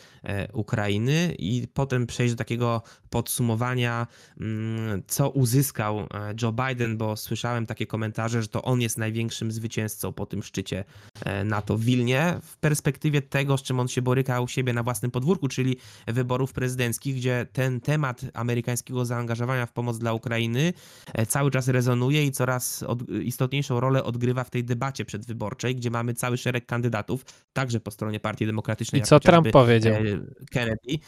Ukrainy, 0.53 1.35
i 1.39 1.69
potem 1.75 2.07
przejść 2.07 2.35
do 2.35 2.39
takiego 2.39 2.83
podsumowania, 3.11 4.07
mm, 4.41 5.03
co 5.07 5.31
uzyskał 5.31 6.09
Joe 6.43 6.53
Biden, 6.53 6.97
bo 6.97 7.17
słyszałem 7.17 7.67
takie 7.67 7.87
komentarze, 7.87 8.43
że 8.43 8.49
to 8.49 8.63
on 8.63 8.81
jest 8.81 8.99
największym 8.99 9.53
zwycięzcą 9.53 10.13
po 10.13 10.27
tym 10.27 10.43
szczycie 10.43 10.85
NATO 11.45 11.77
w 11.77 11.85
Wilnie, 11.85 12.39
w 12.43 12.57
perspektywie 12.57 13.23
tego, 13.23 13.59
z 13.59 13.63
czym 13.63 13.81
on 13.81 13.89
się 13.89 14.03
boryka 14.03 14.41
u 14.41 14.49
siebie 14.49 14.73
na 14.73 14.83
własnym 14.83 15.11
podwórku, 15.11 15.49
czyli 15.49 15.77
wyborów 16.07 16.53
prezydenckich, 16.53 17.17
gdzie 17.17 17.47
ten 17.53 17.81
temat 17.81 18.32
amerykańskiego 18.35 19.05
zaangażowania 19.05 19.67
w 19.67 19.73
pomoc 19.73 19.99
dla 19.99 20.13
Ukrainy 20.13 20.73
e, 21.15 21.27
cały 21.27 21.51
czas 21.51 21.69
rezonuje 21.69 22.25
i 22.25 22.33
coraz 22.33 22.83
od, 22.83 23.09
istotniejszą 23.09 23.81
rolę 23.81 24.05
odgrywa 24.05 24.45
w 24.45 24.51
tej 24.51 24.65
debacie 24.65 25.05
przedwyborczej, 25.05 25.77
gdzie 25.77 25.91
mamy 25.91 26.15
cały 26.15 26.37
szereg 26.37 26.67
kandydatów, 26.67 27.25
także 27.53 27.81
po 27.81 27.91
stronie 27.91 28.21
Partii 28.21 28.47
Demokratycznej. 28.47 29.01
I 29.01 29.05
co 29.05 29.21
Trump 29.21 29.51
powiedział? 29.51 29.95
E, 29.95 30.01
Kennedy, 30.51 30.99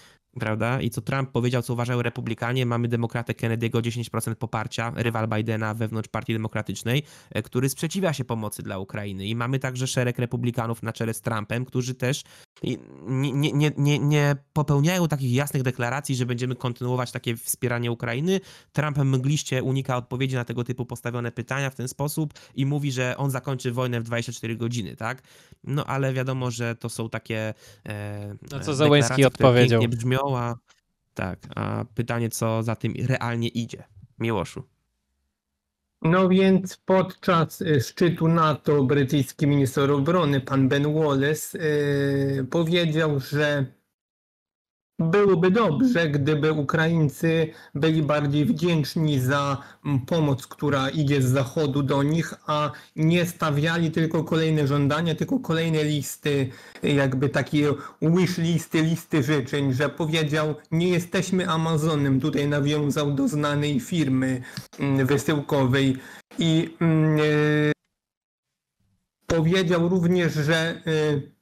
prawda? 0.41 0.80
I 0.80 0.91
co 0.91 1.01
Trump 1.01 1.30
powiedział, 1.30 1.62
co 1.62 1.72
uważają 1.72 2.03
republikanie, 2.03 2.66
mamy 2.66 2.89
demokratę 2.89 3.32
Kennedy'ego 3.32 3.80
10% 3.80 4.35
poparcia, 4.35 4.93
rywal 4.97 5.28
Bidena 5.28 5.74
wewnątrz 5.74 6.09
Partii 6.09 6.32
Demokratycznej, 6.32 7.03
e, 7.30 7.43
który 7.43 7.68
sprzeciwia 7.68 8.12
się 8.12 8.24
pomocy 8.24 8.62
dla 8.62 8.78
Ukrainy. 8.78 9.26
I 9.26 9.35
mamy 9.35 9.59
także 9.59 9.87
szereg 9.87 10.18
republikanów 10.18 10.82
na 10.82 10.93
czele 10.93 11.14
z 11.14 11.20
Trumpem, 11.20 11.64
którzy 11.64 11.95
też 11.95 12.22
nie, 13.07 13.53
nie, 13.53 13.70
nie, 13.76 13.99
nie 13.99 14.37
popełniają 14.53 15.09
takich 15.09 15.32
jasnych 15.32 15.62
deklaracji, 15.62 16.14
że 16.14 16.26
będziemy 16.26 16.57
kontynuować 16.57 17.12
takie 17.12 17.37
wspieranie 17.37 17.93
Ukrainy. 17.93 18.41
Trump 18.72 18.99
mgliście 18.99 19.62
unika 19.62 19.97
odpowiedzi 19.97 20.35
na 20.35 20.45
tego 20.45 20.64
typu 20.64 20.87
postawione 20.87 21.32
pytania 21.32 21.70
w 21.70 21.74
ten 21.74 21.89
sposób 21.89 22.35
i 22.55 22.66
mówi, 22.66 22.93
że 22.93 23.16
on 23.16 23.30
zakończy 23.30 23.72
wojnę 23.72 24.01
w 24.01 24.03
24 24.03 24.57
godziny, 24.57 24.97
tak? 24.97 25.22
No 25.64 25.85
ale 25.85 26.12
wiadomo, 26.12 26.51
że 26.51 26.74
to 26.74 26.89
są 26.89 27.09
takie 27.09 27.55
e, 27.87 28.37
no 28.51 28.61
co 28.61 28.74
Załęski 28.74 29.24
odpowiedział. 29.24 29.80
Nie 29.80 29.89
brzmią, 29.89 30.18
tak, 31.14 31.39
a 31.57 31.85
pytanie, 31.95 32.29
co 32.31 32.62
za 32.62 32.77
tym 32.77 32.95
realnie 33.09 33.49
idzie? 33.49 33.85
Miłoszu. 34.18 34.62
No 36.03 36.29
więc 36.29 36.77
podczas 36.77 37.61
y, 37.61 37.81
szczytu 37.81 38.29
NATO 38.29 38.85
brytyjski 38.85 39.47
minister 39.47 39.91
obrony, 39.91 40.41
pan 40.41 40.68
Ben 40.68 40.95
Wallace, 40.95 41.59
yy, 41.59 42.45
powiedział, 42.45 43.20
że 43.20 43.66
byłoby 44.99 45.51
dobrze, 45.51 46.09
gdyby 46.09 46.53
Ukraińcy 46.53 47.49
byli 47.74 48.03
bardziej 48.03 48.45
wdzięczni 48.45 49.20
za 49.20 49.62
pomoc, 50.07 50.47
która 50.47 50.88
idzie 50.88 51.22
z 51.22 51.24
zachodu 51.24 51.82
do 51.82 52.03
nich, 52.03 52.34
a 52.47 52.70
nie 52.97 53.26
stawiali 53.26 53.90
tylko 53.90 54.24
kolejne 54.24 54.66
żądania, 54.66 55.14
tylko 55.14 55.38
kolejne 55.38 55.84
listy, 55.84 56.49
jakby 56.82 57.28
takie 57.28 57.72
wish 58.03 58.38
listy, 58.38 58.82
listy 58.82 59.22
życzeń, 59.22 59.72
że 59.72 59.88
powiedział, 59.88 60.55
nie 60.70 60.88
jesteśmy 60.88 61.49
Amazonem, 61.49 62.20
tutaj 62.20 62.49
nawiązał 62.49 63.12
do 63.12 63.28
znanej 63.28 63.80
firmy 63.80 64.42
mm, 64.78 65.07
wysyłkowej. 65.07 65.97
I 66.38 66.76
e, 66.80 67.72
powiedział 69.26 69.88
również, 69.88 70.34
że 70.34 70.55
e, 70.57 71.34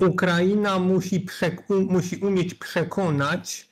Ukraina 0.00 0.78
musi, 0.78 1.26
musi 1.88 2.16
umieć 2.16 2.54
przekonać 2.54 3.70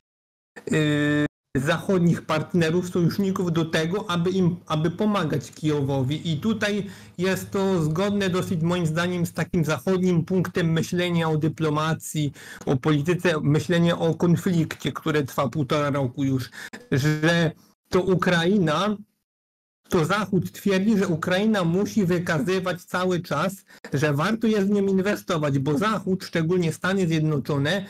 yy, 0.71 1.25
zachodnich 1.55 2.21
partnerów, 2.21 2.89
sojuszników 2.89 3.53
do 3.53 3.65
tego, 3.65 4.09
aby 4.09 4.29
im, 4.29 4.55
aby 4.67 4.91
pomagać 4.91 5.51
Kijowowi. 5.51 6.31
I 6.31 6.37
tutaj 6.37 6.85
jest 7.17 7.51
to 7.51 7.83
zgodne 7.83 8.29
dosyć 8.29 8.61
moim 8.61 8.85
zdaniem 8.85 9.25
z 9.25 9.33
takim 9.33 9.65
zachodnim 9.65 10.25
punktem 10.25 10.71
myślenia 10.71 11.29
o 11.29 11.37
dyplomacji, 11.37 12.31
o 12.65 12.77
polityce, 12.77 13.33
myślenia 13.41 13.99
o 13.99 14.15
konflikcie, 14.15 14.91
które 14.91 15.23
trwa 15.23 15.49
półtora 15.49 15.89
roku 15.89 16.23
już, 16.23 16.49
że 16.91 17.51
to 17.89 18.01
Ukraina 18.01 18.97
to 19.89 20.05
Zachód 20.05 20.51
twierdzi, 20.51 20.97
że 20.97 21.07
Ukraina 21.07 21.63
musi 21.63 22.05
wykazywać 22.05 22.83
cały 22.83 23.19
czas, 23.19 23.65
że 23.93 24.13
warto 24.13 24.47
jest 24.47 24.67
w 24.67 24.69
nią 24.69 24.87
inwestować, 24.87 25.59
bo 25.59 25.77
Zachód, 25.77 26.23
szczególnie 26.23 26.73
Stany 26.73 27.07
Zjednoczone, 27.07 27.85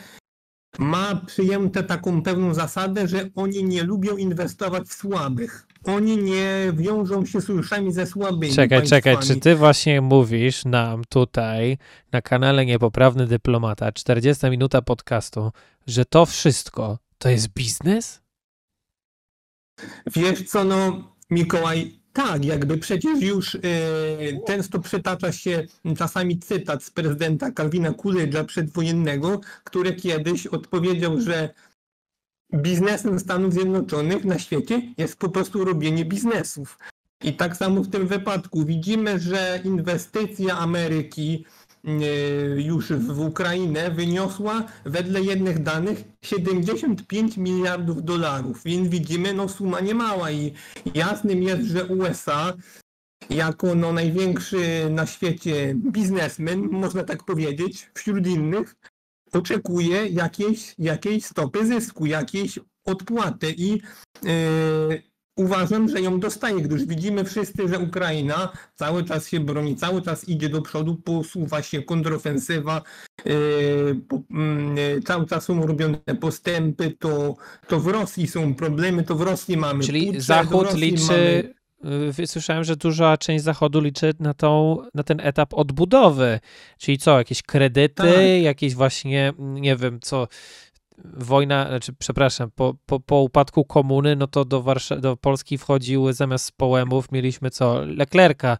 ma 0.79 1.15
przyjęte 1.15 1.83
taką 1.83 2.21
pewną 2.21 2.53
zasadę, 2.53 3.07
że 3.07 3.29
oni 3.35 3.63
nie 3.63 3.83
lubią 3.83 4.17
inwestować 4.17 4.87
w 4.87 4.93
słabych. 4.93 5.67
Oni 5.83 6.17
nie 6.17 6.73
wiążą 6.73 7.25
się 7.25 7.41
sojuszami 7.41 7.93
ze 7.93 8.05
słabymi. 8.05 8.53
Czekaj, 8.53 8.77
państwami. 8.79 9.01
czekaj, 9.01 9.27
czy 9.27 9.35
ty 9.35 9.55
właśnie 9.55 10.01
mówisz 10.01 10.65
nam 10.65 11.03
tutaj 11.09 11.77
na 12.11 12.21
kanale 12.21 12.65
Niepoprawny 12.65 13.27
Dyplomata, 13.27 13.91
40 13.91 14.49
minuta 14.49 14.81
podcastu, 14.81 15.51
że 15.87 16.05
to 16.05 16.25
wszystko 16.25 16.97
to 17.17 17.29
jest 17.29 17.47
biznes? 17.47 18.21
Wiesz 20.15 20.43
co, 20.43 20.63
no 20.63 21.03
Mikołaj, 21.29 21.99
tak, 22.13 22.45
jakby 22.45 22.77
przecież 22.77 23.21
już 23.21 23.55
e, 23.55 23.59
często 24.47 24.79
przytacza 24.79 25.31
się 25.31 25.67
czasami 25.97 26.39
cytat 26.39 26.83
z 26.83 26.91
prezydenta 26.91 27.51
Kalwina 27.51 27.91
Coolidge'a 27.91 28.45
przedwojennego, 28.45 29.41
który 29.63 29.93
kiedyś 29.93 30.47
odpowiedział, 30.47 31.21
że 31.21 31.49
biznesem 32.55 33.19
Stanów 33.19 33.53
Zjednoczonych 33.53 34.25
na 34.25 34.39
świecie 34.39 34.81
jest 34.97 35.15
po 35.15 35.29
prostu 35.29 35.65
robienie 35.65 36.05
biznesów. 36.05 36.79
I 37.23 37.33
tak 37.33 37.57
samo 37.57 37.83
w 37.83 37.89
tym 37.89 38.07
wypadku 38.07 38.65
widzimy, 38.65 39.19
że 39.19 39.61
inwestycja 39.63 40.57
Ameryki 40.57 41.45
już 42.57 42.91
w 42.91 43.19
Ukrainę 43.19 43.91
wyniosła 43.91 44.63
wedle 44.85 45.21
jednych 45.21 45.63
danych 45.63 46.03
75 46.21 47.37
miliardów 47.37 48.03
dolarów, 48.03 48.61
więc 48.65 48.89
widzimy, 48.89 49.33
no 49.33 49.49
suma 49.49 49.79
nie 49.79 49.95
mała 49.95 50.31
i 50.31 50.53
jasnym 50.93 51.43
jest, 51.43 51.63
że 51.63 51.85
USA 51.85 52.53
jako 53.29 53.75
no, 53.75 53.93
największy 53.93 54.89
na 54.89 55.05
świecie 55.05 55.75
biznesmen, 55.75 56.69
można 56.71 57.03
tak 57.03 57.23
powiedzieć, 57.23 57.89
wśród 57.93 58.27
innych, 58.27 58.75
oczekuje 59.33 60.07
jakiejś, 60.07 60.75
jakiejś 60.77 61.25
stopy 61.25 61.65
zysku, 61.65 62.05
jakiejś 62.05 62.59
odpłaty 62.85 63.53
i 63.57 63.71
yy, 64.23 65.08
uważam, 65.39 65.89
że 65.89 66.01
ją 66.01 66.19
dostaje, 66.19 66.61
gdyż 66.61 66.85
widzimy 66.85 67.25
wszyscy, 67.25 67.67
że 67.67 67.79
Ukraina 67.79 68.51
cały 68.75 69.03
czas 69.03 69.27
się 69.27 69.39
broni, 69.39 69.75
cały 69.75 70.01
czas 70.01 70.29
idzie 70.29 70.49
do 70.49 70.61
przodu, 70.61 70.95
posuwa 70.95 71.61
się 71.61 71.83
kontrofensywa, 71.83 72.81
yy, 73.25 74.01
po, 74.07 74.21
yy, 74.75 75.01
cały 75.01 75.25
czas 75.25 75.43
są 75.43 75.67
robione 75.67 75.97
postępy, 76.19 76.91
to, 76.99 77.35
to 77.67 77.79
w 77.79 77.87
Rosji 77.87 78.27
są 78.27 78.55
problemy, 78.55 79.03
to 79.03 79.15
w 79.15 79.21
Rosji 79.21 79.57
mamy 79.57 79.83
Czyli 79.83 80.07
pucze, 80.07 80.21
Zachód 80.21 80.73
liczy, 80.73 81.51
mamy... 81.83 82.13
y, 82.19 82.27
słyszałem, 82.27 82.63
że 82.63 82.75
duża 82.75 83.17
część 83.17 83.43
Zachodu 83.43 83.81
liczy 83.81 84.13
na, 84.19 84.33
tą, 84.33 84.77
na 84.93 85.03
ten 85.03 85.19
etap 85.19 85.53
odbudowy, 85.53 86.39
czyli 86.77 86.97
co, 86.97 87.17
jakieś 87.17 87.41
kredyty, 87.43 88.03
Tak. 88.03 88.41
jakieś 88.41 88.75
właśnie, 88.75 89.33
nie 89.39 89.75
wiem, 89.75 89.99
co, 90.01 90.27
wojna, 91.03 91.67
znaczy, 91.67 91.93
przepraszam, 91.93 92.51
po, 92.55 92.75
po, 92.85 92.99
po 92.99 93.21
upadku 93.21 93.65
komuny, 93.65 94.15
no 94.15 94.27
to 94.27 94.45
do, 94.45 94.61
Warsza- 94.61 94.99
do 94.99 95.17
Polski 95.17 95.57
wchodziły 95.57 96.13
zamiast 96.13 96.51
połemów, 96.51 97.11
mieliśmy 97.11 97.49
co, 97.49 97.85
Leclerca 97.85 98.57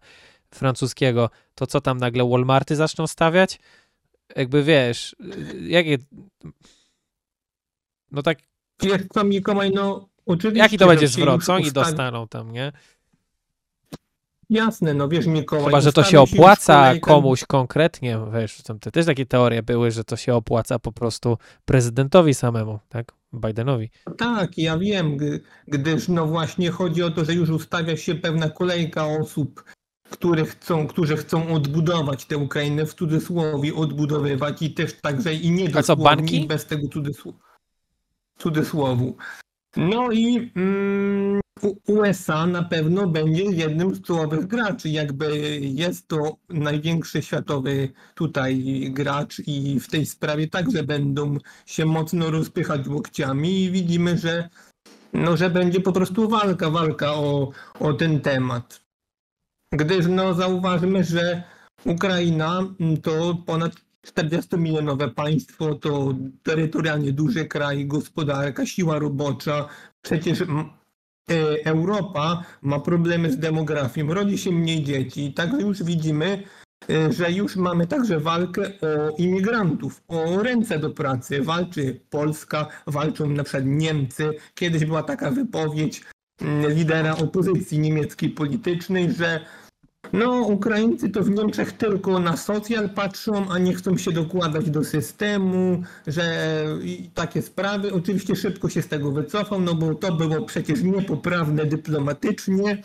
francuskiego, 0.54 1.30
to 1.54 1.66
co 1.66 1.80
tam 1.80 1.98
nagle 1.98 2.28
Walmarty 2.28 2.76
zaczną 2.76 3.06
stawiać? 3.06 3.58
Jakby 4.36 4.62
wiesz, 4.62 5.16
jakie... 5.60 5.98
No 8.10 8.22
tak, 8.22 8.38
Wiesz 8.82 9.02
co, 9.14 9.24
Mikołaj, 9.24 9.70
no 9.70 10.08
oczywiście... 10.26 10.62
jaki 10.62 10.78
to 10.78 10.86
będzie 10.86 11.08
zwrot? 11.08 11.44
Co 11.44 11.54
oni 11.54 11.72
dostaną 11.72 12.28
tam, 12.28 12.52
nie? 12.52 12.72
Jasne, 14.50 14.94
no 14.94 15.08
wiesz 15.08 15.26
Mikołaj... 15.26 15.64
Chyba, 15.64 15.80
że 15.80 15.92
to 15.92 16.04
się 16.04 16.20
opłaca 16.20 16.92
kolejka- 16.92 17.00
komuś 17.00 17.44
konkretnie, 17.44 18.18
wiesz, 18.34 18.62
tam 18.62 18.78
te 18.78 18.90
też 18.90 19.06
takie 19.06 19.26
teorie 19.26 19.62
były, 19.62 19.90
że 19.90 20.04
to 20.04 20.16
się 20.16 20.34
opłaca 20.34 20.78
po 20.78 20.92
prostu 20.92 21.38
prezydentowi 21.64 22.34
samemu, 22.34 22.78
tak? 22.88 23.12
Bidenowi. 23.34 23.90
Tak, 24.18 24.58
ja 24.58 24.78
wiem, 24.78 25.16
gdyż 25.68 26.08
no 26.08 26.26
właśnie 26.26 26.70
chodzi 26.70 27.02
o 27.02 27.10
to, 27.10 27.24
że 27.24 27.34
już 27.34 27.50
ustawia 27.50 27.96
się 27.96 28.14
pewna 28.14 28.50
kolejka 28.50 29.06
osób, 29.06 29.64
które 30.10 30.44
chcą, 30.44 30.86
którzy 30.86 31.16
chcą 31.16 31.54
odbudować 31.54 32.24
tę 32.24 32.38
Ukrainę, 32.38 32.86
w 32.86 32.94
cudzysłowie 32.94 33.74
odbudowywać 33.74 34.62
i 34.62 34.74
też 34.74 35.00
także 35.00 35.34
i 35.34 35.50
nie 35.50 35.76
A 35.76 35.82
co, 35.82 35.96
banki? 35.96 36.46
bez 36.46 36.66
tego 36.66 36.88
cudzysł- 36.88 37.34
cudzysłowu. 38.38 39.16
No 39.76 40.12
i 40.12 40.52
mm, 40.56 41.40
USA 41.86 42.46
na 42.46 42.62
pewno 42.62 43.06
będzie 43.06 43.44
jednym 43.44 43.94
z 43.94 44.02
czołowych 44.02 44.46
graczy, 44.46 44.88
jakby 44.88 45.58
jest 45.60 46.08
to 46.08 46.36
największy 46.48 47.22
światowy 47.22 47.92
tutaj 48.14 48.64
gracz 48.90 49.42
i 49.46 49.80
w 49.80 49.88
tej 49.88 50.06
sprawie 50.06 50.48
także 50.48 50.82
będą 50.82 51.36
się 51.66 51.86
mocno 51.86 52.30
rozpychać 52.30 52.88
łokciami 52.88 53.62
i 53.62 53.70
widzimy, 53.70 54.18
że 54.18 54.48
no, 55.12 55.36
że 55.36 55.50
będzie 55.50 55.80
po 55.80 55.92
prostu 55.92 56.28
walka, 56.28 56.70
walka 56.70 57.14
o, 57.14 57.50
o 57.80 57.92
ten 57.92 58.20
temat. 58.20 58.80
Gdyż 59.72 60.06
no, 60.06 60.34
zauważmy, 60.34 61.04
że 61.04 61.42
Ukraina 61.84 62.62
to 63.02 63.34
ponad 63.46 63.72
40-milionowe 64.06 65.10
państwo, 65.14 65.74
to 65.74 66.14
terytorialnie 66.42 67.12
duży 67.12 67.44
kraj, 67.44 67.86
gospodarka, 67.86 68.66
siła 68.66 68.98
robocza. 68.98 69.68
Przecież 70.02 70.42
Europa 71.64 72.44
ma 72.62 72.80
problemy 72.80 73.32
z 73.32 73.38
demografią, 73.38 74.14
rodzi 74.14 74.38
się 74.38 74.52
mniej 74.52 74.82
dzieci. 74.82 75.32
Także 75.34 75.60
już 75.60 75.82
widzimy, 75.82 76.42
e, 76.90 77.12
że 77.12 77.32
już 77.32 77.56
mamy 77.56 77.86
także 77.86 78.20
walkę 78.20 78.62
o 78.62 79.16
imigrantów, 79.18 80.02
o 80.08 80.42
ręce 80.42 80.78
do 80.78 80.90
pracy. 80.90 81.42
Walczy 81.42 82.00
Polska, 82.10 82.68
walczą 82.86 83.26
na 83.26 83.44
przykład 83.44 83.64
Niemcy. 83.66 84.30
Kiedyś 84.54 84.84
była 84.84 85.02
taka 85.02 85.30
wypowiedź 85.30 86.02
mm, 86.40 86.72
lidera 86.72 87.16
opozycji 87.16 87.78
niemieckiej 87.78 88.30
politycznej, 88.30 89.12
że 89.12 89.40
no, 90.12 90.40
Ukraińcy 90.40 91.08
to 91.08 91.22
w 91.22 91.30
Niemczech 91.30 91.72
tylko 91.72 92.18
na 92.18 92.36
socjal 92.36 92.90
patrzą, 92.90 93.48
a 93.50 93.58
nie 93.58 93.74
chcą 93.74 93.96
się 93.96 94.12
dokładać 94.12 94.70
do 94.70 94.84
systemu, 94.84 95.82
że 96.06 96.64
takie 97.14 97.42
sprawy. 97.42 97.92
Oczywiście 97.92 98.36
szybko 98.36 98.68
się 98.68 98.82
z 98.82 98.88
tego 98.88 99.12
wycofał, 99.12 99.60
no 99.60 99.74
bo 99.74 99.94
to 99.94 100.12
było 100.12 100.42
przecież 100.42 100.82
niepoprawne 100.82 101.66
dyplomatycznie. 101.66 102.82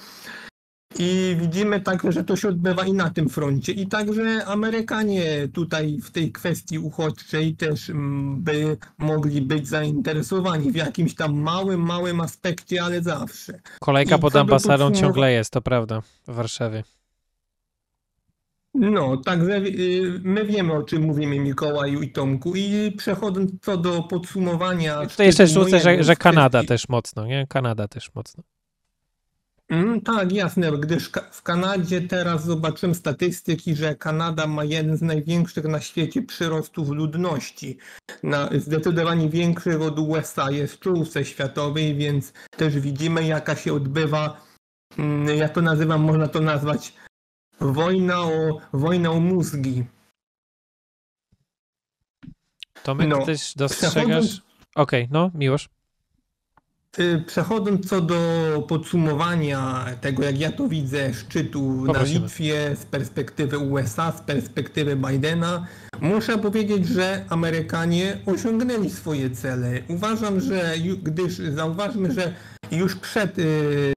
I 1.00 1.36
widzimy 1.40 1.82
także, 1.82 2.12
że 2.12 2.24
to 2.24 2.36
się 2.36 2.48
odbywa 2.48 2.86
i 2.86 2.94
na 2.94 3.10
tym 3.10 3.30
froncie. 3.30 3.72
I 3.72 3.88
także 3.88 4.46
Amerykanie 4.46 5.48
tutaj 5.54 5.98
w 6.04 6.12
tej 6.12 6.32
kwestii 6.32 6.80
uchodźczej 6.80 7.56
też 7.56 7.90
mm, 7.90 8.44
by 8.44 8.78
mogli 8.98 9.42
być 9.42 9.68
zainteresowani 9.68 10.72
w 10.72 10.76
jakimś 10.76 11.16
tam 11.16 11.42
małym, 11.42 11.82
małym 11.82 12.22
aspekcie, 12.22 12.84
ale 12.84 13.02
zawsze. 13.02 13.60
Kolejka 13.80 14.16
I 14.16 14.20
pod 14.20 14.36
ambasadą 14.36 14.92
ciągle 14.92 15.32
jest, 15.32 15.54
to 15.54 15.62
prawda, 15.62 16.02
w 16.28 16.36
Warszawie. 16.36 16.84
No, 18.76 19.18
także 19.18 19.58
y, 19.58 20.20
my 20.24 20.46
wiemy 20.46 20.74
o 20.74 20.84
czym 20.84 21.04
mówimy 21.04 21.40
Mikołaju 21.40 22.02
i 22.02 22.12
Tomku 22.12 22.56
i 22.56 22.92
przechodząc 22.98 23.52
co 23.62 23.78
do 23.78 24.04
podsumowania... 24.04 25.06
To 25.18 25.24
jeszcze 25.24 25.48
szczytu 25.48 25.64
rzucę, 25.64 25.80
że, 25.80 26.04
że 26.04 26.16
Kanada 26.16 26.60
kwestii- 26.60 26.68
też 26.68 26.90
mocno, 26.90 27.26
nie? 27.26 27.48
Kanada 27.50 27.88
też 27.88 28.16
mocno. 28.16 28.44
Mm, 29.70 30.02
tak, 30.02 30.32
jasne, 30.32 30.72
gdyż 30.72 31.12
w 31.32 31.42
Kanadzie 31.42 32.02
teraz 32.02 32.46
zobaczyłem 32.46 32.96
statystyki, 32.96 33.76
że 33.76 33.96
Kanada 33.96 34.48
ma 34.48 34.64
jeden 34.64 34.98
z 34.98 35.02
największych 35.02 35.66
na 35.66 35.82
świecie 35.82 36.22
przyrostów 36.22 36.90
ludności. 36.90 37.78
Na, 38.24 38.50
zdecydowanie 38.58 39.30
większych 39.30 39.82
od 39.82 40.00
USA 40.00 40.52
jest 40.52 40.74
w 40.74 40.80
czołówce 40.80 41.26
światowej, 41.26 41.96
więc 41.96 42.34
też 42.58 42.80
widzimy 42.80 43.28
jaka 43.28 43.56
się 43.56 43.74
odbywa, 43.74 44.42
mm, 44.98 45.38
ja 45.38 45.50
to 45.50 45.62
nazywam, 45.62 46.02
można 46.02 46.28
to 46.28 46.42
nazwać 46.42 46.94
wojna 47.60 48.22
o, 48.22 48.60
wojna 48.74 49.12
o 49.12 49.20
mózgi. 49.20 49.84
Tomek, 52.84 53.08
No, 53.10 53.26
też 53.26 53.54
dostrzegasz... 53.56 54.42
Okej, 54.76 55.08
no, 55.12 55.32
Miłosz. 55.36 55.70
y, 57.00 57.24
przechodząc 57.28 57.90
co 57.90 58.02
do 58.02 58.16
podsumowania 58.68 59.86
tego, 60.02 60.24
jak 60.24 60.40
ja 60.40 60.52
to 60.52 60.68
widzę, 60.68 61.14
szczytu 61.14 61.82
na 61.82 61.94
Poprosimy. 61.94 62.20
Litwie 62.20 62.76
z 62.76 62.86
perspektywy 62.86 63.58
USA, 63.58 64.12
z 64.12 64.22
perspektywy 64.22 64.96
Bidena, 64.96 65.68
muszę 66.02 66.38
powiedzieć, 66.38 66.88
że 66.88 67.26
Amerykanie 67.30 68.18
osiągnęli 68.26 68.90
swoje 68.90 69.30
cele. 69.30 69.82
Uważam, 69.88 70.40
że 70.40 70.76
gdyż 71.04 71.34
zauważmy, 71.38 72.12
że 72.14 72.34
już 72.72 72.96
przed 72.96 73.40
y, 73.40 73.94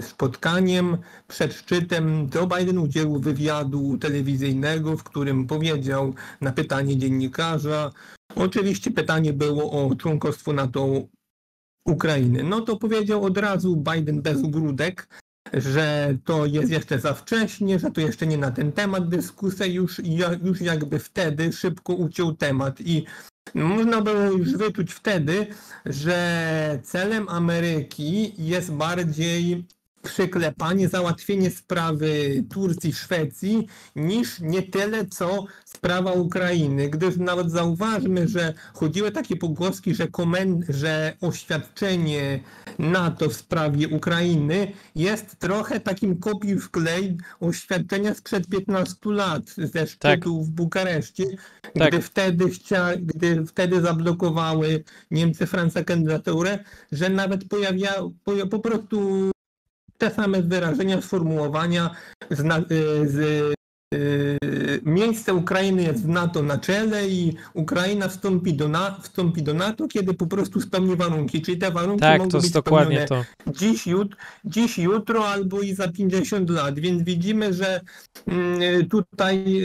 spotkaniem, 0.00 0.96
przed 1.28 1.54
szczytem 1.54 2.30
Joe 2.34 2.46
Biden 2.46 2.78
udzielił 2.78 3.20
wywiadu 3.20 3.98
telewizyjnego, 3.98 4.96
w 4.96 5.02
którym 5.02 5.46
powiedział 5.46 6.14
na 6.40 6.52
pytanie 6.52 6.96
dziennikarza, 6.96 7.92
oczywiście 8.34 8.90
pytanie 8.90 9.32
było 9.32 9.72
o 9.72 9.94
członkostwo 9.94 10.52
NATO 10.52 11.02
Ukrainy. 11.86 12.42
No 12.42 12.60
to 12.60 12.76
powiedział 12.76 13.24
od 13.24 13.38
razu 13.38 13.76
Biden 13.76 14.22
bez 14.22 14.44
ogródek, 14.44 15.08
że 15.52 16.16
to 16.24 16.46
jest 16.46 16.70
jeszcze 16.70 16.98
za 16.98 17.14
wcześnie, 17.14 17.78
że 17.78 17.90
to 17.90 18.00
jeszcze 18.00 18.26
nie 18.26 18.38
na 18.38 18.50
ten 18.50 18.72
temat 18.72 19.08
dyskusja, 19.08 19.66
już, 19.66 20.00
już 20.42 20.60
jakby 20.60 20.98
wtedy 20.98 21.52
szybko 21.52 21.94
uciął 21.94 22.34
temat 22.34 22.80
i 22.80 23.06
można 23.54 24.00
było 24.00 24.22
już 24.22 24.52
wyczuć 24.56 24.92
wtedy, 24.92 25.46
że 25.86 26.78
celem 26.82 27.28
Ameryki 27.28 28.32
jest 28.38 28.72
bardziej 28.72 29.64
przyklepanie, 30.02 30.88
załatwienie 30.88 31.50
sprawy 31.50 32.44
Turcji, 32.50 32.92
Szwecji, 32.92 33.66
niż 33.96 34.40
nie 34.40 34.62
tyle 34.62 35.06
co 35.06 35.44
sprawa 35.64 36.12
Ukrainy, 36.12 36.88
gdyż 36.88 37.16
nawet 37.16 37.50
zauważmy, 37.50 38.28
że 38.28 38.54
chodziły 38.74 39.10
takie 39.12 39.36
pogłoski, 39.36 39.94
że, 39.94 40.08
komen- 40.08 40.62
że 40.68 41.16
oświadczenie 41.20 42.40
NATO 42.78 43.28
w 43.28 43.34
sprawie 43.36 43.88
Ukrainy 43.88 44.72
jest 44.94 45.36
trochę 45.38 45.80
takim 45.80 46.16
kopiuj 46.18 46.58
wklej 46.58 47.16
oświadczenia 47.40 48.14
sprzed 48.14 48.46
15 48.48 48.96
lat 49.04 49.42
ze 49.56 49.86
szczytu 49.86 50.42
w 50.44 50.50
Bukareszcie, 50.50 51.24
Tak. 51.78 51.88
gdy, 51.88 52.02
wtedy 52.02 52.50
chcia, 52.50 52.96
gdy 52.96 53.46
wtedy 53.46 53.80
zablokowały 53.80 54.84
Niemcy 55.10 55.46
Francja 55.46 55.84
kandydaturę, 55.84 56.58
że 56.92 57.08
nawet 57.10 57.48
pojawia, 57.48 57.92
po, 58.24 58.46
po 58.46 58.58
prostu 58.58 59.31
te 59.98 60.10
same 60.10 60.42
wyrażenia, 60.42 61.02
sformułowania 61.02 61.90
z, 62.30 62.40
y, 62.72 63.08
z 63.08 63.16
y, 63.94 64.80
miejsce 64.82 65.34
Ukrainy 65.34 65.82
jest 65.82 66.02
w 66.02 66.08
NATO 66.08 66.42
na 66.42 66.58
czele 66.58 67.08
i 67.08 67.36
Ukraina 67.54 68.08
wstąpi 68.08 68.54
do, 68.54 68.68
na, 68.68 69.00
wstąpi 69.00 69.42
do 69.42 69.54
NATO, 69.54 69.88
kiedy 69.88 70.14
po 70.14 70.26
prostu 70.26 70.60
spełni 70.60 70.96
warunki. 70.96 71.42
Czyli 71.42 71.58
te 71.58 71.70
warunki 71.70 72.00
Tak, 72.00 72.18
mogą 72.18 72.40
być 72.40 72.50
dokładnie 72.50 73.06
spełnione 73.06 73.24
to. 73.46 73.52
dziś, 73.52 73.86
jut, 73.86 74.16
dziś, 74.44 74.78
jutro 74.78 75.28
albo 75.28 75.60
i 75.60 75.74
za 75.74 75.88
50 75.88 76.50
lat. 76.50 76.78
Więc 76.78 77.02
widzimy, 77.02 77.52
że 77.52 77.80
mm, 78.26 78.88
tutaj, 78.88 79.62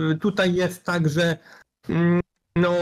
y, 0.00 0.16
tutaj 0.20 0.54
jest 0.54 0.84
tak, 0.84 1.08
że 1.08 1.38
mm, 1.88 2.20
no, 2.56 2.74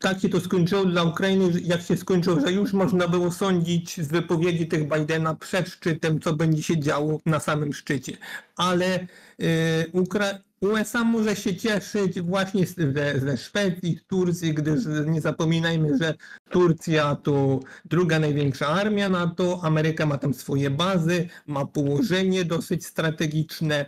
tak 0.00 0.20
się 0.20 0.28
to 0.28 0.40
skończyło 0.40 0.84
dla 0.84 1.02
Ukrainy, 1.02 1.60
jak 1.64 1.82
się 1.82 1.96
skończyło, 1.96 2.40
że 2.40 2.52
już 2.52 2.72
można 2.72 3.08
było 3.08 3.32
sądzić 3.32 4.00
z 4.00 4.08
wypowiedzi 4.08 4.66
tych 4.66 4.88
Bidena 4.88 5.34
przed 5.34 5.68
szczytem, 5.68 6.20
co 6.20 6.32
będzie 6.32 6.62
się 6.62 6.80
działo 6.80 7.20
na 7.26 7.40
samym 7.40 7.72
szczycie. 7.72 8.12
Ale 8.56 9.06
y, 9.40 9.90
Ukra- 9.92 10.38
USA 10.60 11.04
może 11.04 11.36
się 11.36 11.56
cieszyć 11.56 12.20
właśnie 12.20 12.66
ze, 12.66 13.20
ze 13.20 13.36
Szwecji, 13.36 13.98
z 13.98 14.06
Turcji, 14.06 14.54
gdyż 14.54 14.80
nie 15.06 15.20
zapominajmy, 15.20 15.98
że 15.98 16.14
Turcja 16.50 17.16
to 17.16 17.60
druga 17.84 18.18
największa 18.18 18.66
armia 18.66 19.08
NATO, 19.08 19.60
Ameryka 19.62 20.06
ma 20.06 20.18
tam 20.18 20.34
swoje 20.34 20.70
bazy, 20.70 21.28
ma 21.46 21.66
położenie 21.66 22.44
dosyć 22.44 22.86
strategiczne. 22.86 23.86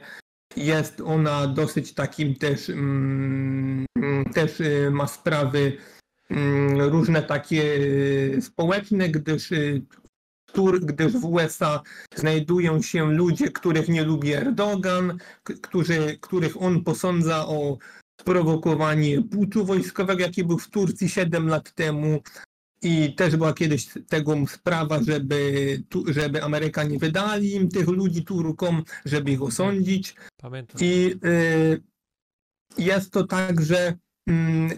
Jest 0.57 1.01
ona 1.01 1.47
dosyć 1.47 1.95
takim 1.95 2.35
też, 2.35 2.71
mm, 2.71 3.87
też 4.35 4.61
y, 4.61 4.91
ma 4.91 5.07
sprawy 5.07 5.77
różne 6.79 7.23
takie 7.23 7.63
y, 7.63 8.39
społeczne, 8.43 9.09
gdyż, 9.09 9.53
y, 9.53 9.83
gdyż 10.83 11.13
w 11.13 11.25
USA 11.25 11.83
znajdują 12.15 12.83
się 12.83 13.13
ludzie, 13.13 13.51
których 13.51 13.89
nie 13.89 14.05
lubi 14.05 14.33
Erdogan, 14.33 15.19
którzy, 15.43 16.19
których 16.21 16.63
on 16.63 16.85
posądza 16.85 17.47
o 17.47 17.79
sprowokowanie 18.21 19.23
puczu 19.23 19.65
wojskowego, 19.65 20.23
jaki 20.23 20.45
był 20.45 20.59
w 20.59 20.69
Turcji 20.69 21.09
7 21.09 21.49
lat 21.49 21.73
temu. 21.73 22.21
I 22.83 23.15
też 23.15 23.37
była 23.37 23.53
kiedyś 23.53 23.89
tego 24.09 24.35
sprawa, 24.47 25.03
żeby, 25.03 25.83
tu, 25.89 26.13
żeby 26.13 26.43
Amerykanie 26.43 26.99
wydali 26.99 27.55
im 27.55 27.69
tych 27.69 27.89
ludzi 27.89 28.25
Turkom, 28.25 28.83
żeby 29.05 29.31
ich 29.31 29.43
osądzić. 29.43 30.15
Pamiętam. 30.37 30.81
I 30.81 31.15
y, 31.25 31.83
jest 32.79 33.13
to 33.13 33.27
tak, 33.27 33.61
że 33.61 33.79
mm, 33.87 33.99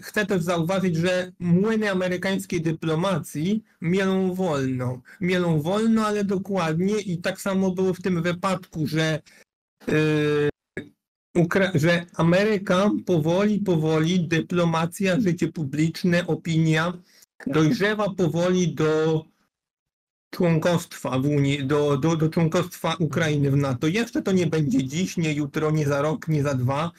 chcę 0.01 0.25
też 0.25 0.43
zauważyć, 0.43 0.95
że 0.95 1.31
młyny 1.39 1.91
amerykańskiej 1.91 2.61
dyplomacji 2.61 3.63
mielą 3.81 4.33
wolno. 4.33 5.01
Mielą 5.21 5.61
wolno, 5.61 6.05
ale 6.05 6.23
dokładnie 6.23 6.99
i 6.99 7.17
tak 7.17 7.41
samo 7.41 7.71
było 7.71 7.93
w 7.93 8.01
tym 8.01 8.21
wypadku, 8.21 8.87
że, 8.87 9.21
y, 9.89 10.49
Ukra- 11.37 11.71
że 11.75 12.05
Ameryka 12.15 12.91
powoli, 13.05 13.59
powoli, 13.59 14.27
dyplomacja, 14.27 15.19
życie 15.19 15.47
publiczne, 15.47 16.27
opinia 16.27 16.93
dojrzewa 17.47 18.09
powoli 18.09 18.75
do 18.75 19.25
członkostwa 20.33 21.19
w 21.19 21.25
Unii, 21.25 21.67
do, 21.67 21.97
do, 21.97 22.15
do 22.15 22.29
członkostwa 22.29 22.95
Ukrainy 22.99 23.51
w 23.51 23.55
NATO. 23.55 23.87
Jeszcze 23.87 24.21
to 24.21 24.31
nie 24.31 24.47
będzie 24.47 24.83
dziś, 24.83 25.17
nie 25.17 25.33
jutro, 25.33 25.71
nie 25.71 25.87
za 25.87 26.01
rok, 26.01 26.27
nie 26.27 26.43
za 26.43 26.53
dwa, 26.53 26.91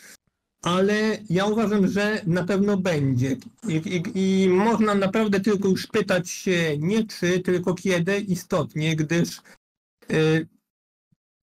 ale 0.65 1.19
ja 1.31 1.47
uważam, 1.47 1.89
że 1.89 2.21
na 2.27 2.45
pewno 2.45 2.77
będzie. 2.77 3.37
I, 3.69 3.75
i, 3.75 4.45
i 4.45 4.49
można 4.49 4.95
naprawdę 4.95 5.41
tylko 5.41 5.69
już 5.69 5.87
pytać 5.87 6.31
się 6.31 6.79
nie 6.79 7.07
czy, 7.07 7.41
tylko 7.41 7.75
kiedy 7.75 8.19
istotnie, 8.19 8.97
gdyż 8.97 9.41
y, 10.13 10.47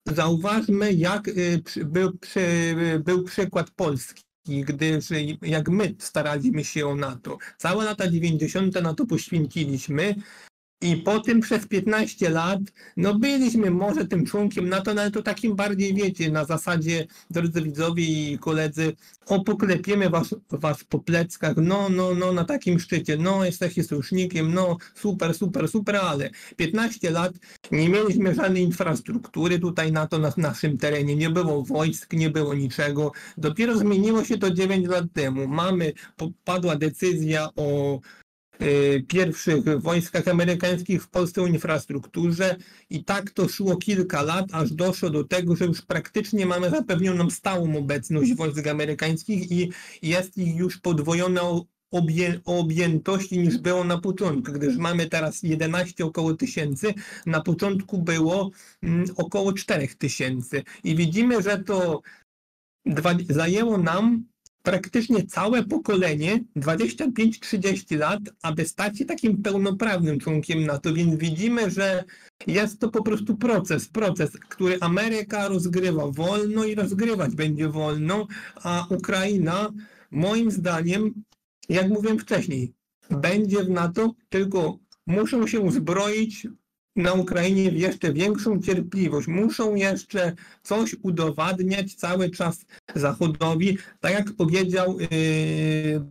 zauważmy, 0.07 0.93
jak 0.93 1.27
y, 1.27 1.61
był, 1.85 2.17
przy, 2.17 2.75
był 3.05 3.23
przykład 3.23 3.71
Polski. 3.71 4.23
Gdyż 4.47 5.05
jak 5.41 5.69
my 5.69 5.95
staraliśmy 5.99 6.63
się 6.63 6.87
o 6.87 6.95
NATO, 6.95 7.37
całe 7.57 7.85
lata 7.85 8.11
90. 8.11 8.81
na 8.81 8.93
to 8.93 9.05
poświęciliśmy, 9.05 10.15
i 10.81 10.97
po 10.97 11.19
tym 11.19 11.39
przez 11.39 11.67
15 11.67 12.29
lat, 12.29 12.59
no 12.97 13.19
byliśmy 13.19 13.71
może 13.71 14.05
tym 14.05 14.25
członkiem 14.25 14.69
NATO, 14.69 14.93
no 14.93 15.01
ale 15.01 15.11
to 15.11 15.21
takim 15.21 15.55
bardziej 15.55 15.93
wiecie, 15.93 16.31
na 16.31 16.45
zasadzie, 16.45 17.07
drodzy 17.29 17.61
widzowie 17.61 18.03
i 18.03 18.39
koledzy, 18.39 18.95
o 19.25 19.43
poklepiemy 19.43 20.09
was, 20.09 20.35
was 20.51 20.83
po 20.83 20.99
pleckach, 20.99 21.57
no, 21.57 21.89
no, 21.89 22.15
no, 22.15 22.33
na 22.33 22.45
takim 22.45 22.79
szczycie, 22.79 23.17
no, 23.17 23.45
jesteście 23.45 23.83
sojusznikiem, 23.83 24.53
no, 24.53 24.77
super, 24.95 25.33
super, 25.33 25.67
super, 25.67 25.95
ale 25.95 26.29
15 26.55 27.11
lat 27.11 27.33
nie 27.71 27.89
mieliśmy 27.89 28.35
żadnej 28.35 28.63
infrastruktury 28.63 29.59
tutaj 29.59 29.91
NATO 29.91 30.17
na 30.17 30.33
naszym 30.37 30.77
terenie, 30.77 31.15
nie 31.15 31.29
było 31.29 31.63
wojsk, 31.63 32.13
nie 32.13 32.29
było 32.29 32.53
niczego. 32.53 33.11
Dopiero 33.37 33.77
zmieniło 33.77 34.23
się 34.23 34.37
to 34.37 34.51
9 34.51 34.87
lat 34.87 35.05
temu. 35.13 35.47
Mamy, 35.47 35.93
padła 36.43 36.75
decyzja 36.75 37.49
o 37.55 37.99
pierwszych 39.07 39.81
wojskach 39.81 40.27
amerykańskich 40.27 41.03
w 41.03 41.09
Polsce 41.09 41.41
o 41.41 41.47
infrastrukturze 41.47 42.55
i 42.89 43.03
tak 43.03 43.31
to 43.31 43.49
szło 43.49 43.77
kilka 43.77 44.21
lat, 44.21 44.45
aż 44.51 44.71
doszło 44.73 45.09
do 45.09 45.23
tego, 45.23 45.55
że 45.55 45.65
już 45.65 45.81
praktycznie 45.81 46.45
mamy 46.45 46.69
zapewnioną 46.69 47.29
stałą 47.29 47.75
obecność 47.75 48.33
wojsk 48.33 48.67
amerykańskich 48.67 49.51
i 49.51 49.71
jest 50.01 50.37
ich 50.37 50.55
już 50.55 50.77
podwojona 50.77 51.41
obję, 51.91 52.39
objętości 52.45 53.39
niż 53.39 53.57
było 53.57 53.83
na 53.83 53.97
początku, 53.97 54.51
gdyż 54.51 54.77
mamy 54.77 55.09
teraz 55.09 55.43
11 55.43 56.05
około 56.05 56.33
tysięcy, 56.33 56.93
na 57.25 57.41
początku 57.41 58.01
było 58.01 58.51
mm, 58.83 59.05
około 59.17 59.53
4 59.53 59.87
tysięcy. 59.87 60.63
I 60.83 60.95
widzimy, 60.95 61.41
że 61.41 61.63
to 61.63 62.01
dwa, 62.85 63.15
zajęło 63.29 63.77
nam 63.77 64.30
praktycznie 64.63 65.23
całe 65.23 65.63
pokolenie, 65.63 66.43
25-30 66.55 67.97
lat, 67.97 68.19
aby 68.41 68.65
stać 68.65 68.97
się 68.97 69.05
takim 69.05 69.41
pełnoprawnym 69.41 70.19
członkiem 70.19 70.65
NATO, 70.65 70.93
więc 70.93 71.15
widzimy, 71.15 71.71
że 71.71 72.03
jest 72.47 72.79
to 72.79 72.89
po 72.89 73.03
prostu 73.03 73.37
proces, 73.37 73.89
proces, 73.89 74.31
który 74.49 74.77
Ameryka 74.81 75.47
rozgrywa 75.47 76.07
wolno 76.07 76.65
i 76.65 76.75
rozgrywać 76.75 77.35
będzie 77.35 77.69
wolno, 77.69 78.27
a 78.55 78.87
Ukraina 78.89 79.73
moim 80.11 80.51
zdaniem, 80.51 81.23
jak 81.69 81.89
mówiłem 81.89 82.19
wcześniej, 82.19 82.73
będzie 83.09 83.63
w 83.63 83.69
NATO, 83.69 84.13
tylko 84.29 84.79
muszą 85.07 85.47
się 85.47 85.59
uzbroić 85.59 86.47
na 87.01 87.13
Ukrainie 87.13 87.71
w 87.71 87.75
jeszcze 87.75 88.13
większą 88.13 88.61
cierpliwość. 88.61 89.27
Muszą 89.27 89.75
jeszcze 89.75 90.35
coś 90.63 90.95
udowadniać 91.01 91.93
cały 91.93 92.29
czas 92.29 92.65
Zachodowi. 92.95 93.77
Tak 93.99 94.13
jak 94.13 94.33
powiedział 94.33 94.99
yy, 94.99 95.07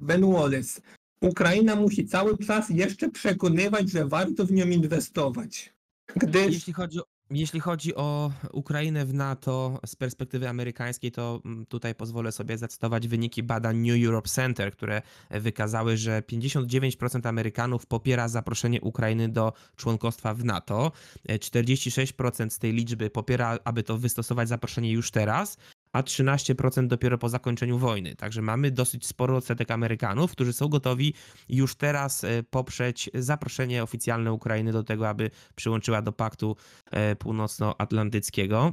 Ben 0.00 0.32
Wallace, 0.32 0.80
Ukraina 1.20 1.76
musi 1.76 2.06
cały 2.06 2.38
czas 2.38 2.70
jeszcze 2.70 3.10
przekonywać, 3.10 3.90
że 3.90 4.06
warto 4.06 4.46
w 4.46 4.52
nią 4.52 4.66
inwestować. 4.66 5.74
Gdyż 6.16 6.54
Jeśli 6.54 6.72
chodzi, 6.72 6.98
o, 6.98 7.04
jeśli 7.30 7.60
chodzi 7.60 7.94
o 7.94 8.32
Ukrainę 8.52 9.04
w 9.06 9.14
NATO 9.14 9.80
z 9.86 9.96
perspektywy 9.96 10.48
amerykańskiej, 10.48 11.12
to 11.12 11.40
mm, 11.44 11.66
tutaj 11.66 11.94
pozwolę 11.94 12.32
sobie 12.32 12.58
zacytować 12.58 13.08
wyniki 13.08 13.42
badań 13.42 13.76
New 13.76 14.06
Europe 14.06 14.28
Center, 14.28 14.72
które 14.72 15.02
wykazały, 15.30 15.96
że 15.96 16.22
59% 16.22 17.28
Amerykanów 17.28 17.86
popiera 17.86 18.28
zaproszenie 18.28 18.80
Ukrainy 18.80 19.28
do 19.28 19.52
członkostwa 19.76 20.34
w 20.34 20.44
NATO, 20.44 20.92
e, 21.28 21.38
46% 21.38 22.50
z 22.50 22.58
tej 22.58 22.72
liczby 22.72 23.10
popiera, 23.10 23.58
aby 23.64 23.82
to 23.82 23.98
wystosować 23.98 24.48
zaproszenie 24.48 24.92
już 24.92 25.10
teraz, 25.10 25.56
a 25.92 26.02
13% 26.02 26.86
dopiero 26.86 27.18
po 27.18 27.28
zakończeniu 27.28 27.78
wojny. 27.78 28.16
Także 28.16 28.42
mamy 28.42 28.70
dosyć 28.70 29.06
spory 29.06 29.34
odsetek 29.34 29.70
Amerykanów, 29.70 30.32
którzy 30.32 30.52
są 30.52 30.68
gotowi 30.68 31.14
już 31.48 31.74
teraz 31.74 32.24
e, 32.24 32.42
poprzeć 32.42 33.10
zaproszenie 33.14 33.82
oficjalne 33.82 34.32
Ukrainy 34.32 34.72
do 34.72 34.82
tego, 34.82 35.08
aby 35.08 35.30
przyłączyła 35.54 36.02
do 36.02 36.12
Paktu 36.12 36.56
e, 36.90 37.16
Północnoatlantyckiego. 37.16 38.72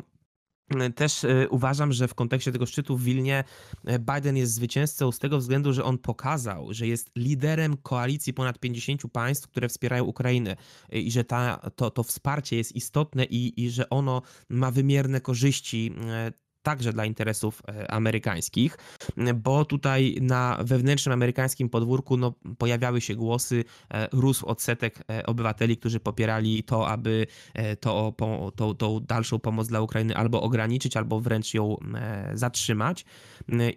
E, 0.79 0.89
Też 0.89 1.25
uważam, 1.49 1.93
że 1.93 2.07
w 2.07 2.15
kontekście 2.15 2.51
tego 2.51 2.65
szczytu 2.65 2.97
w 2.97 3.03
Wilnie 3.03 3.43
Biden 3.99 4.37
jest 4.37 4.53
zwycięzcą 4.53 5.11
z 5.11 5.19
tego 5.19 5.37
względu, 5.37 5.73
że 5.73 5.83
on 5.83 5.97
pokazał, 5.97 6.73
że 6.73 6.87
jest 6.87 7.11
liderem 7.15 7.77
koalicji 7.77 8.33
ponad 8.33 8.59
50 8.59 9.01
państw, 9.11 9.47
które 9.47 9.69
wspierają 9.69 10.03
Ukrainę 10.03 10.55
i 10.91 11.11
że 11.11 11.23
ta, 11.23 11.71
to, 11.75 11.91
to 11.91 12.03
wsparcie 12.03 12.57
jest 12.57 12.75
istotne 12.75 13.25
i, 13.25 13.63
i 13.63 13.69
że 13.69 13.89
ono 13.89 14.21
ma 14.49 14.71
wymierne 14.71 15.21
korzyści 15.21 15.93
także 16.67 16.93
dla 16.93 17.05
interesów 17.05 17.61
e, 17.67 17.91
amerykańskich, 17.91 18.77
bo 19.35 19.65
tutaj 19.65 20.17
na 20.21 20.57
wewnętrznym 20.61 21.13
amerykańskim 21.13 21.69
podwórku 21.69 22.17
no, 22.17 22.33
pojawiały 22.57 23.01
się 23.01 23.15
głosy, 23.15 23.63
e, 23.91 24.07
rósł 24.11 24.45
odsetek 24.45 25.03
e, 25.11 25.25
obywateli, 25.25 25.77
którzy 25.77 25.99
popierali 25.99 26.63
to, 26.63 26.87
aby 26.87 27.27
to, 27.79 28.13
to, 28.55 28.73
tą 28.73 28.99
dalszą 28.99 29.39
pomoc 29.39 29.67
dla 29.67 29.81
Ukrainy 29.81 30.15
albo 30.15 30.41
ograniczyć, 30.41 30.97
albo 30.97 31.19
wręcz 31.19 31.53
ją 31.53 31.77
zatrzymać. 32.33 33.05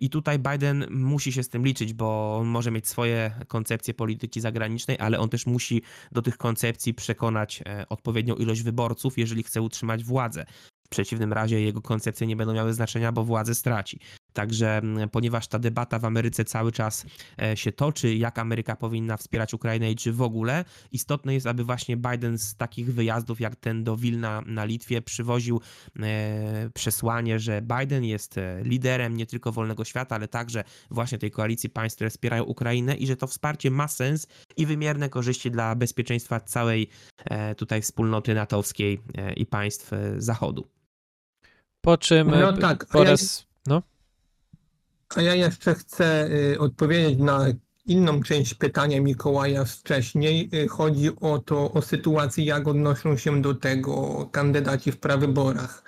I 0.01 0.11
tutaj 0.11 0.39
Biden 0.39 0.87
musi 0.91 1.33
się 1.33 1.43
z 1.43 1.49
tym 1.49 1.65
liczyć, 1.65 1.93
bo 1.93 2.37
on 2.37 2.47
może 2.47 2.71
mieć 2.71 2.89
swoje 2.89 3.31
koncepcje 3.49 3.95
polityki 3.95 4.41
zagranicznej, 4.41 4.97
ale 5.01 5.19
on 5.19 5.29
też 5.29 5.47
musi 5.47 5.83
do 6.13 6.23
tych 6.23 6.37
koncepcji 6.37 6.95
przekonać 6.95 7.63
odpowiednią 7.89 8.35
ilość 8.35 8.63
wyborców, 8.63 9.19
jeżeli 9.19 9.43
chce 9.43 9.63
utrzymać 9.63 10.05
władzę. 10.05 10.47
W 10.91 10.93
przeciwnym 10.93 11.33
razie 11.33 11.61
jego 11.61 11.83
koncepcje 11.83 12.27
nie 12.27 12.37
będą 12.37 12.55
miały 12.55 12.75
znaczenia, 12.75 13.13
bo 13.13 13.25
władzę 13.25 13.55
straci. 13.55 14.01
Także, 14.33 14.83
ponieważ 15.13 15.49
ta 15.49 15.59
debata 15.59 15.99
w 15.99 16.05
Ameryce 16.05 16.45
cały 16.45 16.73
czas 16.73 17.07
e, 17.43 17.57
się 17.57 17.73
toczy, 17.73 18.15
jak 18.15 18.39
Ameryka 18.39 18.77
powinna 18.77 19.17
wspierać 19.17 19.55
Ukrainę 19.55 19.91
i 19.91 19.97
czy 19.97 20.13
w 20.13 20.23
ogóle, 20.23 20.65
istotne 20.93 21.35
jest, 21.35 21.47
aby 21.47 21.65
właśnie 21.65 21.97
Biden 21.97 22.39
z 22.39 22.57
takich 22.57 22.95
wyjazdów 22.95 23.41
jak 23.41 23.57
ten 23.57 23.85
do 23.85 23.97
Wilna 23.97 24.43
na 24.47 24.65
Litwie 24.65 25.03
przywoził 25.03 25.61
e, 26.01 26.71
przesłanie, 26.75 27.39
że 27.39 27.63
Biden 27.63 28.05
jest 28.05 28.39
e, 28.39 28.63
liderem 28.65 29.17
nie 29.17 29.27
tylko 29.27 29.53
wolnego 29.53 29.85
świata, 29.85 30.15
ale 30.15 30.29
także 30.29 30.65
właśnie 30.91 31.19
tej 31.19 31.31
koalicji 31.31 31.71
państw, 31.71 31.97
które 31.97 32.11
wspierają 32.11 32.45
Ukrainę 32.45 32.97
i 32.97 33.07
że 33.07 33.17
to 33.17 33.27
wsparcie 33.27 33.71
ma 33.71 33.89
sens 33.89 34.27
i 34.57 34.67
wymierne 34.67 35.09
korzyści 35.09 35.51
dla 35.51 35.75
bezpieczeństwa 35.75 36.41
całej 36.41 36.89
tutaj 37.57 37.83
wspólnoty 37.83 38.35
natowskiej 38.35 39.01
i 39.37 39.47
państw 39.47 39.91
Zachodu. 40.19 40.80
Po 41.81 41.99
czym 41.99 42.31
No 42.31 42.51
e, 42.51 42.59
tak, 42.59 42.85
a 42.85 42.93
po 42.93 43.05
ja- 43.05 43.11
raz... 43.11 43.47
No, 43.67 43.83
A 45.17 45.23
ja 45.23 45.35
jeszcze 45.35 45.75
chcę 45.75 46.29
y, 46.53 46.59
odpowiedzieć 46.59 47.19
na 47.19 47.47
inną 47.87 48.23
część 48.23 48.55
pytania 48.55 49.01
Mikołaja 49.01 49.67
z 49.67 49.77
wcześniej. 49.77 50.51
Y, 50.55 50.69
Chodzi 50.69 51.11
o 51.21 51.39
to, 51.39 51.73
o 51.73 51.83
sytuację, 51.83 52.45
jak 52.45 52.69
odnoszą 52.69 53.17
się 53.17 53.43
do 53.43 53.55
tego 53.55 54.27
kandydaci 54.33 54.93
w 54.93 55.01
prawyborach 55.01 55.85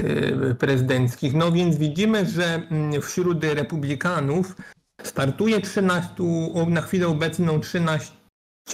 y, 0.00 0.56
prezydenckich. 0.58 1.34
No 1.34 1.52
więc 1.52 1.76
widzimy, 1.76 2.26
że 2.26 2.54
mm, 2.54 3.02
wśród 3.02 3.44
republikanów 3.44 4.56
startuje 5.02 5.60
13, 5.60 6.08
o, 6.54 6.66
na 6.66 6.82
chwilę 6.82 7.08
obecną 7.08 7.60
13 7.60 8.12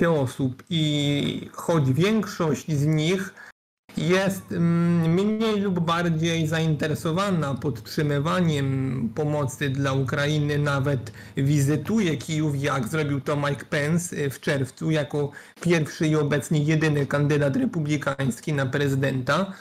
osób 0.08 0.62
i 0.70 1.50
choć 1.52 1.92
większość 1.92 2.72
z 2.72 2.86
nich 2.86 3.34
jest 3.96 4.52
mm, 4.52 5.12
mniej 5.14 5.60
lub 5.60 5.80
bardziej 5.80 6.46
zainteresowana 6.46 7.54
podtrzymywaniem 7.54 9.10
pomocy 9.14 9.70
dla 9.70 9.92
Ukrainy, 9.92 10.58
nawet 10.58 11.12
wizytuje 11.36 12.16
Kijów, 12.16 12.62
jak 12.62 12.88
zrobił 12.88 13.20
to 13.20 13.36
Mike 13.36 13.64
Pence 13.64 14.16
y, 14.16 14.30
w 14.30 14.40
czerwcu, 14.40 14.90
jako 14.90 15.30
pierwszy 15.60 16.06
i 16.06 16.16
obecnie 16.16 16.62
jedyny 16.62 17.06
kandydat 17.06 17.56
republikański 17.56 18.52
na 18.52 18.66
prezydenta, 18.66 19.52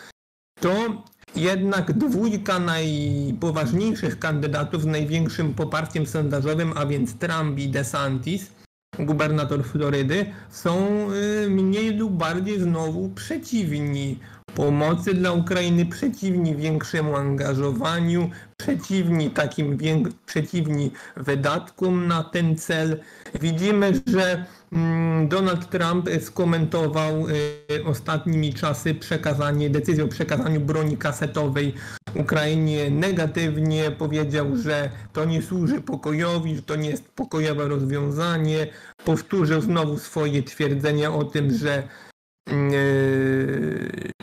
to 0.59 1.03
jednak 1.36 1.93
dwójka 1.93 2.59
najpoważniejszych 2.59 4.19
kandydatów 4.19 4.81
z 4.81 4.86
największym 4.86 5.53
poparciem 5.53 6.05
sondażowym, 6.05 6.73
a 6.75 6.86
więc 6.86 7.15
Trump 7.15 7.59
i 7.59 7.69
DeSantis, 7.69 8.51
gubernator 8.99 9.63
Florydy, 9.63 10.25
są 10.49 11.07
y, 11.11 11.49
mniej 11.49 11.97
lub 11.97 12.13
bardziej 12.13 12.59
znowu 12.59 13.09
przeciwni 13.09 14.19
pomocy 14.56 15.14
dla 15.14 15.32
Ukrainy, 15.32 15.86
przeciwni 15.86 16.56
większemu 16.56 17.16
angażowaniu, 17.16 18.30
przeciwni 18.58 19.30
takim 19.30 19.78
przeciwni 20.26 20.91
wydatkom 21.18 22.08
na 22.08 22.24
ten 22.24 22.58
cel. 22.58 22.99
Widzimy, 23.41 23.93
że 24.08 24.45
mm, 24.74 25.28
Donald 25.28 25.70
Trump 25.70 26.10
skomentował 26.20 27.28
y, 27.30 27.86
ostatnimi 27.86 28.53
czasy 28.53 28.95
przekazanie, 28.95 29.70
decyzję 29.70 30.03
o 30.03 30.08
przekazaniu 30.08 30.60
broni 30.60 30.97
kasetowej 30.97 31.74
Ukrainie 32.16 32.89
negatywnie. 32.89 33.91
Powiedział, 33.91 34.58
że 34.58 34.89
to 35.14 35.26
nie 35.26 35.41
służy 35.41 35.82
pokojowi, 35.82 36.56
że 36.56 36.62
to 36.62 36.76
nie 36.76 36.89
jest 36.89 37.10
pokojowe 37.10 37.68
rozwiązanie. 37.68 38.68
Powtórzył 39.06 39.62
znowu 39.62 39.99
swoje 39.99 40.43
twierdzenia 40.43 41.14
o 41.14 41.24
tym, 41.24 41.58
że 41.58 41.84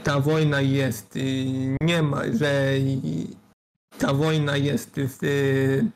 ta 0.03 0.21
wojna 0.21 0.61
jest, 0.61 1.17
yy, 1.17 1.77
nie 1.81 2.03
ma, 2.03 2.23
że 2.39 2.73
ta 3.99 4.15
wojna 4.15 4.57
jest 4.57 4.97
yy, 4.97 5.87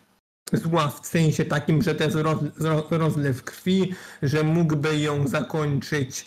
zła 0.52 0.88
w 0.88 1.06
sensie 1.06 1.44
takim, 1.44 1.82
że 1.82 1.94
to 1.94 2.04
jest 2.04 2.16
roz, 2.16 2.38
ro- 2.60 2.86
rozlew 2.90 3.42
krwi, 3.42 3.94
że 4.22 4.42
mógłby 4.42 4.98
ją 4.98 5.28
zakończyć 5.28 6.26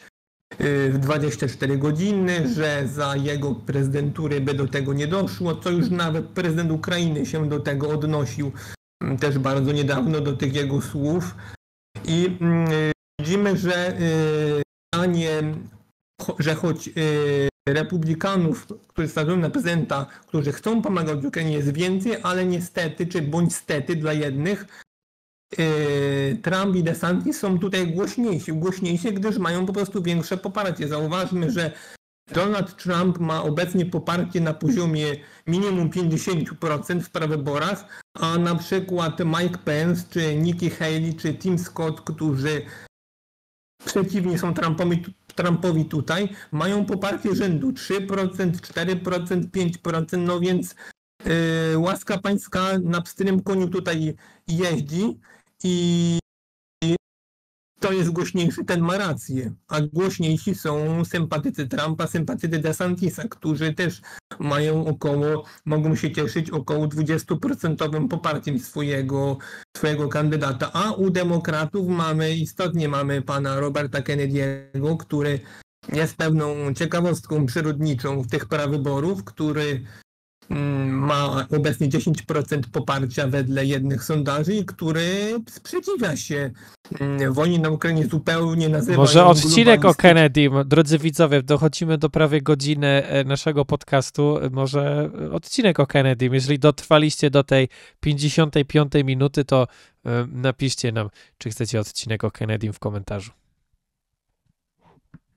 yy, 0.59 0.89
w 0.89 0.97
24 0.97 1.77
godziny, 1.77 2.53
że 2.53 2.87
za 2.87 3.15
jego 3.15 3.55
prezydentury 3.55 4.41
by 4.41 4.53
do 4.53 4.67
tego 4.67 4.93
nie 4.93 5.07
doszło, 5.07 5.55
co 5.55 5.69
już 5.69 5.89
nawet 5.89 6.25
prezydent 6.25 6.71
Ukrainy 6.71 7.25
się 7.25 7.49
do 7.49 7.59
tego 7.59 7.89
odnosił 7.89 8.51
mm, 9.03 9.17
też 9.17 9.39
bardzo 9.39 9.71
niedawno 9.71 10.21
do 10.21 10.33
tych 10.33 10.55
jego 10.55 10.81
słów. 10.81 11.35
I 12.05 12.37
mm, 12.41 12.67
widzimy, 13.19 13.57
że 13.57 13.97
yy, 13.99 14.61
cho- 14.95 15.78
że 16.39 16.55
choć 16.55 16.87
yy, 16.87 17.49
republikanów, 17.69 18.67
którzy 18.87 19.07
stanowią 19.07 19.37
na 19.37 19.49
prezydenta, 19.49 20.05
którzy 20.27 20.51
chcą 20.51 20.81
pomagać 20.81 21.25
Ukrainie 21.25 21.53
jest 21.53 21.73
więcej, 21.73 22.17
ale 22.23 22.45
niestety, 22.45 23.07
czy 23.07 23.21
bądź 23.21 23.55
stety 23.55 23.95
dla 23.95 24.13
jednych, 24.13 24.65
yy, 25.57 26.37
Trump 26.41 26.75
i 26.75 26.83
DeSantis 26.83 27.39
są 27.39 27.59
tutaj 27.59 27.93
głośniejsi, 27.93 28.53
głośniejsi, 28.53 29.13
gdyż 29.13 29.37
mają 29.37 29.65
po 29.65 29.73
prostu 29.73 30.01
większe 30.03 30.37
poparcie. 30.37 30.87
Zauważmy, 30.87 31.51
że 31.51 31.71
Donald 32.33 32.75
Trump 32.75 33.19
ma 33.19 33.43
obecnie 33.43 33.85
poparcie 33.85 34.41
na 34.41 34.53
poziomie 34.53 35.15
minimum 35.47 35.89
50% 35.89 37.01
w 37.01 37.09
prawyborach, 37.09 38.03
a 38.13 38.37
na 38.37 38.55
przykład 38.55 39.19
Mike 39.19 39.57
Pence, 39.57 40.03
czy 40.09 40.35
Nikki 40.35 40.69
Haley, 40.69 41.15
czy 41.15 41.33
Tim 41.33 41.59
Scott, 41.59 42.01
którzy 42.01 42.61
przeciwni 43.85 44.39
są 44.39 44.53
Trumpowi, 44.53 45.03
Trumpowi 45.39 45.85
tutaj, 45.85 46.29
mają 46.51 46.85
poparcie 46.85 47.35
rzędu 47.35 47.71
3%, 47.71 48.51
4%, 48.51 49.43
5%, 49.49 50.17
no 50.17 50.39
więc 50.39 50.75
y, 51.73 51.77
łaska 51.77 52.17
pańska 52.17 52.79
na 52.83 53.01
pstrym 53.01 53.43
koniu 53.43 53.67
tutaj 53.67 54.15
jeździ 54.47 55.19
i 55.63 56.18
to 57.79 57.91
jest 57.91 58.09
głośniejszy, 58.09 58.65
ten 58.65 58.81
ma 58.81 58.97
rację. 58.97 59.53
A 59.67 59.81
głośniejsi 59.81 60.55
są 60.55 61.05
sympatycy 61.05 61.67
Trumpa, 61.67 62.07
sympatycy 62.07 62.59
DeSantisa, 62.59 63.27
którzy 63.27 63.73
też 63.73 64.01
mają 64.39 64.85
około, 64.85 65.45
mogą 65.65 65.95
się 65.95 66.11
cieszyć 66.11 66.49
około 66.49 66.87
20% 66.87 68.07
poparciem 68.07 68.59
swojego, 68.59 69.37
swojego 69.77 70.07
kandydata. 70.07 70.71
A 70.73 70.91
u 70.91 71.09
demokratów 71.09 71.87
mamy, 71.87 72.35
istotnie 72.35 72.89
mamy 72.89 73.21
pana 73.21 73.59
Roberta 73.59 73.99
Kennedy'ego, 74.01 74.97
który 74.97 75.39
jest 75.93 76.15
pewną 76.15 76.73
ciekawostką 76.73 77.45
przyrodniczą 77.45 78.23
tych 78.25 78.45
prawyborów, 78.45 79.23
który 79.23 79.85
ma 80.89 81.47
obecnie 81.57 81.89
10% 81.89 82.61
poparcia 82.71 83.27
wedle 83.27 83.65
jednych 83.65 84.03
sondaży 84.03 84.59
który 84.65 85.39
sprzeciwia 85.49 86.15
się 86.15 86.51
mm, 86.99 87.33
wojnie 87.33 87.59
na 87.59 87.69
Ukrainie 87.69 88.07
zupełnie 88.07 88.69
nazywa 88.69 88.97
Może 88.97 89.25
odcinek 89.25 89.85
o 89.85 89.93
Kennedy. 89.93 90.49
Drodzy 90.65 90.97
widzowie, 90.97 91.43
dochodzimy 91.43 91.97
do 91.97 92.09
prawie 92.09 92.41
godziny 92.41 92.87
e, 92.87 93.23
naszego 93.23 93.65
podcastu. 93.65 94.37
Może 94.51 95.09
odcinek 95.31 95.79
o 95.79 95.87
Kennedy. 95.87 96.29
Jeżeli 96.33 96.59
dotrwaliście 96.59 97.29
do 97.29 97.43
tej 97.43 97.69
55 97.99 98.93
minuty, 99.05 99.45
to 99.45 99.67
e, 100.05 100.27
napiszcie 100.31 100.91
nam, 100.91 101.09
czy 101.37 101.49
chcecie 101.49 101.79
odcinek 101.79 102.23
o 102.23 102.31
Kennedy 102.31 102.73
w 102.73 102.79
komentarzu. 102.79 103.38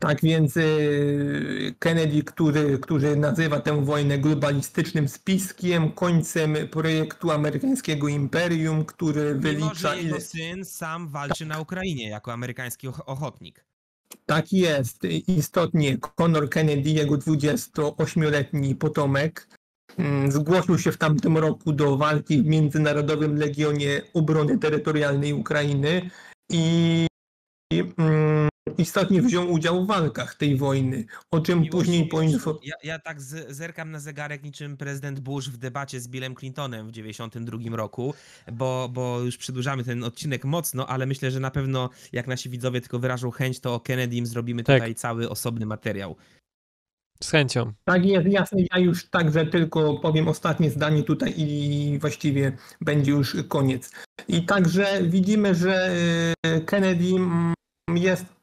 Tak 0.02 0.20
więc 0.22 0.56
y, 0.56 1.74
Kennedy, 1.78 2.22
który, 2.22 2.78
który 2.78 3.16
nazywa 3.16 3.60
tę 3.60 3.84
wojnę 3.84 4.18
globalistycznym 4.18 5.08
spiskiem, 5.08 5.90
końcem 5.90 6.56
projektu 6.70 7.30
amerykańskiego 7.30 8.08
imperium, 8.08 8.84
który 8.84 9.24
Mimo, 9.24 9.40
wylicza 9.40 9.74
że 9.74 9.94
ile... 9.94 10.02
jego 10.02 10.20
syn 10.20 10.64
sam 10.64 11.08
walczy 11.08 11.46
na 11.46 11.60
Ukrainie 11.60 12.08
jako 12.08 12.32
amerykański 12.32 12.88
och- 12.88 13.02
ochotnik. 13.06 13.64
Tak 14.26 14.52
jest. 14.52 15.04
Istotnie 15.28 15.98
Conor 15.98 16.50
Kennedy, 16.50 16.90
jego 16.90 17.14
28-letni 17.18 18.74
potomek, 18.74 19.48
mm, 19.98 20.32
zgłosił 20.32 20.78
się 20.78 20.92
w 20.92 20.98
tamtym 20.98 21.38
roku 21.38 21.72
do 21.72 21.96
walki 21.96 22.42
w 22.42 22.46
Międzynarodowym 22.46 23.36
Legionie 23.36 24.02
Obrony 24.14 24.58
Terytorialnej 24.58 25.32
Ukrainy 25.32 26.10
i 26.50 27.06
i, 27.72 27.82
mm, 27.98 28.48
istotnie 28.78 29.22
wziął 29.22 29.52
udział 29.52 29.84
w 29.84 29.86
walkach 29.86 30.34
tej 30.34 30.56
wojny, 30.56 31.04
o 31.30 31.40
czym 31.40 31.60
Miłoszu, 31.60 31.78
później 31.78 32.00
wiesz, 32.00 32.10
poinfo... 32.10 32.60
Ja, 32.64 32.74
ja 32.82 32.98
tak 32.98 33.22
z, 33.22 33.56
zerkam 33.56 33.90
na 33.90 34.00
zegarek 34.00 34.42
niczym 34.42 34.76
prezydent 34.76 35.20
Bush 35.20 35.48
w 35.48 35.56
debacie 35.56 36.00
z 36.00 36.08
Billem 36.08 36.34
Clintonem 36.34 36.88
w 36.88 36.92
92 36.92 37.76
roku, 37.76 38.14
bo, 38.52 38.88
bo 38.92 39.20
już 39.20 39.36
przedłużamy 39.36 39.84
ten 39.84 40.04
odcinek 40.04 40.44
mocno, 40.44 40.86
ale 40.86 41.06
myślę, 41.06 41.30
że 41.30 41.40
na 41.40 41.50
pewno 41.50 41.90
jak 42.12 42.26
nasi 42.26 42.50
widzowie 42.50 42.80
tylko 42.80 42.98
wyrażą 42.98 43.30
chęć, 43.30 43.60
to 43.60 43.74
o 43.74 43.80
Kennedym 43.80 44.26
zrobimy 44.26 44.64
Tak. 44.64 44.76
tutaj 44.76 44.94
cały 44.94 45.30
osobny 45.30 45.66
materiał. 45.66 46.16
Z 47.22 47.30
chęcią. 47.30 47.72
Tak 47.84 48.04
jest, 48.04 48.26
jasne. 48.26 48.62
Ja 48.72 48.78
już 48.78 49.04
także 49.04 49.46
tylko 49.46 49.94
powiem 49.94 50.28
ostatnie 50.28 50.70
zdanie 50.70 51.02
tutaj 51.02 51.34
i 51.36 51.98
właściwie 52.00 52.56
będzie 52.80 53.12
już 53.12 53.36
koniec. 53.48 53.90
I 54.28 54.46
także 54.46 55.02
widzimy, 55.02 55.54
że 55.54 55.94
e, 56.42 56.60
Kennedy 56.60 57.08
mm, 57.08 57.54
jest 57.88 58.41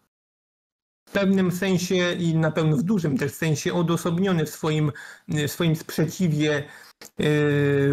w 1.09 1.11
pewnym 1.11 1.51
sensie 1.51 2.13
i 2.19 2.35
na 2.35 2.51
pewno 2.51 2.77
w 2.77 2.83
dużym 2.83 3.17
też 3.17 3.31
sensie 3.31 3.73
odosobniony 3.73 4.45
w 4.45 4.49
swoim, 4.49 4.91
w 5.27 5.47
swoim 5.47 5.75
sprzeciwie 5.75 6.63
e, 7.19 7.23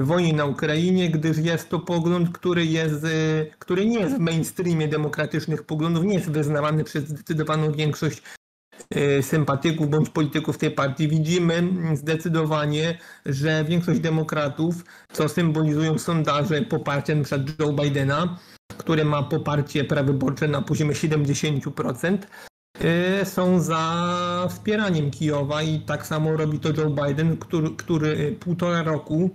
wojnie 0.02 0.32
na 0.32 0.44
Ukrainie, 0.44 1.10
gdyż 1.10 1.38
jest 1.38 1.68
to 1.68 1.78
pogląd, 1.80 2.38
który 2.38 2.66
jest, 2.66 3.04
e, 3.04 3.46
który 3.58 3.86
nie 3.86 3.98
jest 4.00 4.16
w 4.16 4.18
mainstreamie 4.18 4.88
demokratycznych 4.88 5.62
poglądów, 5.62 6.04
nie 6.04 6.14
jest 6.14 6.30
wyznawany 6.30 6.84
przez 6.84 7.08
zdecydowaną 7.08 7.72
większość 7.72 8.22
e, 8.90 9.22
sympatyków 9.22 9.90
bądź 9.90 10.10
polityków 10.10 10.58
tej 10.58 10.70
partii. 10.70 11.08
Widzimy 11.08 11.68
zdecydowanie, 11.94 12.98
że 13.26 13.64
większość 13.64 14.00
demokratów, 14.00 14.74
co 15.12 15.28
symbolizują 15.28 15.98
sondaże 15.98 16.62
poparcia 16.62 17.12
np. 17.12 17.44
Joe 17.58 17.72
Bidena, 17.72 18.38
który 18.76 19.04
ma 19.04 19.22
poparcie 19.22 19.84
prawyborcze 19.84 20.48
na 20.48 20.62
poziomie 20.62 20.94
70%, 20.94 22.18
y, 22.24 22.55
są 23.24 23.60
za 23.60 24.46
wspieraniem 24.50 25.10
Kijowa 25.10 25.62
i 25.62 25.80
tak 25.80 26.06
samo 26.06 26.36
robi 26.36 26.58
to 26.58 26.68
Joe 26.68 26.90
Biden, 26.90 27.36
który, 27.36 27.70
który 27.70 28.36
półtora 28.40 28.82
roku 28.82 29.30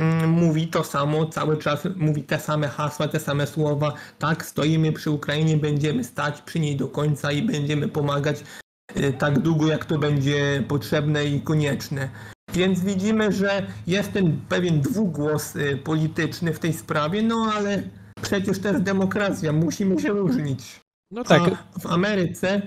mm, 0.00 0.30
mówi 0.30 0.68
to 0.68 0.84
samo, 0.84 1.26
cały 1.26 1.56
czas 1.56 1.88
mówi 1.96 2.22
te 2.22 2.38
same 2.38 2.68
hasła, 2.68 3.08
te 3.08 3.20
same 3.20 3.46
słowa. 3.46 3.94
Tak, 4.18 4.46
stoimy 4.46 4.92
przy 4.92 5.10
Ukrainie, 5.10 5.56
będziemy 5.56 6.04
stać 6.04 6.42
przy 6.42 6.60
niej 6.60 6.76
do 6.76 6.88
końca 6.88 7.32
i 7.32 7.42
będziemy 7.42 7.88
pomagać 7.88 8.44
y, 8.96 9.12
tak 9.12 9.38
długo, 9.38 9.66
jak 9.66 9.84
to 9.84 9.98
będzie 9.98 10.64
potrzebne 10.68 11.24
i 11.24 11.40
konieczne. 11.40 12.08
Więc 12.54 12.80
widzimy, 12.80 13.32
że 13.32 13.66
jest 13.86 14.12
ten 14.12 14.40
pewien 14.48 14.80
dwugłos 14.80 15.54
polityczny 15.84 16.52
w 16.52 16.58
tej 16.58 16.72
sprawie, 16.72 17.22
no 17.22 17.52
ale 17.56 17.82
przecież 18.22 18.64
jest 18.64 18.82
demokracja, 18.82 19.52
musimy 19.52 20.00
się 20.00 20.08
różnić. 20.08 20.83
No 21.10 21.24
tak, 21.24 21.42
A 21.42 21.78
w 21.78 21.86
Ameryce 21.86 22.62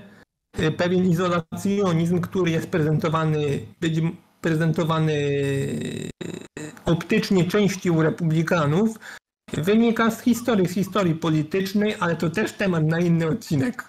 y, 0.60 0.72
pewien 0.72 1.10
izolacjonizm, 1.10 2.20
który 2.20 2.50
jest 2.50 2.70
prezentowany, 2.70 3.66
być 3.80 4.00
prezentowany 4.40 5.12
y, 5.12 6.10
optycznie 6.84 7.44
częścią 7.44 8.02
republikanów, 8.02 8.98
wynika 9.52 10.10
z 10.10 10.20
historii, 10.22 10.68
z 10.68 10.74
historii 10.74 11.14
politycznej, 11.14 11.94
ale 12.00 12.16
to 12.16 12.30
też 12.30 12.52
temat 12.52 12.84
na 12.84 13.00
inny 13.00 13.28
odcinek. 13.28 13.84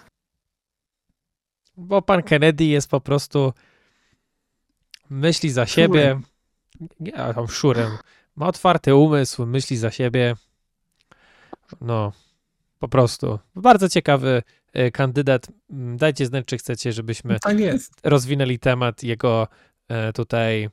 bo 1.76 2.02
pan 2.02 2.22
Kennedy 2.22 2.64
jest 2.64 2.90
po 2.90 3.00
prostu 3.00 3.52
myśli 5.10 5.50
za 5.50 5.66
siebie. 5.66 6.20
Nie, 7.00 7.16
a 7.16 7.34
tam 7.34 7.48
szurem. 7.48 7.90
Ma 8.36 8.46
otwarty 8.46 8.94
umysł, 8.94 9.46
myśli 9.46 9.76
za 9.76 9.90
siebie. 9.90 10.34
No, 11.80 12.12
po 12.80 12.88
prostu. 12.88 13.38
Bardzo 13.56 13.88
ciekawy 13.88 14.42
e, 14.72 14.90
kandydat. 14.90 15.46
Mm, 15.70 15.96
Dajcie 15.96 16.26
znać, 16.26 16.44
czy 16.46 16.58
chcecie, 16.58 16.92
żebyśmy 16.92 17.34
Tak 17.40 18.10
rozwinęli 18.12 18.58
temat 18.58 19.02
jego 19.02 19.48
e, 19.88 20.12
tutaj 20.12 20.68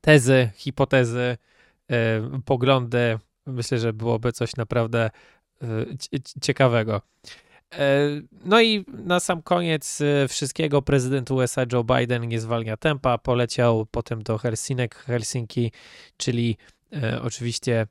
tezy, 0.00 0.50
hipotezy, 0.54 1.36
e, 1.90 2.40
poglądy. 2.44 3.18
Myślę, 3.46 3.78
że 3.78 3.92
byłoby 3.92 4.32
coś 4.32 4.56
naprawdę 4.56 5.10
cie- 5.98 6.20
cie- 6.20 6.40
ciekawego. 6.40 7.02
No 8.44 8.60
i 8.60 8.84
na 8.88 9.20
sam 9.20 9.42
koniec 9.42 9.98
wszystkiego 10.28 10.82
prezydent 10.82 11.30
USA 11.30 11.64
Joe 11.72 11.84
Biden 11.84 12.28
nie 12.28 12.40
zwalnia 12.40 12.76
tempa, 12.76 13.18
poleciał 13.18 13.86
potem 13.86 14.22
do 14.22 14.38
Helsinek, 14.38 14.94
Helsinki, 14.94 15.72
czyli 16.16 16.56
oczywiście 17.22 17.86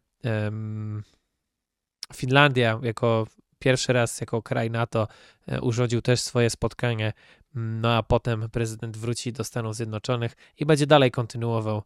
Finlandia 2.15 2.79
jako 2.83 3.27
pierwszy 3.59 3.93
raz 3.93 4.21
jako 4.21 4.41
kraj 4.41 4.71
NATO 4.71 5.07
e, 5.47 5.61
urządził 5.61 6.01
też 6.01 6.19
swoje 6.19 6.49
spotkanie, 6.49 7.13
no 7.55 7.93
a 7.93 8.03
potem 8.03 8.49
prezydent 8.49 8.97
wróci 8.97 9.33
do 9.33 9.43
Stanów 9.43 9.75
Zjednoczonych 9.75 10.35
i 10.59 10.65
będzie 10.65 10.87
dalej 10.87 11.11
kontynuował 11.11 11.83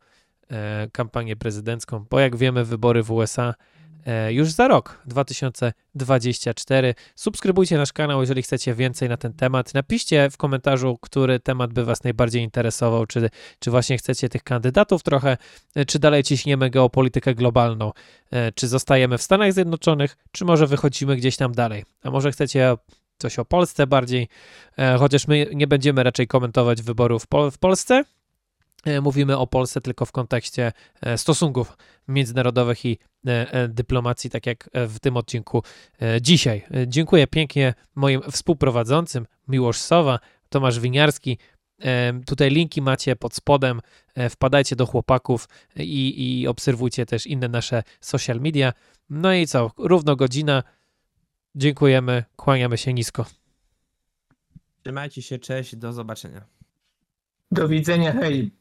e, 0.52 0.88
kampanię 0.92 1.36
prezydencką, 1.36 2.06
bo 2.10 2.20
jak 2.20 2.36
wiemy 2.36 2.66
wybory 2.66 3.04
w 3.04 3.12
USA 3.12 3.54
już 4.30 4.52
za 4.52 4.68
rok 4.68 5.02
2024. 5.06 6.96
Subskrybujcie 7.16 7.78
nasz 7.78 7.94
kanał, 7.94 8.22
jeżeli 8.22 8.42
chcecie 8.42 8.74
więcej 8.74 9.10
na 9.10 9.18
ten 9.18 9.34
temat. 9.34 9.74
Napiszcie 9.74 10.30
w 10.30 10.38
komentarzu, 10.38 10.98
który 11.02 11.40
temat 11.40 11.74
by 11.74 11.86
Was 11.86 12.04
najbardziej 12.04 12.44
interesował, 12.44 13.06
czy, 13.06 13.30
czy 13.60 13.72
właśnie 13.72 13.98
chcecie 13.98 14.30
tych 14.30 14.44
kandydatów 14.44 15.04
trochę, 15.04 15.38
e, 15.76 15.86
czy 15.86 16.00
dalej 16.00 16.24
ciśniemy 16.24 16.70
geopolitykę 16.70 17.36
globalną, 17.36 17.92
e, 18.32 18.52
czy 18.52 18.68
zostajemy 18.68 19.18
w 19.18 19.22
Stanach 19.22 19.54
Zjednoczonych, 19.54 20.18
czy 20.32 20.46
może 20.46 20.68
wychodzimy 20.68 21.16
gdzieś 21.16 21.38
tam 21.38 21.52
dalej. 21.52 21.86
A 22.04 22.12
może 22.12 22.32
chcecie 22.32 22.76
coś 23.18 23.40
o 23.40 23.46
Polsce 23.46 23.88
bardziej, 23.88 24.28
e, 24.78 24.98
chociaż 24.98 25.28
my 25.28 25.48
nie 25.54 25.68
będziemy 25.68 26.04
raczej 26.04 26.28
komentować 26.28 26.82
wyborów 26.82 27.26
w 27.52 27.58
Polsce. 27.58 28.04
E, 28.86 29.02
Mówimy 29.02 29.38
o 29.38 29.48
Polsce 29.48 29.82
tylko 29.82 30.06
w 30.06 30.12
kontekście 30.12 30.72
e, 31.02 31.18
stosunków 31.18 31.78
międzynarodowych 32.08 32.86
i 32.86 32.98
e, 33.28 33.68
dyplomacji, 33.68 34.30
tak 34.30 34.46
jak 34.46 34.70
w 34.74 35.00
tym 35.00 35.18
odcinku 35.18 35.64
dzisiaj. 36.22 36.66
Dziękuję 36.88 37.28
pięknie 37.28 37.74
moim 37.96 38.22
współprowadzącym, 38.32 39.26
Miłosz 39.48 39.78
Sowa, 39.78 40.20
Tomasz 40.50 40.80
Winiarski. 40.80 41.38
Tutaj 42.26 42.50
linki 42.50 42.82
macie 42.82 43.16
pod 43.16 43.36
spodem. 43.36 43.82
Wpadajcie 44.30 44.76
do 44.76 44.86
chłopaków 44.86 45.48
i, 45.76 46.40
i 46.42 46.48
obserwujcie 46.48 47.06
też 47.06 47.28
inne 47.28 47.48
nasze 47.48 47.84
social 48.02 48.42
media. 48.42 48.74
No 49.10 49.34
i 49.34 49.48
co, 49.48 49.72
równo 49.78 50.16
godzina. 50.16 50.64
Dziękujemy, 51.56 52.24
kłaniamy 52.36 52.78
się 52.78 52.94
nisko. 52.94 53.26
Trzymajcie 54.84 55.22
się, 55.22 55.40
cześć, 55.40 55.76
do 55.76 55.94
zobaczenia. 55.94 56.46
Do 57.52 57.68
widzenia, 57.68 58.14
hej. 58.14 58.52